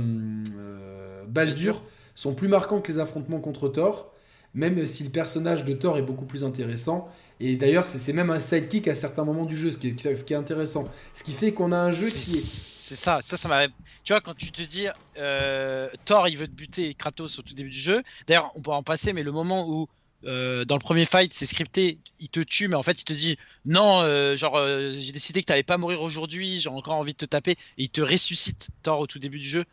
[1.29, 1.83] Baldur
[2.15, 4.13] sont plus marquants que les affrontements contre Thor,
[4.55, 7.09] même si le personnage de Thor est beaucoup plus intéressant.
[7.41, 10.25] Et d'ailleurs, c'est même un sidekick à certains moments du jeu, ce qui est, ce
[10.25, 10.89] qui est intéressant.
[11.15, 12.41] Ce qui fait qu'on a un jeu qui est.
[12.45, 13.69] c'est ça, ça, ça m'a.
[14.05, 14.87] Tu vois, quand tu te dis
[15.19, 18.03] euh, Thor, il veut te buter Kratos au tout début du jeu.
[18.27, 19.87] D'ailleurs, on peut en passer, mais le moment où
[20.25, 23.13] euh, dans le premier fight, c'est scripté, il te tue, mais en fait, il te
[23.13, 23.37] dit
[23.67, 27.19] non, euh, genre, euh, j'ai décidé que t'allais pas mourir aujourd'hui, j'ai encore envie de
[27.19, 29.65] te taper, et il te ressuscite Thor au tout début du jeu.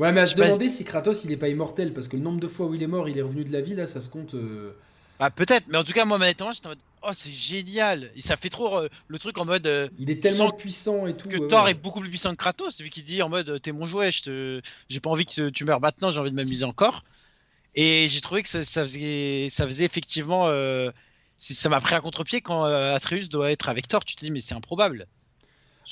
[0.00, 2.22] Ouais, mais à Je pas- demander si Kratos il est pas immortel, parce que le
[2.22, 4.00] nombre de fois où il est mort, il est revenu de la vie, là, ça
[4.00, 4.34] se compte.
[5.20, 8.20] Bah, peut-être, mais en tout cas, moi, honnêtement, j'étais en mode oh, c'est génial, et
[8.20, 9.66] ça fait trop euh, le truc en mode.
[9.66, 11.28] euh, Il est tellement puissant et tout.
[11.28, 11.70] que ouais, Thor ouais.
[11.70, 14.22] est beaucoup plus puissant que Kratos, vu qu'il dit en mode t'es mon jouet, je
[14.22, 14.60] te...
[14.88, 17.04] j'ai pas envie que tu meurs maintenant, j'ai envie de m'amuser encore.
[17.74, 20.48] Et j'ai trouvé que ça, ça faisait, ça faisait effectivement.
[20.48, 20.90] euh,
[21.36, 24.04] ça m'a pris à contre-pied quand Atreus doit être avec Thor.
[24.04, 25.06] Tu te dis, mais c'est improbable.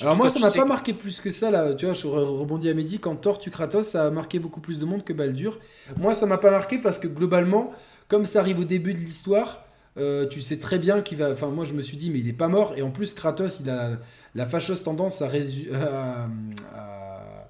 [0.01, 2.39] Alors moi ça m'a sais pas marqué plus que ça là, tu vois, je re-
[2.39, 5.13] rebondis à Mehdi, quand Thor tue Kratos, ça a marqué beaucoup plus de monde que
[5.13, 5.59] Baldur.
[5.97, 7.71] Moi ça m'a pas marqué parce que globalement,
[8.13, 9.65] comme ça arrive au début de l'histoire,
[9.97, 11.31] euh, tu sais très bien qu'il va...
[11.31, 13.59] Enfin moi je me suis dit mais il est pas mort, et en plus Kratos
[13.61, 13.97] il a
[14.35, 16.27] la fâcheuse tendance à, résu- à-
[16.75, 17.47] à-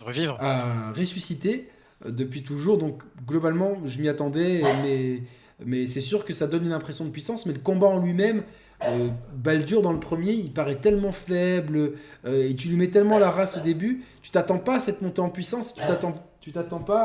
[0.00, 0.36] Revivre.
[0.38, 1.70] à ressusciter
[2.04, 5.22] euh, depuis toujours, donc globalement je m'y attendais, mais,
[5.64, 8.42] mais c'est sûr que ça donne une impression de puissance, mais le combat en lui-même...
[8.84, 11.92] Euh, Baldur dans le premier, il paraît tellement faible
[12.26, 15.02] euh, et tu lui mets tellement la race au début, tu t'attends pas à cette
[15.02, 17.04] montée en puissance, tu t'attends, tu t'attends pas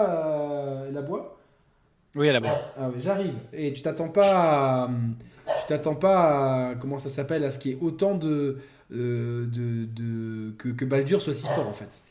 [0.87, 1.36] à la bois.
[2.17, 2.73] Oui, là-bas.
[2.77, 3.35] Ah oui, j'arrive.
[3.53, 4.89] Et tu t'attends pas à,
[5.45, 8.57] tu t'attends pas à, comment ça s'appelle, à ce qui est autant de,
[8.91, 12.01] euh, de, de- que, que Baldur soit si fort en fait.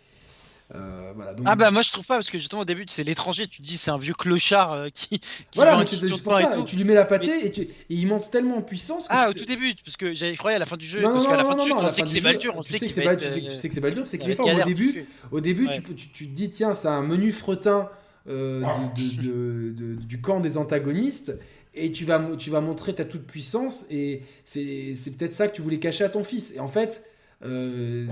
[0.74, 3.46] Euh, voilà, ah bah moi je trouve pas parce que justement au début c'est l'étranger
[3.46, 6.64] tu dis c'est un vieux clochard euh, qui, qui voilà mais tu, pour ça, et
[6.64, 9.45] tu lui mets la pâtée et, tu, il monte tellement en puissance ah au tout
[9.45, 11.68] début parce que j'avais croyé à la fin du jeu parce qu'à la fin du
[11.68, 13.80] jeu on sait que c'est Baldur on sait que c'est Baldur tu sais que c'est
[13.80, 16.88] Baldur c'est qu'il est fort au début au début tu, tu, te dis tiens c'est
[16.88, 17.88] un menu fretin
[18.28, 18.62] euh,
[18.94, 21.38] du camp des antagonistes
[21.74, 25.62] et tu vas, tu vas montrer ta toute puissance et c'est peut-être ça que tu
[25.62, 27.04] voulais cacher à ton fils et en fait
[27.44, 28.07] euh,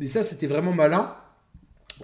[0.00, 1.14] et ça c'était vraiment malin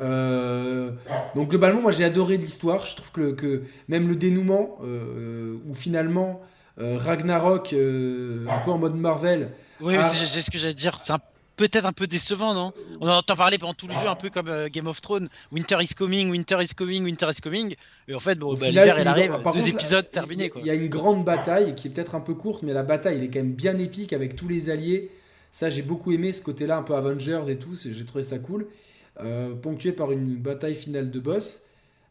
[0.00, 0.92] euh,
[1.34, 2.86] donc globalement, moi j'ai adoré l'histoire.
[2.86, 6.40] Je trouve que, que, même le dénouement, où finalement
[6.78, 9.50] Ragnarok, un peu en mode Marvel.
[9.82, 10.98] Oui, c'est ce que j'allais dire.
[10.98, 11.12] C'est
[11.68, 12.72] peut-être un peu décevant, non?
[13.00, 15.28] On en entend parler pendant tout le jeu, un peu comme Game of Thrones.
[15.50, 17.74] Winter is coming, Winter is coming, Winter is coming.
[18.08, 20.50] Et en fait, bon, bah, l'hiver il arrive, deux épisodes terminés.
[20.56, 23.16] Il y a une grande bataille qui est peut-être un peu courte, mais la bataille
[23.16, 25.10] elle est quand même bien épique avec tous les alliés.
[25.50, 27.76] Ça, j'ai beaucoup aimé ce côté-là, un peu Avengers et tout.
[27.76, 28.66] J'ai trouvé ça cool.
[29.20, 31.62] Euh, ponctué par une bataille finale de boss.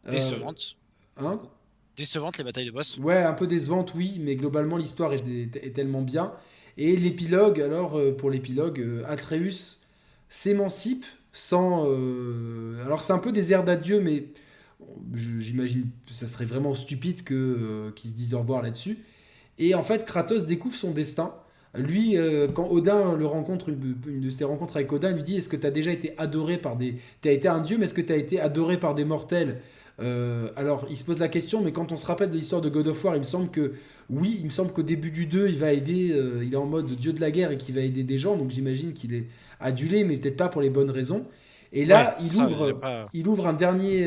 [0.08, 0.76] Euh, décevante.
[1.18, 1.40] Hein?
[1.98, 6.02] Décevante les batailles de boss Ouais, un peu décevante, oui, mais globalement l'histoire est, tellement
[6.04, 6.32] bien.
[6.82, 9.82] Et l'épilogue, alors euh, pour l'épilogue, Atreus
[10.30, 11.86] s'émancipe sans.
[12.86, 14.26] alors c'est un peu des airs d'adieu, mais
[15.14, 18.98] j'imagine que ça serait vraiment stupide qu'ils se disent au revoir là-dessus.
[19.60, 21.34] Et en fait, Kratos découvre son destin
[21.76, 25.48] lui, euh, quand Odin le rencontre, une, de ses rencontres avec Odin, lui dit Est-ce
[25.48, 26.98] que tu as déjà été adoré par des.
[27.22, 29.62] Tu as été un dieu, mais est-ce que tu as été adoré par des mortels?
[30.02, 32.70] Euh, alors, il se pose la question, mais quand on se rappelle de l'histoire de
[32.70, 33.74] God of War, il me semble que,
[34.10, 36.66] oui, il me semble qu'au début du 2, il va aider, euh, il est en
[36.66, 39.26] mode dieu de la guerre et qu'il va aider des gens, donc j'imagine qu'il est
[39.60, 41.26] adulé, mais peut-être pas pour les bonnes raisons.
[41.74, 42.80] Et là, il, ouvre,
[43.14, 44.06] il ouvre un dernier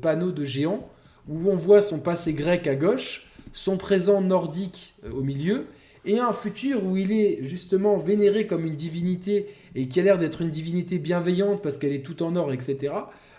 [0.00, 0.88] panneau de géant
[1.28, 5.66] où on voit son passé grec à gauche, son présent nordique au milieu,
[6.04, 10.18] et un futur où il est justement vénéré comme une divinité et qui a l'air
[10.18, 12.94] d'être une divinité bienveillante parce qu'elle est tout en or, etc.,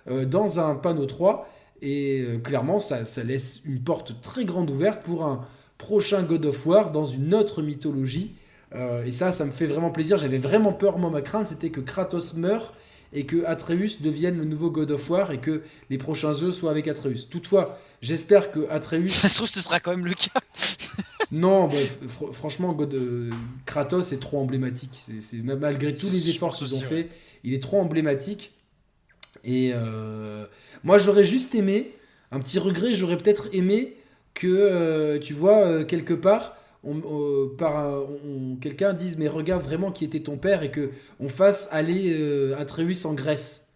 [0.10, 1.50] euh, dans un panneau 3.
[1.82, 5.46] Et euh, clairement, ça, ça, laisse une porte très grande ouverte pour un
[5.78, 8.36] prochain God of War dans une autre mythologie.
[8.76, 10.18] Euh, et ça, ça me fait vraiment plaisir.
[10.18, 12.74] J'avais vraiment peur, moi, ma crainte, c'était que Kratos meure
[13.12, 16.72] et que Atreus devienne le nouveau God of War et que les prochains eux soient
[16.72, 17.28] avec Atreus.
[17.30, 19.10] Toutefois, j'espère que Atreus.
[19.10, 20.40] Ça se trouve, ce sera quand même le cas.
[21.32, 21.78] Non, bah,
[22.32, 23.32] franchement, God, euh,
[23.66, 24.92] Kratos est trop emblématique.
[25.20, 27.10] C'est malgré tous les efforts qu'ils ont fait,
[27.44, 28.54] il est trop emblématique.
[29.44, 30.46] Et euh,
[30.84, 31.96] moi, j'aurais juste aimé,
[32.32, 33.98] un petit regret, j'aurais peut-être aimé
[34.34, 36.58] que, euh, tu vois, quelque part,
[37.58, 38.04] par
[38.60, 40.92] quelqu'un dise mais regarde vraiment qui était ton père et que
[41.22, 42.14] on fasse aller
[42.58, 43.70] Atreus en Grèce.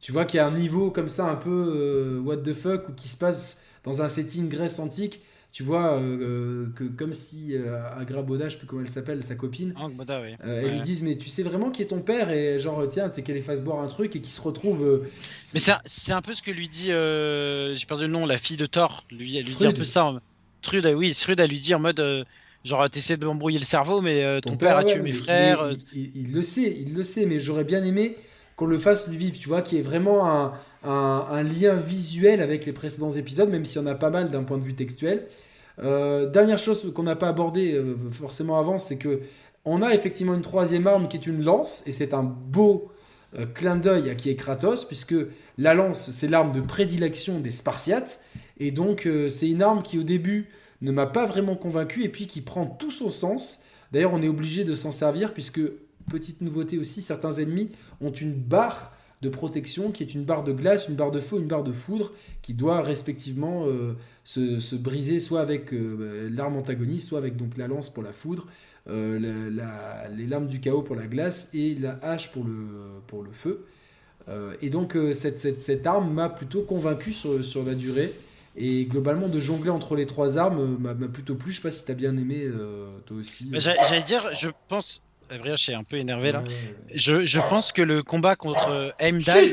[0.00, 2.92] Tu vois qu'il y a un niveau comme ça un peu what the fuck ou
[2.92, 5.22] qui se passe dans un setting Grèce antique
[5.56, 9.22] tu vois, euh, euh, que comme si euh, Agraboda, je sais plus comment elle s'appelle,
[9.22, 9.72] sa copine,
[10.44, 12.28] elle lui dise Mais tu sais vraiment qui est ton père?
[12.28, 15.06] Et genre, tiens, t'es qu'elle fasse boire un truc et qu'il se retrouve.
[15.54, 18.66] mais c'est un, peu ce que lui dit, j'ai perdu le nom, la fille de
[18.66, 19.06] Thor.
[19.10, 20.12] Lui, elle lui dit un peu ça.
[20.60, 22.26] Trude, oui, Trude, elle lui dit en mode.
[22.62, 25.72] Genre, t'essaies de m'embrouiller le cerveau, mais ton, père, a tué mes frères.
[25.94, 28.18] il, le sait, il le sait, mais j'aurais bien aimé
[28.56, 30.52] qu'on le fasse lui vivre, tu vois, qui est vraiment un,
[30.84, 34.42] un, lien visuel avec les précédents épisodes, même s'il y en a pas mal d'un
[34.42, 35.26] point de vue textuel.
[35.82, 39.20] Euh, dernière chose qu'on n'a pas abordé euh, forcément avant, c'est que
[39.64, 42.92] on a effectivement une troisième arme qui est une lance, et c'est un beau
[43.36, 45.16] euh, clin d'œil à qui est Kratos, puisque
[45.58, 48.20] la lance, c'est l'arme de prédilection des Spartiates,
[48.58, 50.48] et donc c'est une arme qui au début
[50.80, 53.60] ne m'a pas vraiment convaincu, et puis qui prend tout son sens.
[53.92, 55.60] D'ailleurs, on est obligé de s'en servir, puisque,
[56.08, 57.70] petite nouveauté aussi, certains ennemis
[58.00, 58.92] ont une barre
[59.22, 61.72] de protection qui est une barre de glace, une barre de feu, une barre de
[61.72, 62.12] foudre,
[62.42, 63.66] qui doit respectivement
[64.26, 68.46] se, briser soit avec euh, l'arme antagoniste, soit avec donc la lance pour la foudre,
[68.88, 69.50] euh,
[70.16, 72.66] les lames du chaos pour la glace et la hache pour le,
[73.06, 73.66] pour le feu.
[74.28, 78.12] Euh, et donc cette, cette, arme m'a plutôt convaincu sur, sur, la durée.
[78.56, 81.52] Et globalement, de jongler entre les trois armes m'a plutôt plu.
[81.52, 82.48] Je sais pas si tu as bien aimé,
[83.04, 83.48] toi aussi.
[83.52, 85.04] J'allais dire, je pense.
[85.30, 86.42] je suis un peu énervé là.
[86.92, 89.50] Je, je, pense que le combat contre Heimdall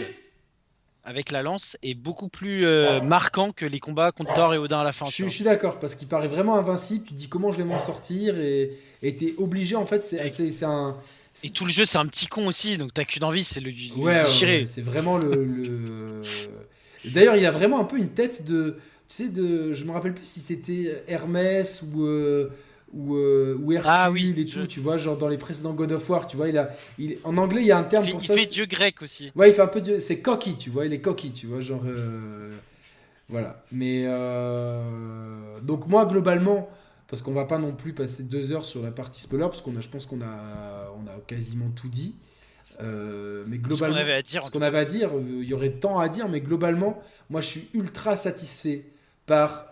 [1.03, 4.79] avec la lance est beaucoup plus euh, marquant que les combats contre Thor et Odin
[4.79, 5.05] à la fin.
[5.05, 7.05] Je, suis d'accord, parce qu'il paraît vraiment invincible.
[7.05, 10.05] Tu te dis comment je vais m'en sortir et t'es obligé en fait.
[10.05, 10.95] C'est un.
[11.43, 13.71] Et tout le jeu, c'est un petit con aussi, donc t'as qu'une envie, c'est le,
[13.97, 16.21] ouais, Ouais, c'est vraiment le.
[17.05, 18.77] D'ailleurs, il a vraiment un peu une tête de.
[19.09, 19.73] Tu sais, de.
[19.73, 22.05] Je me rappelle plus si c'était Hermès ou.
[22.05, 22.49] Euh,
[22.93, 25.91] ou, euh, ou Hercule ah, oui, et tout, tu vois, genre dans les précédents God
[25.91, 28.21] of War, tu vois, il a, il, en anglais, il y a un terme pour
[28.21, 28.35] ça.
[28.35, 29.31] Il fait dieu grec aussi.
[29.35, 31.59] Ouais, il fait un peu dieu, c'est cocky, tu vois, il est cocky, tu vois,
[31.59, 32.55] genre, euh,
[33.29, 33.63] voilà.
[33.71, 36.69] Mais, euh, donc moi, globalement,
[37.07, 39.75] parce qu'on va pas non plus passer deux heures sur la partie spoiler, parce qu'on
[39.75, 42.15] a, je pense qu'on a, on a quasiment tout dit.
[42.81, 45.53] Euh, mais globalement, ce qu'on avait à dire, ce qu'on avait à dire, il y
[45.53, 48.85] aurait tant à dire, mais globalement, moi je suis ultra satisfait
[49.27, 49.67] par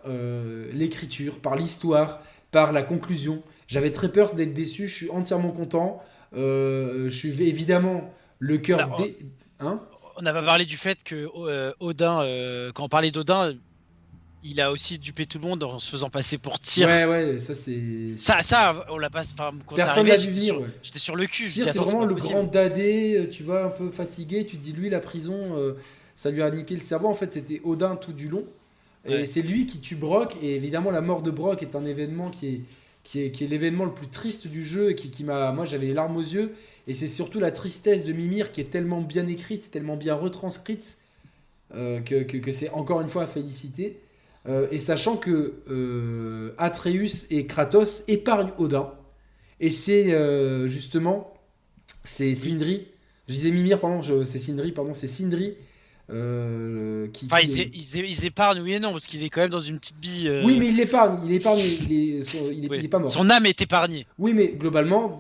[0.72, 2.22] l'écriture, par l'histoire,
[2.52, 3.42] par la conclusion.
[3.68, 5.98] J'avais très peur d'être déçu, je suis entièrement content.
[6.34, 9.18] je suis évidemment le cœur des.
[9.60, 9.80] Hein
[10.18, 11.30] on avait parlé du fait que
[11.80, 12.22] Odin,
[12.74, 13.56] quand on parlait d'Odin,
[14.44, 16.88] il a aussi dupé tout le monde en se faisant passer pour tir.
[16.88, 18.14] Ouais, ouais, ça c'est.
[18.16, 19.24] Ça, ça, on l'a pas.
[19.76, 20.56] Personne l'a vu venir.
[20.82, 21.48] J'étais sur le cul.
[21.48, 24.46] c'est vraiment le grand dadé, euh, tu vois, un peu fatigué.
[24.46, 25.74] Tu te dis, lui, la prison, euh,
[26.16, 27.08] ça lui a niqué le cerveau.
[27.08, 28.46] En fait, c'était Odin tout du long.
[29.06, 30.36] Et c'est lui qui tue Brock.
[30.42, 32.62] Et évidemment, la mort de Brock est un événement qui est,
[33.04, 35.52] qui est, qui est l'événement le plus triste du jeu et qui, qui m'a.
[35.52, 36.54] Moi, j'avais les larmes aux yeux.
[36.88, 40.98] Et c'est surtout la tristesse de Mimir qui est tellement bien écrite, tellement bien retranscrite,
[41.76, 44.00] euh, que, que, que c'est encore une fois à féliciter.
[44.48, 48.92] Euh, et sachant que euh, Atreus et Kratos épargnent Odin.
[49.60, 50.10] Et c'est
[50.68, 51.36] justement,
[52.04, 52.88] c'est Sindri.
[53.28, 55.54] Je disais Mimir, pardon, c'est Sindri, pardon, c'est Sindri.
[56.12, 60.00] Qui, enfin, ils, épargnent, oui et non, parce qu'il est quand même dans une petite
[60.00, 60.42] bille.
[60.44, 63.10] Oui, mais il l'épargne, il épargne, il est, il est, pas mort.
[63.10, 64.06] Son âme est épargnée.
[64.18, 65.20] Oui, mais globalement,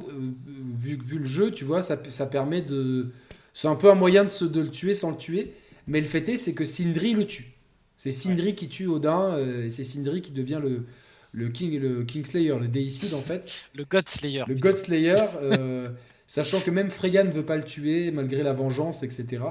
[0.77, 3.11] vu, vu, le jeu, tu vois, ça, ça permet de.
[3.53, 5.53] C'est un peu un moyen de, se, de le tuer sans le tuer.
[5.87, 7.51] Mais le fait est, c'est que Sindri le tue.
[7.97, 10.85] C'est Sindri qui tue Odin, euh, et c'est Sindri qui devient le,
[11.33, 13.53] le, King, le Kingslayer, le Deicide en fait.
[13.75, 14.43] Le Godslayer.
[14.47, 15.89] Le Godslayer, euh,
[16.25, 19.43] sachant que même Freya ne veut pas le tuer, malgré la vengeance, etc.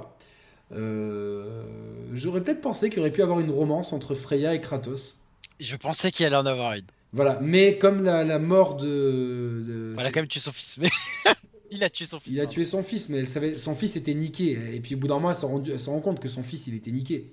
[0.72, 1.64] Euh,
[2.12, 5.18] j'aurais peut-être pensé qu'il aurait pu avoir une romance entre Freya et Kratos.
[5.58, 6.84] Je pensais qu'il allait en avoir une.
[7.12, 9.94] Voilà, mais comme la, mort de.
[9.98, 10.90] Elle a quand même tué son fils, mais.
[11.70, 12.32] il a tué son fils.
[12.32, 14.58] Il a tué son fils, mais elle savait, son fils était niqué.
[14.72, 16.92] Et puis au bout d'un moment, elle s'en rend compte que son fils, il était
[16.92, 17.32] niqué.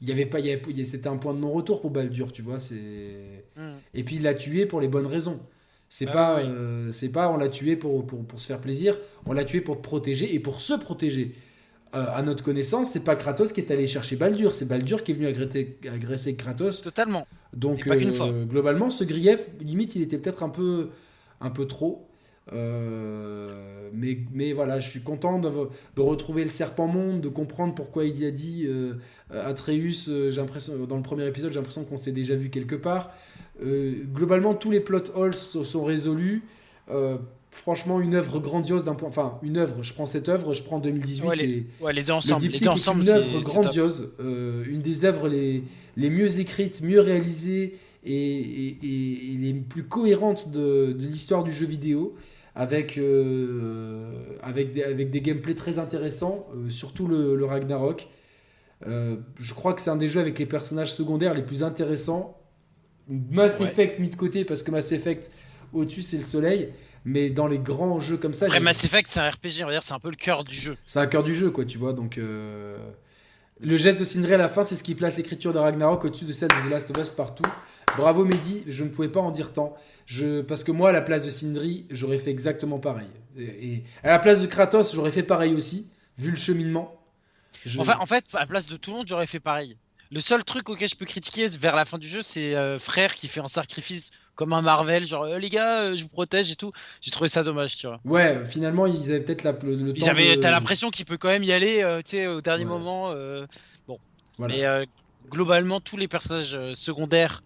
[0.00, 0.38] Il y avait pas,
[0.84, 2.58] c'était un point de non-retour pour Baldur, tu vois.
[2.58, 3.74] C'est mm.
[3.92, 5.40] et puis il l'a tué pour les bonnes raisons.
[5.90, 8.96] C'est bah pas, euh, c'est pas, on l'a tué pour, pour, pour, se faire plaisir.
[9.26, 11.34] On l'a tué pour protéger et pour se protéger.
[11.94, 15.12] Euh, à notre connaissance, c'est pas Kratos qui est allé chercher Baldur, c'est Baldur qui
[15.12, 16.82] est venu agresser, agresser Kratos.
[16.82, 17.26] Totalement.
[17.52, 20.90] Donc euh, globalement, ce grief, limite, il était peut-être un peu,
[21.40, 22.08] un peu trop.
[22.52, 27.74] Euh, mais, mais voilà, je suis content de, de, retrouver le serpent monde, de comprendre
[27.74, 28.68] pourquoi il y a dit
[29.30, 30.10] Atreus.
[30.30, 33.12] J'ai l'impression, dans le premier épisode, j'ai l'impression qu'on s'est déjà vu quelque part.
[33.62, 36.42] globalement, tous les plot holes sont, résolus.
[37.54, 39.08] Franchement, une œuvre grandiose d'un point.
[39.08, 39.82] Enfin, une œuvre.
[39.82, 42.44] Je prends cette œuvre, je prends 2018 ouais, les, et ouais, les deux ensemble.
[42.44, 45.62] Le les ensemble, une œuvre grandiose, une des œuvres les,
[45.96, 48.76] les mieux écrites, mieux réalisées et,
[49.40, 52.16] les plus cohérentes de, de l'histoire du jeu vidéo
[52.54, 58.08] avec, euh, avec, des, avec des gameplays très intéressants, euh, surtout le, Ragnarok.
[58.86, 62.38] Euh, je crois que c'est un des jeux avec les personnages secondaires les plus intéressants.
[63.08, 65.30] Mass Effect mis de côté parce que Mass Effect
[65.72, 66.70] au-dessus c'est le soleil.
[67.04, 68.46] Mais dans les grands jeux comme ça.
[68.46, 70.54] Après, Mass Effect c'est un RPG, on va dire c'est un peu le cœur du
[70.54, 70.76] jeu.
[70.86, 71.92] C'est un cœur du jeu quoi, tu vois.
[71.92, 72.18] Donc
[73.60, 76.24] le geste de Sindri à la fin, c'est ce qui place l'écriture de Ragnarok au-dessus
[76.24, 77.44] de celle de The Last of Us partout.
[77.96, 79.76] Bravo Mehdi, je ne pouvais pas en dire tant.
[80.06, 83.08] Je, parce que moi, à la place de Sindri, j'aurais fait exactement pareil.
[83.38, 87.00] Et, à la place de Kratos, j'aurais fait pareil aussi, vu le cheminement.
[87.78, 89.76] Enfin, en fait, à la place de tout le monde, j'aurais fait pareil.
[90.10, 93.14] Le seul truc auquel je peux critiquer vers la fin du jeu, c'est euh, Frère
[93.14, 96.50] qui fait un sacrifice comme un Marvel, genre euh, les gars, euh, je vous protège
[96.50, 96.72] et tout.
[97.00, 98.00] J'ai trouvé ça dommage, tu vois.
[98.04, 100.06] Ouais, finalement, ils avaient peut-être le, le temps.
[100.06, 103.14] Avaient, T'as l'impression qu'il peut quand même y aller, tu sais, au dernier moment.
[103.86, 103.98] bon.
[104.38, 104.64] Mais
[105.30, 107.42] globalement, tous les personnages secondaires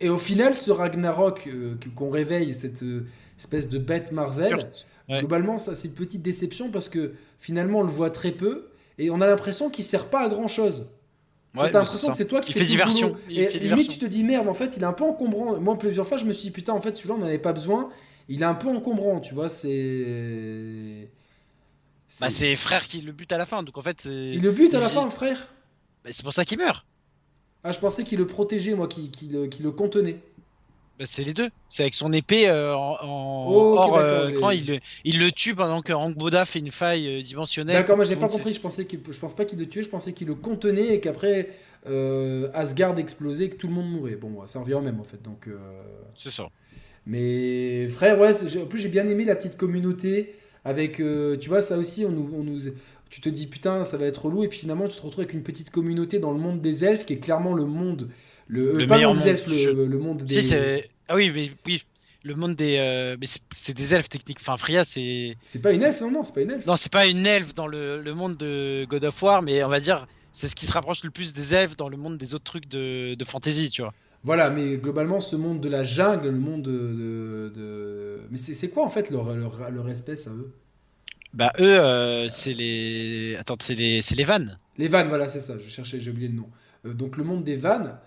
[0.00, 3.06] et au final, ce Ragnarok euh, qu'on réveille, cette euh,
[3.38, 4.70] espèce de bête Marvel,
[5.08, 8.68] globalement, ça c'est une petite déception parce que finalement, on le voit très peu
[8.98, 10.86] et on a l'impression qu'il sert pas à grand chose.
[11.56, 13.16] Ouais, t'as l'impression que c'est toi qui fais diversion.
[13.28, 15.58] et limite, tu te dis merde, en fait, il est un peu encombrant.
[15.58, 17.52] Moi, plusieurs fois, je me suis dit putain, en fait, celui-là, on n'en avait pas
[17.52, 17.88] besoin.
[18.28, 19.48] Il est un peu encombrant, tu vois.
[19.48, 21.08] C'est.
[22.20, 24.04] Bah, c'est frère qui le bute à la fin, donc en fait.
[24.04, 25.48] Il le bute à la fin, frère.
[26.04, 26.84] Bah, c'est pour ça qu'il meurt.
[27.64, 30.18] Ah, je pensais qu'il le protégeait, moi, qu'il le, contenait.
[30.98, 31.50] Bah, c'est les deux.
[31.68, 36.44] C'est avec son épée euh, en, hors euh, il, il, le tue pendant que Boda
[36.46, 37.76] fait une faille euh, dimensionnelle.
[37.76, 38.54] D'accord, moi j'ai pas compris.
[38.54, 39.82] Je pensais je pense pas qu'il le tuait.
[39.82, 41.50] Je pensais qu'il le contenait et qu'après
[42.54, 44.16] Asgard explosait et que tout le monde mourait.
[44.16, 45.22] Bon, ça revient au même en fait.
[45.22, 45.48] Donc.
[46.16, 46.48] C'est ça.
[47.04, 48.32] Mais frère, ouais.
[48.60, 50.96] En plus j'ai bien aimé la petite communauté avec.
[50.96, 52.70] tu vois, ça aussi, on nous, on nous,
[53.10, 55.32] tu te dis putain ça va être relou et puis finalement tu te retrouves avec
[55.32, 58.08] une petite communauté dans le monde des elfes qui est clairement le monde
[58.48, 60.54] le, le meilleur monde, des elfes, le, monde des si,
[61.08, 61.84] ah oui mais oui
[62.22, 65.82] le monde des euh, mais c'est des elfes techniques enfin Freya c'est c'est pas une
[65.82, 68.36] elfe non non c'est pas une elfe non c'est pas une elfe dans le, monde
[68.36, 71.32] de God of War mais on va dire c'est ce qui se rapproche le plus
[71.32, 73.94] des elfes dans le monde des autres trucs de, de fantasy tu vois
[74.26, 77.52] voilà, mais globalement, ce monde de la jungle, le monde de.
[77.54, 78.18] de...
[78.28, 80.52] Mais c'est quoi en fait leur, leur, leur espèce à eux?
[81.32, 83.36] Bah eux, euh, c'est les.
[83.38, 84.58] Attends, c'est les, les vannes.
[84.78, 85.54] Les vannes, voilà, c'est ça.
[85.58, 86.48] Je cherchais, j'ai oublié le nom.
[86.86, 87.98] Euh, donc le monde des vannes,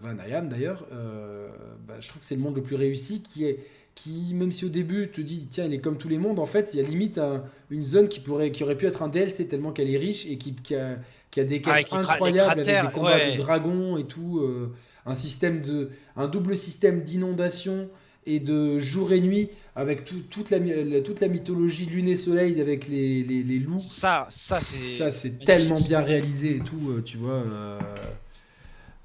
[0.00, 1.48] Van Ayam d'ailleurs, euh,
[1.86, 3.58] bah, je trouve que c'est le monde le plus réussi qui est
[3.94, 6.46] qui, même si au début te dit tiens il est comme tous les mondes, en
[6.46, 9.08] fait il y a limite un- une zone qui pourrait qui aurait pu être un
[9.08, 10.98] DLC tellement qu'elle est riche et qui, qui a,
[11.30, 13.32] qui a des Ah, quêtes les incroyables avec des combats ouais.
[13.32, 14.72] de dragons et tout, euh,
[15.06, 17.88] un système de un double système d'inondation
[18.26, 20.58] et de jour et nuit avec tout- toute la
[21.02, 23.78] toute la mythologie lune et soleil avec les, les, les loups.
[23.78, 24.88] Ça, ça c'est.
[24.88, 27.34] Ça, c'est tellement bien réalisé et tout, euh, tu vois.
[27.34, 27.78] euh,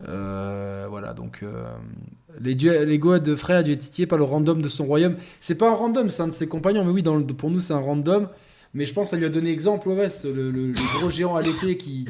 [0.08, 1.64] euh, voilà, donc euh,
[2.40, 5.18] les, dieux, les goûts de frère Dieu titillé par le random de son royaume.
[5.40, 7.60] C'est pas un random, c'est un de ses compagnons, mais oui, dans le- pour nous,
[7.60, 8.30] c'est un random.
[8.74, 11.36] Mais je pense que ça lui a donné exemple, ouais, le, le- le gros géant
[11.36, 12.06] à l'épée qui.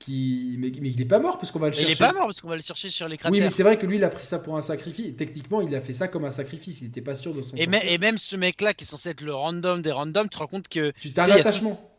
[0.00, 2.02] qui mais, mais il est pas mort, parce qu'on va le Mais il chercher.
[2.02, 3.32] est pas mort parce qu'on va le chercher sur les cratères.
[3.32, 5.14] Oui, mais c'est vrai que lui, il a pris ça pour un sacrifice.
[5.16, 6.80] Techniquement, il a fait ça comme un sacrifice.
[6.82, 9.20] Il était pas sûr de son et, et même ce mec-là qui est censé être
[9.22, 10.92] le random des randoms, tu te rends compte que.
[10.98, 11.89] Tu t'as un tu sais, il y a attachement.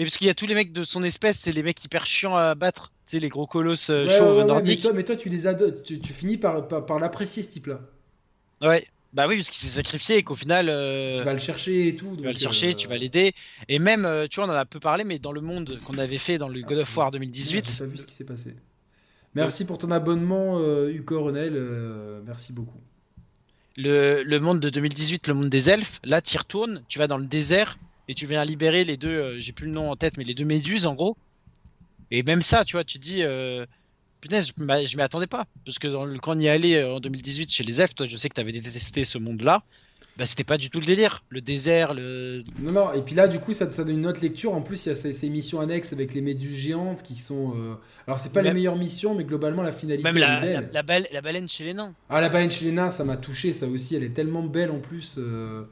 [0.00, 2.06] Mais parce qu'il y a tous les mecs de son espèce, c'est les mecs hyper
[2.06, 2.90] chiants à battre.
[3.04, 4.80] Tu sais, les gros colosses euh, Ouais, chauves ouais, ouais, mais, nordiques.
[4.80, 5.82] toi, mais toi, tu les adoptes.
[5.84, 7.80] Tu, tu finis par, par, par l'apprécier, ce type-là.
[8.62, 8.86] Ouais.
[9.12, 10.70] Bah oui, parce qu'il s'est sacrifié et qu'au final.
[10.70, 12.16] euh, Tu vas le chercher et tout.
[12.16, 13.34] Tu vas le chercher, euh, tu vas l'aider.
[13.68, 16.16] Et même, tu vois, on en a peu parlé, mais dans le monde qu'on avait
[16.16, 18.54] fait dans le God of War J'ai 2018, pas vu ce qui s'est passé.
[19.34, 21.52] Merci pour ton abonnement, euh, Hugo Renel.
[22.24, 22.80] merci beaucoup.
[23.76, 27.06] le, le monde de 2018, le monde des elfes, là, tu y retournes, tu vas
[27.06, 27.78] dans le désert
[28.10, 30.34] et tu viens libérer les deux, euh, j'ai plus le nom en tête, mais les
[30.34, 31.16] deux méduses en gros.
[32.10, 33.64] Et même ça, tu vois, tu dis, euh,
[34.20, 35.46] punaise, je m'y attendais pas.
[35.64, 38.06] Parce que dans le- quand on y allait euh, en 2018 chez les elfes, toi,
[38.06, 39.62] je sais que tu avais détesté ce monde-là.
[40.16, 41.22] Bah, c'était pas du tout le délire.
[41.28, 42.42] Le désert, le.
[42.60, 44.52] Non, non, et puis là, du coup, ça, ça donne une autre lecture.
[44.52, 47.54] En plus, il y a ces, ces missions annexes avec les méduses géantes qui sont.
[47.56, 47.74] euh,
[48.06, 50.70] Alors, c'est pas les Même- meilleures missions, mais globalement, la finalité Même la, est belle.
[50.72, 51.94] la, la la baleine chez les nains.
[52.08, 53.94] Ah, la baleine chez les nains, ça m'a touché, ça aussi.
[53.94, 55.14] Elle est tellement belle en plus.
[55.16, 55.64] euh.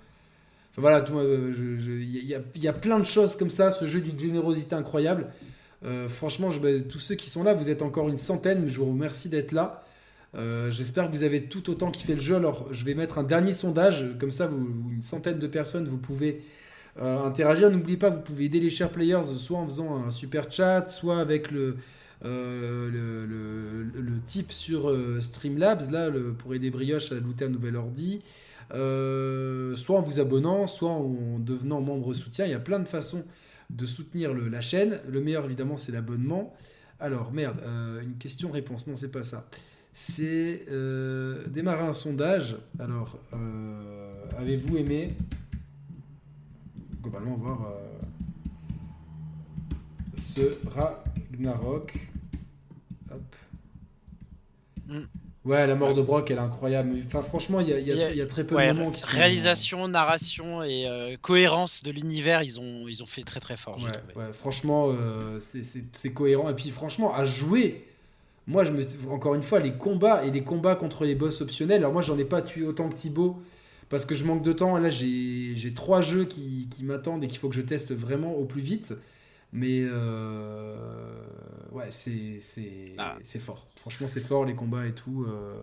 [0.79, 3.71] Voilà, tout, euh, il y, a- il plein de choses comme ça.
[3.71, 5.27] Ce jeu d'une générosité incroyable.
[5.85, 8.69] Euh, franchement, bah, tous ceux qui sont là, vous êtes encore une centaine.
[8.69, 9.85] Je vous remercie d'être là.
[10.37, 12.37] Euh, J'espère que vous avez tout autant kiffé le jeu.
[12.37, 14.07] Alors, je vais mettre un dernier sondage.
[14.21, 16.43] Comme ça, une centaine de personnes, vous pouvez
[16.97, 17.71] interagir.
[17.71, 21.21] N'oubliez pas, vous pouvez aider les chers players soit en faisant un super chat, soit
[21.21, 21.77] avec le,
[24.27, 28.23] type sur Streamlabs là, pour aider Brioche à looter un nouvel ordi.
[28.75, 32.47] Euh, soit en vous abonnant, soit en devenant membre soutien.
[32.47, 33.25] Il y a plein de façons
[33.71, 35.01] de soutenir la chaîne.
[35.09, 36.55] Le meilleur, évidemment, c'est l'abonnement.
[37.01, 38.87] Alors, merde, euh, une question-réponse.
[38.87, 39.49] Non, c'est pas ça.
[39.93, 42.57] C'est euh, démarrer un sondage.
[42.79, 43.19] Alors,
[44.37, 45.15] avez-vous aimé
[47.03, 47.73] Globalement, voir
[50.17, 52.11] ce Ragnarok?
[53.11, 53.37] Hop.
[54.89, 55.28] Mm.
[55.49, 56.91] Ouais, la mort de Brock, elle est incroyable.
[57.07, 59.17] Enfin, franchement, il y a, y y très peu Ouais, de moments qui sont.
[59.17, 63.79] réalisation, narration et euh, cohérence de l'univers, ils ont, ils ont fait très très fort.
[63.79, 66.51] Ouais, ouais, franchement, euh, c'est- cohérent.
[66.51, 67.87] Et puis, franchement, à jouer,
[68.47, 71.79] moi, je me, encore une fois, les combats et les combats contre les boss optionnels.
[71.79, 73.41] Alors, moi, j'en ai pas tué autant que Thibaut
[73.89, 74.77] parce que je manque de temps.
[74.77, 78.35] Là, j'ai j'ai trois jeux qui, qui m'attendent et qu'il faut que je teste vraiment
[78.35, 78.93] au plus vite.
[79.55, 80.75] Mais, euh,
[81.73, 83.17] ouais, c'est c'est Ah.
[83.39, 83.67] fort.
[83.81, 85.25] Franchement, c'est fort, les combats et tout.
[85.29, 85.63] euh.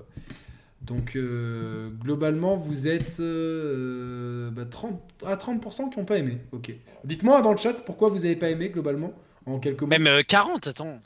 [0.81, 6.37] Donc, euh, globalement, vous êtes euh, bah, 30, à 30% qui n'ont pas aimé.
[6.51, 6.73] Ok.
[7.03, 9.13] Dites-moi dans le chat pourquoi vous n'avez pas aimé globalement
[9.47, 9.87] en quelques mots.
[9.87, 10.99] Même euh, 40, attends.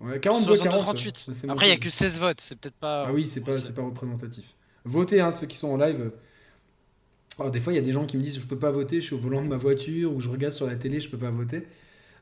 [0.00, 0.84] Ouais, 40 voix, 62, 40.
[0.84, 1.16] 38.
[1.18, 3.04] ça, c'est Après, il y a que 16 votes, c'est peut-être pas.
[3.08, 4.54] Ah oui, c'est pas, pas représentatif.
[4.84, 6.12] Votez, hein, ceux qui sont en live.
[7.38, 9.00] Alors, des fois, il y a des gens qui me disent je peux pas voter,
[9.00, 11.18] je suis au volant de ma voiture ou je regarde sur la télé, je peux
[11.18, 11.66] pas voter.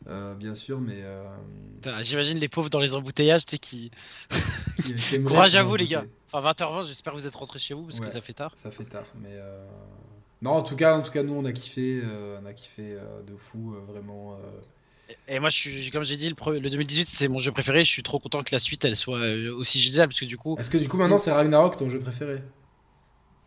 [0.09, 1.01] Euh, bien sûr, mais.
[1.03, 1.23] euh,
[2.01, 3.91] J'imagine les pauvres dans les embouteillages, tu qui.
[5.27, 6.05] Courage à vous, les gars.
[6.33, 8.07] Enfin, 20h20, j'espère que vous êtes rentrés chez vous parce Ouais.
[8.07, 8.53] que ça fait tard.
[8.55, 9.31] Ça fait tard, mais.
[9.33, 9.67] euh,
[10.43, 12.03] Non, en tout cas, en tout cas, nous, on a kiffé,
[12.43, 14.39] on a kiffé de fou, vraiment.
[15.27, 17.83] Et moi, je suis, comme j'ai dit, le, pre- le 2018, c'est mon jeu préféré.
[17.85, 19.21] Je suis trop content que la suite, elle soit
[19.57, 21.99] aussi géniale parce que du coup, Est-ce que du coup, maintenant, c'est Ragnarok ton jeu
[21.99, 22.43] préféré?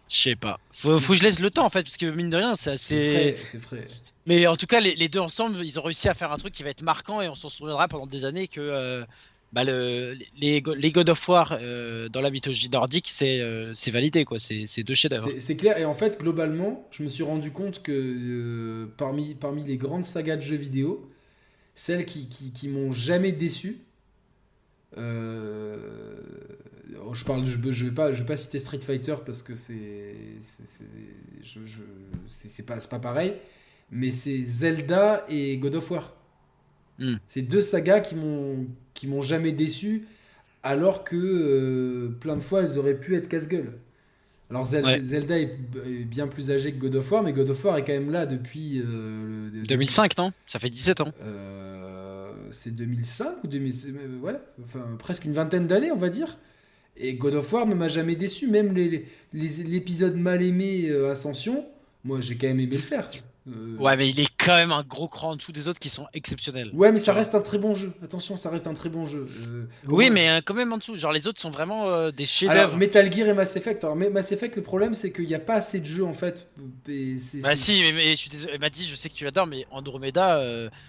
[0.10, 0.60] Je sais pas.
[0.74, 2.72] Faut, faut que je laisse le temps en fait parce que mine de rien, c'est
[2.72, 3.36] assez.
[3.46, 3.86] c'est frais.
[4.28, 6.64] Mais en tout cas, les, deux ensemble, ils ont réussi à faire un truc qui
[6.64, 9.04] va être marquant et on s'en souviendra pendant des années que euh,
[9.52, 13.74] bah, le, les, go- les God of War euh, dans la mythologie nordique, c'est euh,
[13.88, 14.38] validé quoi.
[14.38, 15.32] C'est deux chefs-d'œuvre.
[15.40, 19.36] C'est- clair, et en fait, globalement, je me suis rendu compte que parmi,
[19.66, 21.10] les grandes sagas de jeux vidéo,
[21.74, 23.80] celles qui, m'ont jamais déçu,
[24.96, 25.00] oh,
[27.14, 30.16] je parle, je, je vais pas, citer Street Fighter parce que c'est,
[32.28, 33.34] c'est pas pareil,
[33.92, 36.16] mais c'est Zelda et God of War.
[36.98, 37.16] Hmm.
[37.28, 40.08] C'est deux sagas qui m'ont, qui m'ont jamais déçu,
[40.64, 43.74] alors que euh, plein de fois elles auraient pu être casse-gueule.
[44.50, 45.56] Alors Zelda, est
[46.06, 48.26] bien plus âgé que God of War, mais God of War est quand même là
[48.26, 48.84] depuis...
[49.66, 50.34] 2005, non?
[50.46, 51.14] Ça fait 17 ans.
[52.52, 53.74] c'est 2005 ou 2000...
[54.22, 56.38] Ouais, enfin, presque une vingtaine d'années, on va dire.
[56.98, 58.76] Et God of War ne m'a jamais déçu, même
[59.34, 61.66] l'épisode mal aimé Ascension,
[62.04, 63.08] moi j'ai quand même aimé le faire.
[63.48, 65.90] Euh, ouais, mais il est quand même un gros cran en dessous des autres qui
[65.90, 66.70] sont exceptionnels.
[66.74, 67.92] Ouais, mais ça reste un très bon jeu.
[68.04, 69.28] Attention, ça reste un très bon jeu.
[69.48, 70.96] Euh, oui, mais euh, quand même en dessous.
[70.96, 72.60] Genre, les autres sont vraiment des chefs-d'œuvre.
[72.60, 73.84] Alors, Metal Gear et Mass Effect.
[73.84, 76.48] Alors, Mass Effect, le problème, c'est qu'il n'y a pas assez de jeux en fait.
[76.56, 78.60] bah, si, mais, je suis désolé.
[78.60, 80.44] M'a dit, je sais que tu l'adores, mais Andromeda,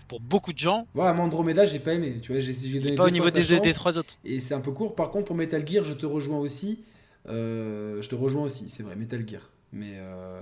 [0.09, 0.87] pour beaucoup de gens.
[0.95, 2.19] Ouais, moi, Andromeda, j'ai pas aimé.
[2.21, 4.19] Tu vois, j'ai donné pas au niveau des, des, trois autres.
[4.27, 4.95] Et c'est un peu court.
[4.95, 6.85] Par contre, pour Metal Gear, je te rejoins aussi.
[7.27, 9.52] je te rejoins aussi, c'est vrai, Metal Gear.
[9.73, 10.41] Mais, euh,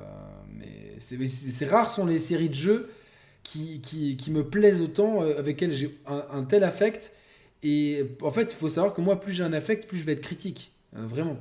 [0.49, 2.91] mais c'est rare sont les séries de jeux
[3.43, 7.13] qui, qui, qui me plaisent autant, euh, avec lesquelles j'ai un, tel affect.
[7.63, 10.13] Et en fait, il faut savoir que moi, plus j'ai un affect, plus je vais
[10.13, 10.73] être critique.
[10.97, 11.39] Euh, vraiment.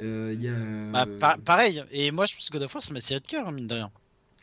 [0.00, 1.82] Euh, y a, bah, pareil.
[1.90, 3.66] Et moi, je pense que God of War, c'est ma série de cœur, hein, mine
[3.66, 3.90] de rien.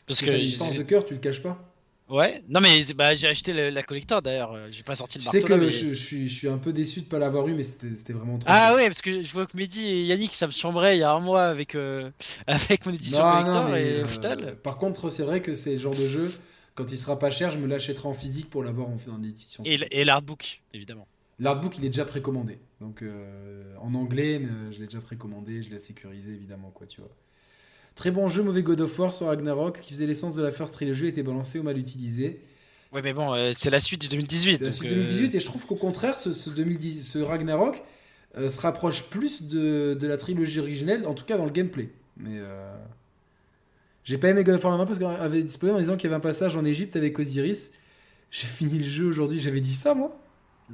[0.06, 0.30] Parce que.
[0.30, 1.71] licence de cœur, tu le caches pas
[2.08, 5.38] Ouais, non mais bah, j'ai acheté la collector d'ailleurs, euh, j'ai pas sorti le marteau.
[5.38, 7.62] Tu sais que je, suis, je suis un peu déçu de pas l'avoir eu, mais
[7.62, 8.50] c'était vraiment trop.
[8.52, 11.04] Ah ouais, parce que je vois que Mehdi et Yannick ça me chambrait il y
[11.04, 12.02] a un mois avec, euh,
[12.46, 14.56] avec mon édition collector et au final.
[14.62, 16.32] Par contre, c'est vrai que c'est le genre de jeu,
[16.74, 19.62] quand il sera pas cher, je me l'achèterai en physique pour l'avoir en, en édition.
[19.64, 21.06] Et, et l'artbook, évidemment.
[21.38, 25.70] L'artbook il est déjà précommandé, donc euh, en anglais, mais je l'ai déjà précommandé, je
[25.70, 27.10] l'ai sécurisé évidemment, quoi, tu vois.
[27.94, 29.78] Très bon jeu, mauvais God of War sur Ragnarok.
[29.78, 32.40] Ce qui faisait l'essence de la first trilogy était balancé ou mal utilisé.
[32.92, 34.58] Ouais, mais bon, euh, c'est la suite du 2018.
[34.58, 37.82] C'est la suite 2018, euh, et je trouve qu'au contraire, ce, ce, 2010, ce Ragnarok
[38.36, 41.90] euh, se rapproche plus de, de, la trilogie originelle, en tout cas dans le gameplay.
[42.18, 42.38] Mais
[44.04, 46.16] j'ai pas aimé God of War parce qu'on avait disposé en disant qu'il y avait
[46.16, 47.72] un passage en Égypte avec Osiris.
[48.30, 50.21] J'ai fini le jeu aujourd'hui, j'avais dit ça moi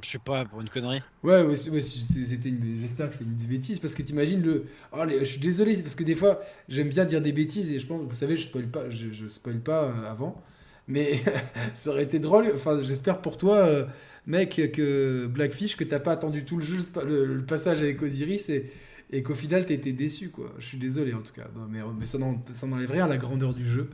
[0.03, 1.01] je sais pas, pour une connerie.
[1.23, 4.65] Ouais, ouais, c'était j'espère que c'est une bêtise parce que t'imagines le.
[4.91, 7.87] Oh, je suis désolé, parce que des fois j'aime bien dire des bêtises et je
[7.87, 10.41] pense, vous savez, je spoil pas, je, je spoil pas euh, avant,
[10.87, 11.19] mais
[11.73, 12.51] ça aurait été drôle.
[12.53, 13.85] Enfin, j'espère pour toi, euh,
[14.27, 18.71] mec, que Blackfish, que t'as pas attendu tout le jeu, le, passage avec Osiris et,
[19.11, 20.53] et qu'au final t'as été déçu, quoi.
[20.59, 23.65] Je suis désolé en tout cas, mais, mais ça n'enlève rien à la grandeur du
[23.65, 23.89] jeu.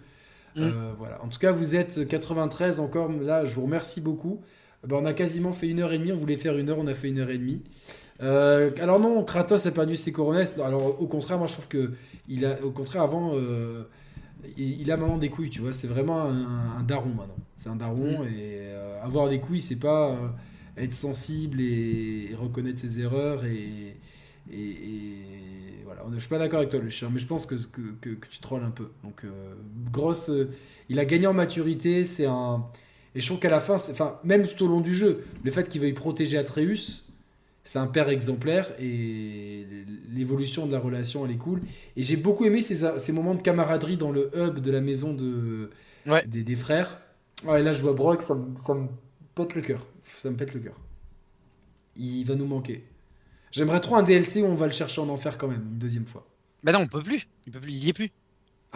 [0.56, 0.62] Mm.
[0.62, 1.24] Euh, voilà.
[1.24, 3.12] En tout cas, vous êtes 93 encore.
[3.12, 4.42] Là, je vous remercie beaucoup.
[4.88, 6.12] Bah, on a quasiment fait une heure et demie.
[6.12, 7.62] On voulait faire une heure, on a fait une heure et demie.
[8.24, 10.46] Euh, alors non, Kratos a perdu ses couronnes.
[10.64, 11.92] Alors au contraire, moi je trouve que
[12.28, 13.84] il a, au contraire avant, euh,
[14.58, 15.50] il, a maintenant des couilles.
[15.50, 17.36] Tu vois, c'est vraiment un, daron maintenant.
[17.58, 18.28] C'est un daron mm.
[18.28, 20.18] et euh, avoir des couilles, c'est pas
[20.78, 23.98] être sensible et, reconnaître ses erreurs et,
[24.52, 26.02] et, voilà.
[26.14, 28.40] Je suis pas d'accord avec toi, le chien, mais je pense que, que, que tu
[28.40, 28.90] trolles un peu.
[29.04, 29.24] Donc
[29.92, 30.32] grosse,
[30.90, 32.06] il a gagné en maturité.
[32.06, 32.66] C'est un
[33.16, 35.70] et je trouve qu'à la fin, enfin, même tout au long du jeu, le fait
[35.70, 37.06] qu'il veuille protéger Atreus,
[37.64, 39.66] c'est un père exemplaire et
[40.14, 41.62] l'évolution de la relation, elle est cool.
[41.96, 45.14] Et j'ai beaucoup aimé ces, ces, moments de camaraderie dans le hub de la maison
[45.14, 45.72] de,
[46.28, 47.00] des, des, frères.
[47.46, 48.88] Ouais, là, je vois Brock, ça, ça me
[49.34, 49.88] pète le cœur.
[50.18, 50.76] Ça me pète le cœur.
[51.96, 52.84] Il va nous manquer.
[53.52, 56.06] J'aimerais trop un DLC où on va le chercher en enfer quand même, une deuxième
[56.06, 56.28] fois.
[56.64, 57.28] Bah non, on peut plus.
[57.48, 58.12] Il peut plus, il y est plus.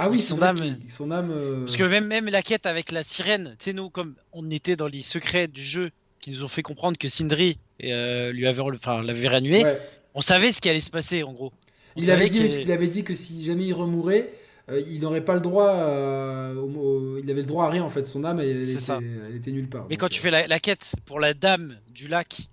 [0.01, 0.77] Ah oui, son âme.
[0.88, 1.30] Son âme.
[1.30, 4.49] Euh, Parce que même, même la quête avec la sirène, tu sais, nous, comme on
[4.49, 8.47] était dans les secrets du jeu qui nous ont fait comprendre que Sindri euh, lui
[8.47, 9.65] avait, enfin, l'avait réanimé,
[10.13, 11.51] on savait ce qui allait se passer en gros.
[11.97, 14.31] il avait, dit, il avait dit que si jamais il remourait,
[14.69, 15.73] euh, il n'aurait pas le droit.
[15.73, 18.07] il avait le droit à rien en fait.
[18.07, 18.93] Son âme, elle, était,
[19.30, 19.85] elle était, nulle part.
[19.89, 22.47] Mais quand tu fais la, la, quête pour la dame du lac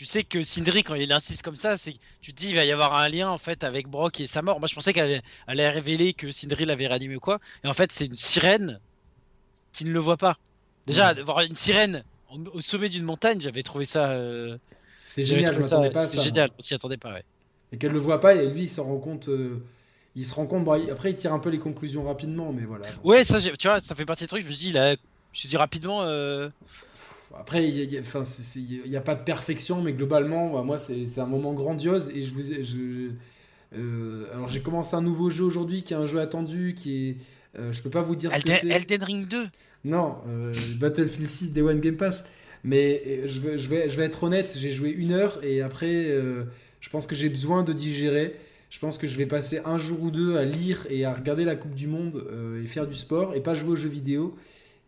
[0.00, 2.64] tu sais que Sindri, quand il insiste comme ça, c'est tu te dis il va
[2.64, 4.58] y avoir un lien en fait avec Brock et sa mort.
[4.58, 7.38] Moi, je pensais qu'elle allait, révéler que Sindri l'avait réanimé ou quoi.
[7.64, 8.80] Et en fait, c'est une sirène
[9.72, 10.38] qui ne le voit pas.
[10.86, 14.12] Déjà, voir une sirène au sommet d'une montagne, j'avais trouvé ça.
[14.12, 14.56] Euh,
[15.04, 16.22] c'était génial, je m'attendais pas à ça.
[16.22, 17.24] génial, on s'y attendait pas, ouais.
[17.70, 19.28] Et qu'elle le voit pas, et lui, il s'en rend compte.
[19.28, 19.62] Euh,
[20.16, 20.66] il se rend compte.
[20.90, 22.86] après, il tire un peu les conclusions rapidement, mais voilà.
[23.04, 24.44] Ouais, ça, tu vois, ça fait partie des trucs.
[24.44, 24.96] Je me dis, là,
[25.34, 26.04] je dis rapidement.
[26.04, 26.48] Euh,
[27.38, 32.10] après, il n'y a, pas de perfection, mais globalement, bah, moi, c'est un moment grandiose.
[32.14, 33.10] Et je vous je,
[33.76, 36.74] euh, alors, j'ai commencé un nouveau jeu aujourd'hui qui est un jeu attendu.
[36.76, 37.16] qui est,
[37.58, 38.68] euh, Je peux pas vous dire ce que c'est.
[38.68, 39.46] Elden Ring 2
[39.84, 42.24] Non, euh, Battlefield 6 Day One Game Pass.
[42.62, 46.14] Mais je vais, je vais, je vais être honnête, j'ai joué une heure et après,
[46.80, 48.36] je pense que j'ai besoin de digérer.
[48.68, 51.46] Je pense que je vais passer un jour ou deux à lire et à regarder
[51.46, 52.22] la Coupe du Monde
[52.62, 54.36] et faire du sport et pas jouer aux jeux vidéo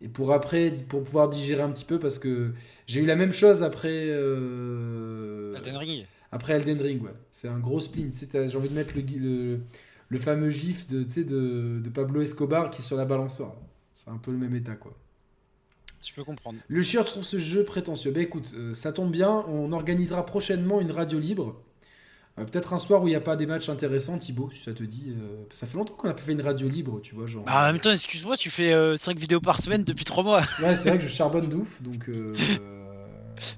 [0.03, 2.51] et pour après, pour pouvoir digérer un petit peu, parce que
[2.87, 4.07] j'ai eu la même chose après.
[4.09, 6.05] Euh, Elden Ring.
[6.31, 7.13] Après Elden Ring, ouais.
[7.31, 8.11] C'est un gros spleen.
[8.13, 9.59] J'ai envie de mettre le,
[10.09, 13.55] le, fameux gif de, de, de Pablo Escobar qui est sur la balançoire.
[13.93, 14.93] C'est un peu le même état, quoi.
[16.03, 16.57] Je peux comprendre.
[16.67, 18.11] Le chieur trouve ce jeu prétentieux.
[18.11, 21.61] Ben écoute, euh, ça tombe bien, on organisera prochainement une radio libre.
[22.39, 24.73] Euh, Peut-être un soir où il n'y a pas des matchs intéressants, Thibaut, si ça
[24.73, 25.13] te dit.
[25.15, 27.27] euh, Ça fait longtemps qu'on a pas fait une radio libre, tu vois.
[27.27, 30.41] Genre, Bah, en même temps, excuse-moi, tu fais 5 vidéos par semaine depuis 3 mois.
[30.61, 32.09] Ouais, c'est vrai que je charbonne de ouf, donc.
[32.09, 32.33] euh,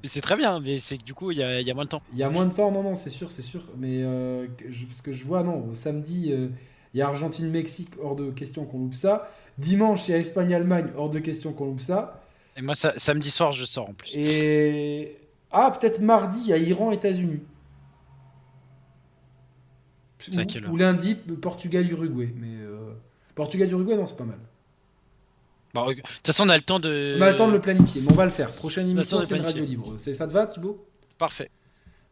[0.03, 1.73] Mais c'est très bien, mais c'est que du coup, il y a, il y a
[1.73, 2.02] moins de temps.
[2.14, 3.61] Il y a moins de temps, non, non, c'est sûr, c'est sûr.
[3.77, 6.47] Mais euh, que je- parce que je vois, non, samedi, euh,
[6.93, 9.30] il y a Argentine-Mexique, hors de question qu'on loupe ça.
[9.57, 12.22] Dimanche, il y a Espagne-Allemagne, hors de question qu'on loupe ça.
[12.57, 14.11] Et moi, ça- samedi soir, je sors en plus.
[14.15, 15.18] Et.
[15.52, 17.39] Ah, peut-être mardi, il y a Iran-États-Unis.
[19.68, 22.34] C'est à quelle heure Ou, ou lundi, Portugal-Uruguay.
[22.38, 22.47] Mais.
[22.61, 22.93] euh,
[23.35, 24.39] Portugal-Uruguay, non, c'est pas mal.
[25.73, 27.18] Bon, de toute façon, on a le temps de.
[27.18, 28.52] On a le temps de le planifier, mais on va le faire.
[28.52, 29.95] Prochaine émission, c'est une radio libre.
[29.99, 30.85] Ça te va, Thibaut?
[31.18, 31.49] Parfait.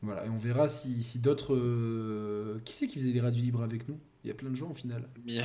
[0.01, 1.55] Voilà, et on verra si, si d'autres.
[1.55, 3.97] euh, Qui c'est qui faisait des radios libres avec nous?
[4.25, 5.07] Il y a plein de gens au final.
[5.25, 5.39] Il y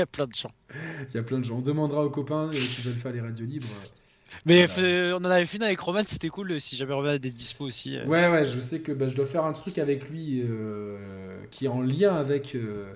[0.00, 0.50] a plein de gens.
[1.10, 1.58] Il y a plein de gens.
[1.58, 3.68] On demandera aux copains euh, qui veulent faire les radios libres.
[4.46, 5.16] Mais Voilà.
[5.16, 6.60] on en avait fait une avec Roman, c'était cool.
[6.60, 7.96] Si jamais Roman a des dispo aussi.
[7.96, 8.06] euh.
[8.06, 10.96] Ouais, ouais, je sais que bah, je dois faire un truc avec lui euh,
[11.50, 12.54] qui est en lien avec.
[12.54, 12.86] euh,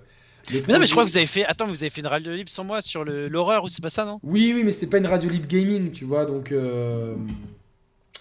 [0.51, 1.45] Mais non, mais je crois que vous avez fait.
[1.45, 4.05] Attends, vous avez fait une radio libre sans moi sur l'horreur ou c'est pas ça,
[4.05, 4.21] non?
[4.23, 6.51] Oui, oui, mais c'était pas une radio libre gaming, tu vois, donc.
[6.53, 7.15] euh,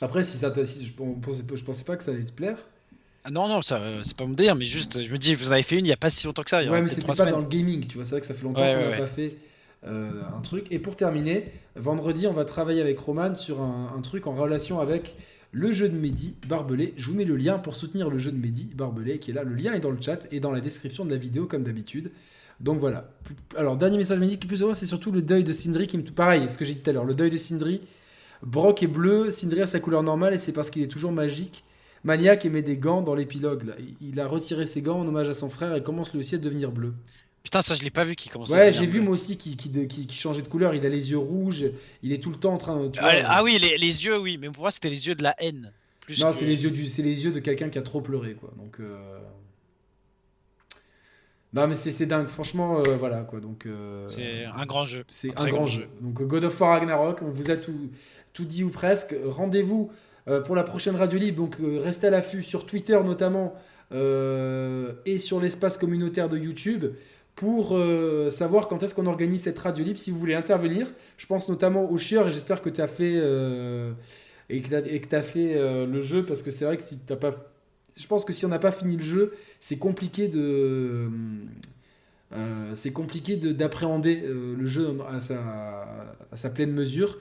[0.02, 2.58] Après, si ça si je, pensais, je pensais pas que ça allait te plaire.
[3.24, 5.52] ah, Non, non, ça, c'est pas mon délire, mais juste, je me dis, vous en
[5.54, 6.62] avez fait une il y a pas si longtemps que ça.
[6.62, 7.32] il y Ouais, mais c'était pas semaines.
[7.36, 8.04] dans le gaming, tu vois.
[8.04, 8.98] C'est vrai que ça fait longtemps Ouais, qu'on ouais.
[8.98, 9.38] pas fait
[9.86, 10.68] euh, un truc.
[10.72, 15.16] Et pour terminer, vendredi, on va travailler avec Roman sur un, truc en relation avec
[15.52, 16.94] le jeu de Mehdi Barbelé.
[16.98, 19.44] Je vous mets le lien pour soutenir le jeu de Mehdi Barbelé qui est là.
[19.44, 22.12] Le lien est dans le chat et dans la description de la vidéo, comme d'habitude.
[22.60, 23.10] Donc voilà.
[23.58, 26.04] Alors, dernier message qui plus ou moins, c'est surtout le deuil de Sindri qui me.
[26.04, 27.06] Pareil, ce que j'ai dit tout à l'heure.
[27.06, 27.82] Le deuil de Sindri.
[28.42, 31.64] Brock est bleu, Sindri a sa couleur normale et c'est parce qu'il est toujours magique.
[32.04, 33.64] Maniac et met des gants dans l'épilogue.
[34.02, 36.38] Il a retiré ses gants en hommage à son frère et commence lui aussi à
[36.38, 36.94] devenir bleu.
[37.44, 39.58] Putain, ça, je l'ai pas vu qui commençait à Ouais, j'ai vu moi aussi qui,
[39.58, 40.74] qui, qui- qui changeait de couleur.
[40.76, 41.66] Il a les yeux rouges.
[42.02, 42.88] Il est tout le temps en train de.
[42.88, 45.16] tu vois, Ah, ah oui, les, les yeux, oui, mais pour moi, c'était les yeux
[45.16, 45.74] de la haine.
[46.00, 48.00] Plus Non, que- c'est les yeux du, c'est les yeux de quelqu'un qui a trop
[48.02, 48.54] pleuré, quoi.
[48.58, 48.78] Donc.
[48.80, 49.20] euh,
[51.52, 52.28] Non, mais c'est c'est dingue.
[52.28, 53.42] Franchement, euh, voilà, quoi.
[53.42, 53.66] Donc.
[53.66, 55.04] euh, C'est un grand jeu.
[55.10, 55.82] C'est un grand jeu.
[55.82, 55.90] jeu.
[56.00, 57.92] Donc God of War Ragnarok, on vous a tout,
[58.32, 59.14] tout dit ou presque.
[59.26, 59.92] Rendez-vous
[60.46, 61.38] pour la prochaine radio libre.
[61.44, 63.54] Donc restez à l'affût sur Twitter notamment
[63.92, 66.86] et sur l'espace communautaire de YouTube
[67.36, 70.00] pour euh, savoir quand est-ce qu'on organise cette radio libre.
[70.00, 70.88] Si vous voulez intervenir,
[71.18, 73.92] je pense notamment au chieur et j'espère que tu as fait euh,
[74.50, 77.16] et que et as fait euh, le jeu parce que c'est vrai que si t'as
[77.16, 77.34] pas
[77.96, 81.10] je pense que si on n'a pas fini le jeu, c'est compliqué de
[82.74, 87.20] c'est compliqué de- d'appréhender le jeu à sa, à sa pleine mesure.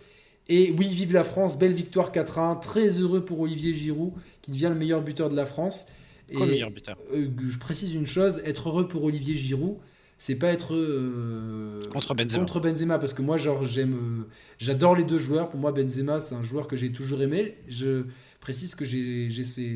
[0.49, 4.69] Et oui, vive la France, belle victoire 4-1, très heureux pour Olivier Giroud, qui devient
[4.71, 5.87] le meilleur buteur de la France.
[6.31, 6.97] Et meilleur buteur?
[7.13, 9.77] je précise une chose, être heureux pour Olivier Giroud,
[10.25, 12.39] c'est pas être euh, Contre Benzema.
[12.39, 14.23] contre Benzema, parce que moi, genre, j'aime, euh,
[14.61, 15.51] j'adore les deux joueurs.
[15.51, 17.57] Pour moi, Benzema, c'est un joueur que j'ai toujours aimé.
[17.69, 18.05] Je
[18.39, 19.29] précise que j'ai,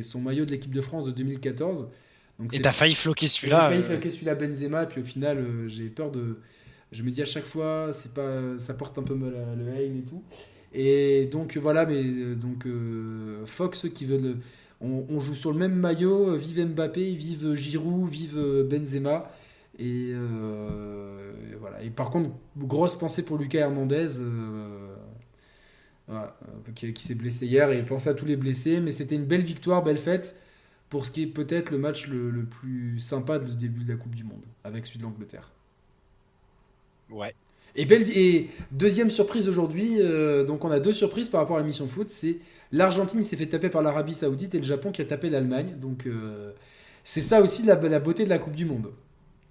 [0.03, 1.89] son maillot de l'équipe de France de 2014.
[2.39, 3.69] Donc Et t'as failli floquer j'ai celui-là.
[3.71, 6.39] failli euh, faire celui-là Benzema, et puis au final, j'ai peur de.
[6.93, 9.67] Je me dis à chaque fois, c'est pas, ça porte un peu mal à le
[9.67, 10.23] haine et tout.
[10.73, 12.05] Et donc voilà, mais
[12.37, 12.69] donc
[13.47, 14.37] Fox qui le-
[14.81, 18.39] On, on joue sur le même maillot, vive Mbappé, vive Giroud, vive
[18.71, 19.29] Benzema.
[19.79, 21.83] Et, euh, et voilà.
[21.83, 24.21] Et par contre, grosse pensée pour Lucas Hernandez.
[24.21, 24.97] euh,
[26.09, 26.37] voilà,
[26.69, 29.25] euh, qui, qui s'est blessé hier et pensez à tous les blessés mais c'était une
[29.27, 30.37] belle victoire belle fête
[30.91, 33.97] pour ce qui est peut-être le match le, le plus sympa du début de la
[33.99, 35.53] Coupe du Monde, avec celui de l'Angleterre.
[37.11, 37.35] Ouais.
[37.75, 41.61] Et, belle, et deuxième surprise aujourd'hui, euh, donc on a deux surprises par rapport à
[41.61, 42.39] l'émission foot, c'est
[42.73, 45.75] l'Argentine qui s'est fait taper par l'Arabie Saoudite et le Japon qui a tapé l'Allemagne.
[45.79, 46.53] Donc euh,
[47.05, 48.93] c'est ça aussi la, la beauté de la Coupe du Monde.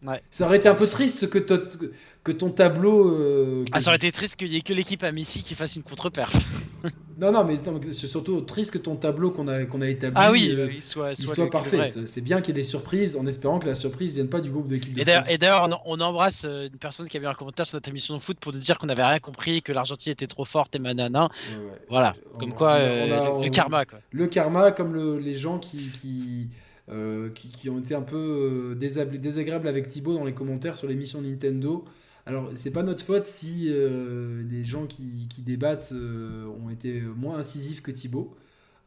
[0.05, 0.21] Ouais.
[0.31, 1.77] Ça aurait été un peu triste que, to-
[2.23, 3.09] que ton tableau...
[3.11, 5.55] euh, que- Ah, ça aurait été triste qu'il y ait que l'équipe à Messi qui
[5.55, 6.33] fasse une contre-perf.
[7.17, 7.55] Non, non, mais
[7.93, 10.15] c'est surtout triste que ton tableau qu'on a, qu'on a établi...
[10.19, 11.87] Ah oui, euh, il soit, il parfait.
[12.05, 14.49] C'est bien qu'il y ait des surprises, en espérant que la surprise vienne pas du
[14.49, 15.33] groupe d'équipe de Et d'ailleurs, France.
[15.33, 17.87] et d'ailleurs, on, on embrasse euh, une personne qui a mis un commentaire sur notre
[17.87, 20.75] émission de foot pour nous dire qu'on n'avait rien compris, que l'Argentine était trop forte
[20.75, 21.29] et manana.
[21.51, 21.71] Ouais, ouais.
[21.89, 23.99] Voilà, On- comme on quoi a- euh, on a- le, le on- karma quoi.
[24.11, 26.49] Le karma, comme le- les gens qui, qui,
[26.89, 30.87] euh, qui, qui ont été un peu euh, désagréables avec Thibaut dans les commentaires sur
[30.87, 31.85] l'émission Nintendo.
[32.27, 37.01] Alors, c'est pas notre faute si euh, des gens qui, qui débattent euh, ont été
[37.01, 38.35] moins incisifs que Thibaut.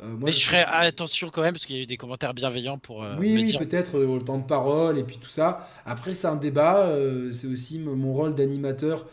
[0.01, 1.97] Euh, moi, Mais je ferais pense- attention quand même parce qu'il y a eu des
[1.97, 5.69] commentaires bienveillants pour euh, oui, peut-être euh, le temps de parole et puis tout ça.
[5.87, 6.93] Après, c'est un débat.
[7.33, 9.07] c'est aussi mon rôle d'animateur.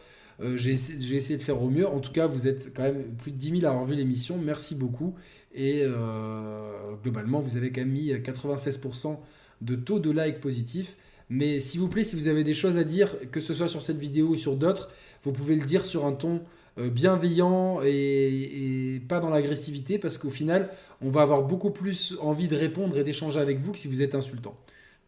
[0.56, 1.88] J'ai essayé de faire au mieux.
[1.88, 4.38] En tout cas, vous êtes quand même plus de 10 000 à avoir vu l'émission.
[4.38, 5.16] Merci beaucoup.
[5.56, 9.18] Et euh, globalement, vous avez quand même mis 96%
[9.62, 10.98] de taux de like positif.
[11.30, 13.82] Mais s'il vous plaît, si vous avez des choses à dire, que ce soit sur
[13.82, 14.92] cette vidéo ou sur d'autres,
[15.24, 16.42] vous pouvez le dire sur un ton
[16.78, 20.70] bienveillant et, pas dans l'agressivité parce qu'au final,
[21.02, 24.02] on va avoir beaucoup plus envie de répondre et d'échanger avec vous que si vous
[24.02, 24.56] êtes insultant.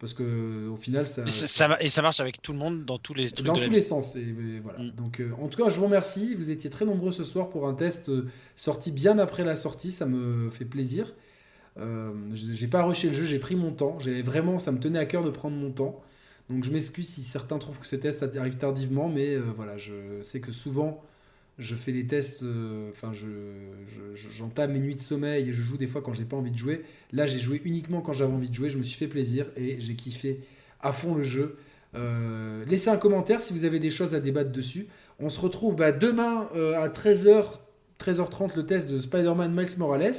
[0.00, 2.98] Parce que au final, ça, et ça, et ça marche avec tout le monde dans
[2.98, 4.14] tous les dans tous les sens.
[4.14, 4.78] Et, voilà.
[4.78, 4.90] Mm.
[4.92, 6.36] Donc, euh, en tout cas, je vous remercie.
[6.36, 9.90] Vous étiez très nombreux ce soir pour un test euh, sorti bien après la sortie.
[9.90, 11.14] Ça me fait plaisir.
[11.78, 13.98] Euh, j'ai pas rushé le jeu, j'ai pris mon temps.
[13.98, 16.00] J'ai vraiment, ça me tenait à cœur de prendre mon temps.
[16.48, 20.40] Donc, je m'excuse si certains trouvent que ce test arrive tardivement, mais voilà, je sais
[20.40, 21.02] que souvent
[21.58, 23.26] je fais les tests, euh, enfin, je,
[24.14, 26.56] j'entame mes nuits de sommeil et je joue des fois quand j'ai pas envie de
[26.56, 26.84] jouer.
[27.12, 28.70] Là, j'ai joué uniquement quand j'avais envie de jouer.
[28.70, 30.40] Je me suis fait plaisir et j'ai kiffé
[30.80, 31.56] à fond le jeu.
[31.96, 34.86] Euh, laissez un commentaire si vous avez des choses à débattre dessus.
[35.18, 37.44] On se retrouve bah, demain euh, à 13h,
[37.98, 40.14] 13h30 le test de Spider-Man Miles Morales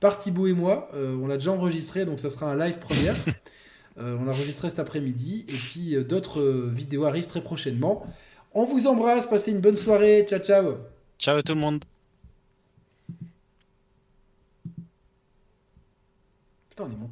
[0.00, 0.90] par Thibaut et moi.
[0.94, 3.14] on l'a déjà enregistré donc ça sera un live première.
[3.96, 8.04] on l'a enregistré cet après-midi et puis d'autres vidéos arrivent très prochainement.
[8.54, 10.26] On vous embrasse, passez une bonne soirée.
[10.28, 10.76] Ciao, ciao.
[11.18, 11.84] Ciao tout le monde.
[16.70, 17.10] Putain, on est monté.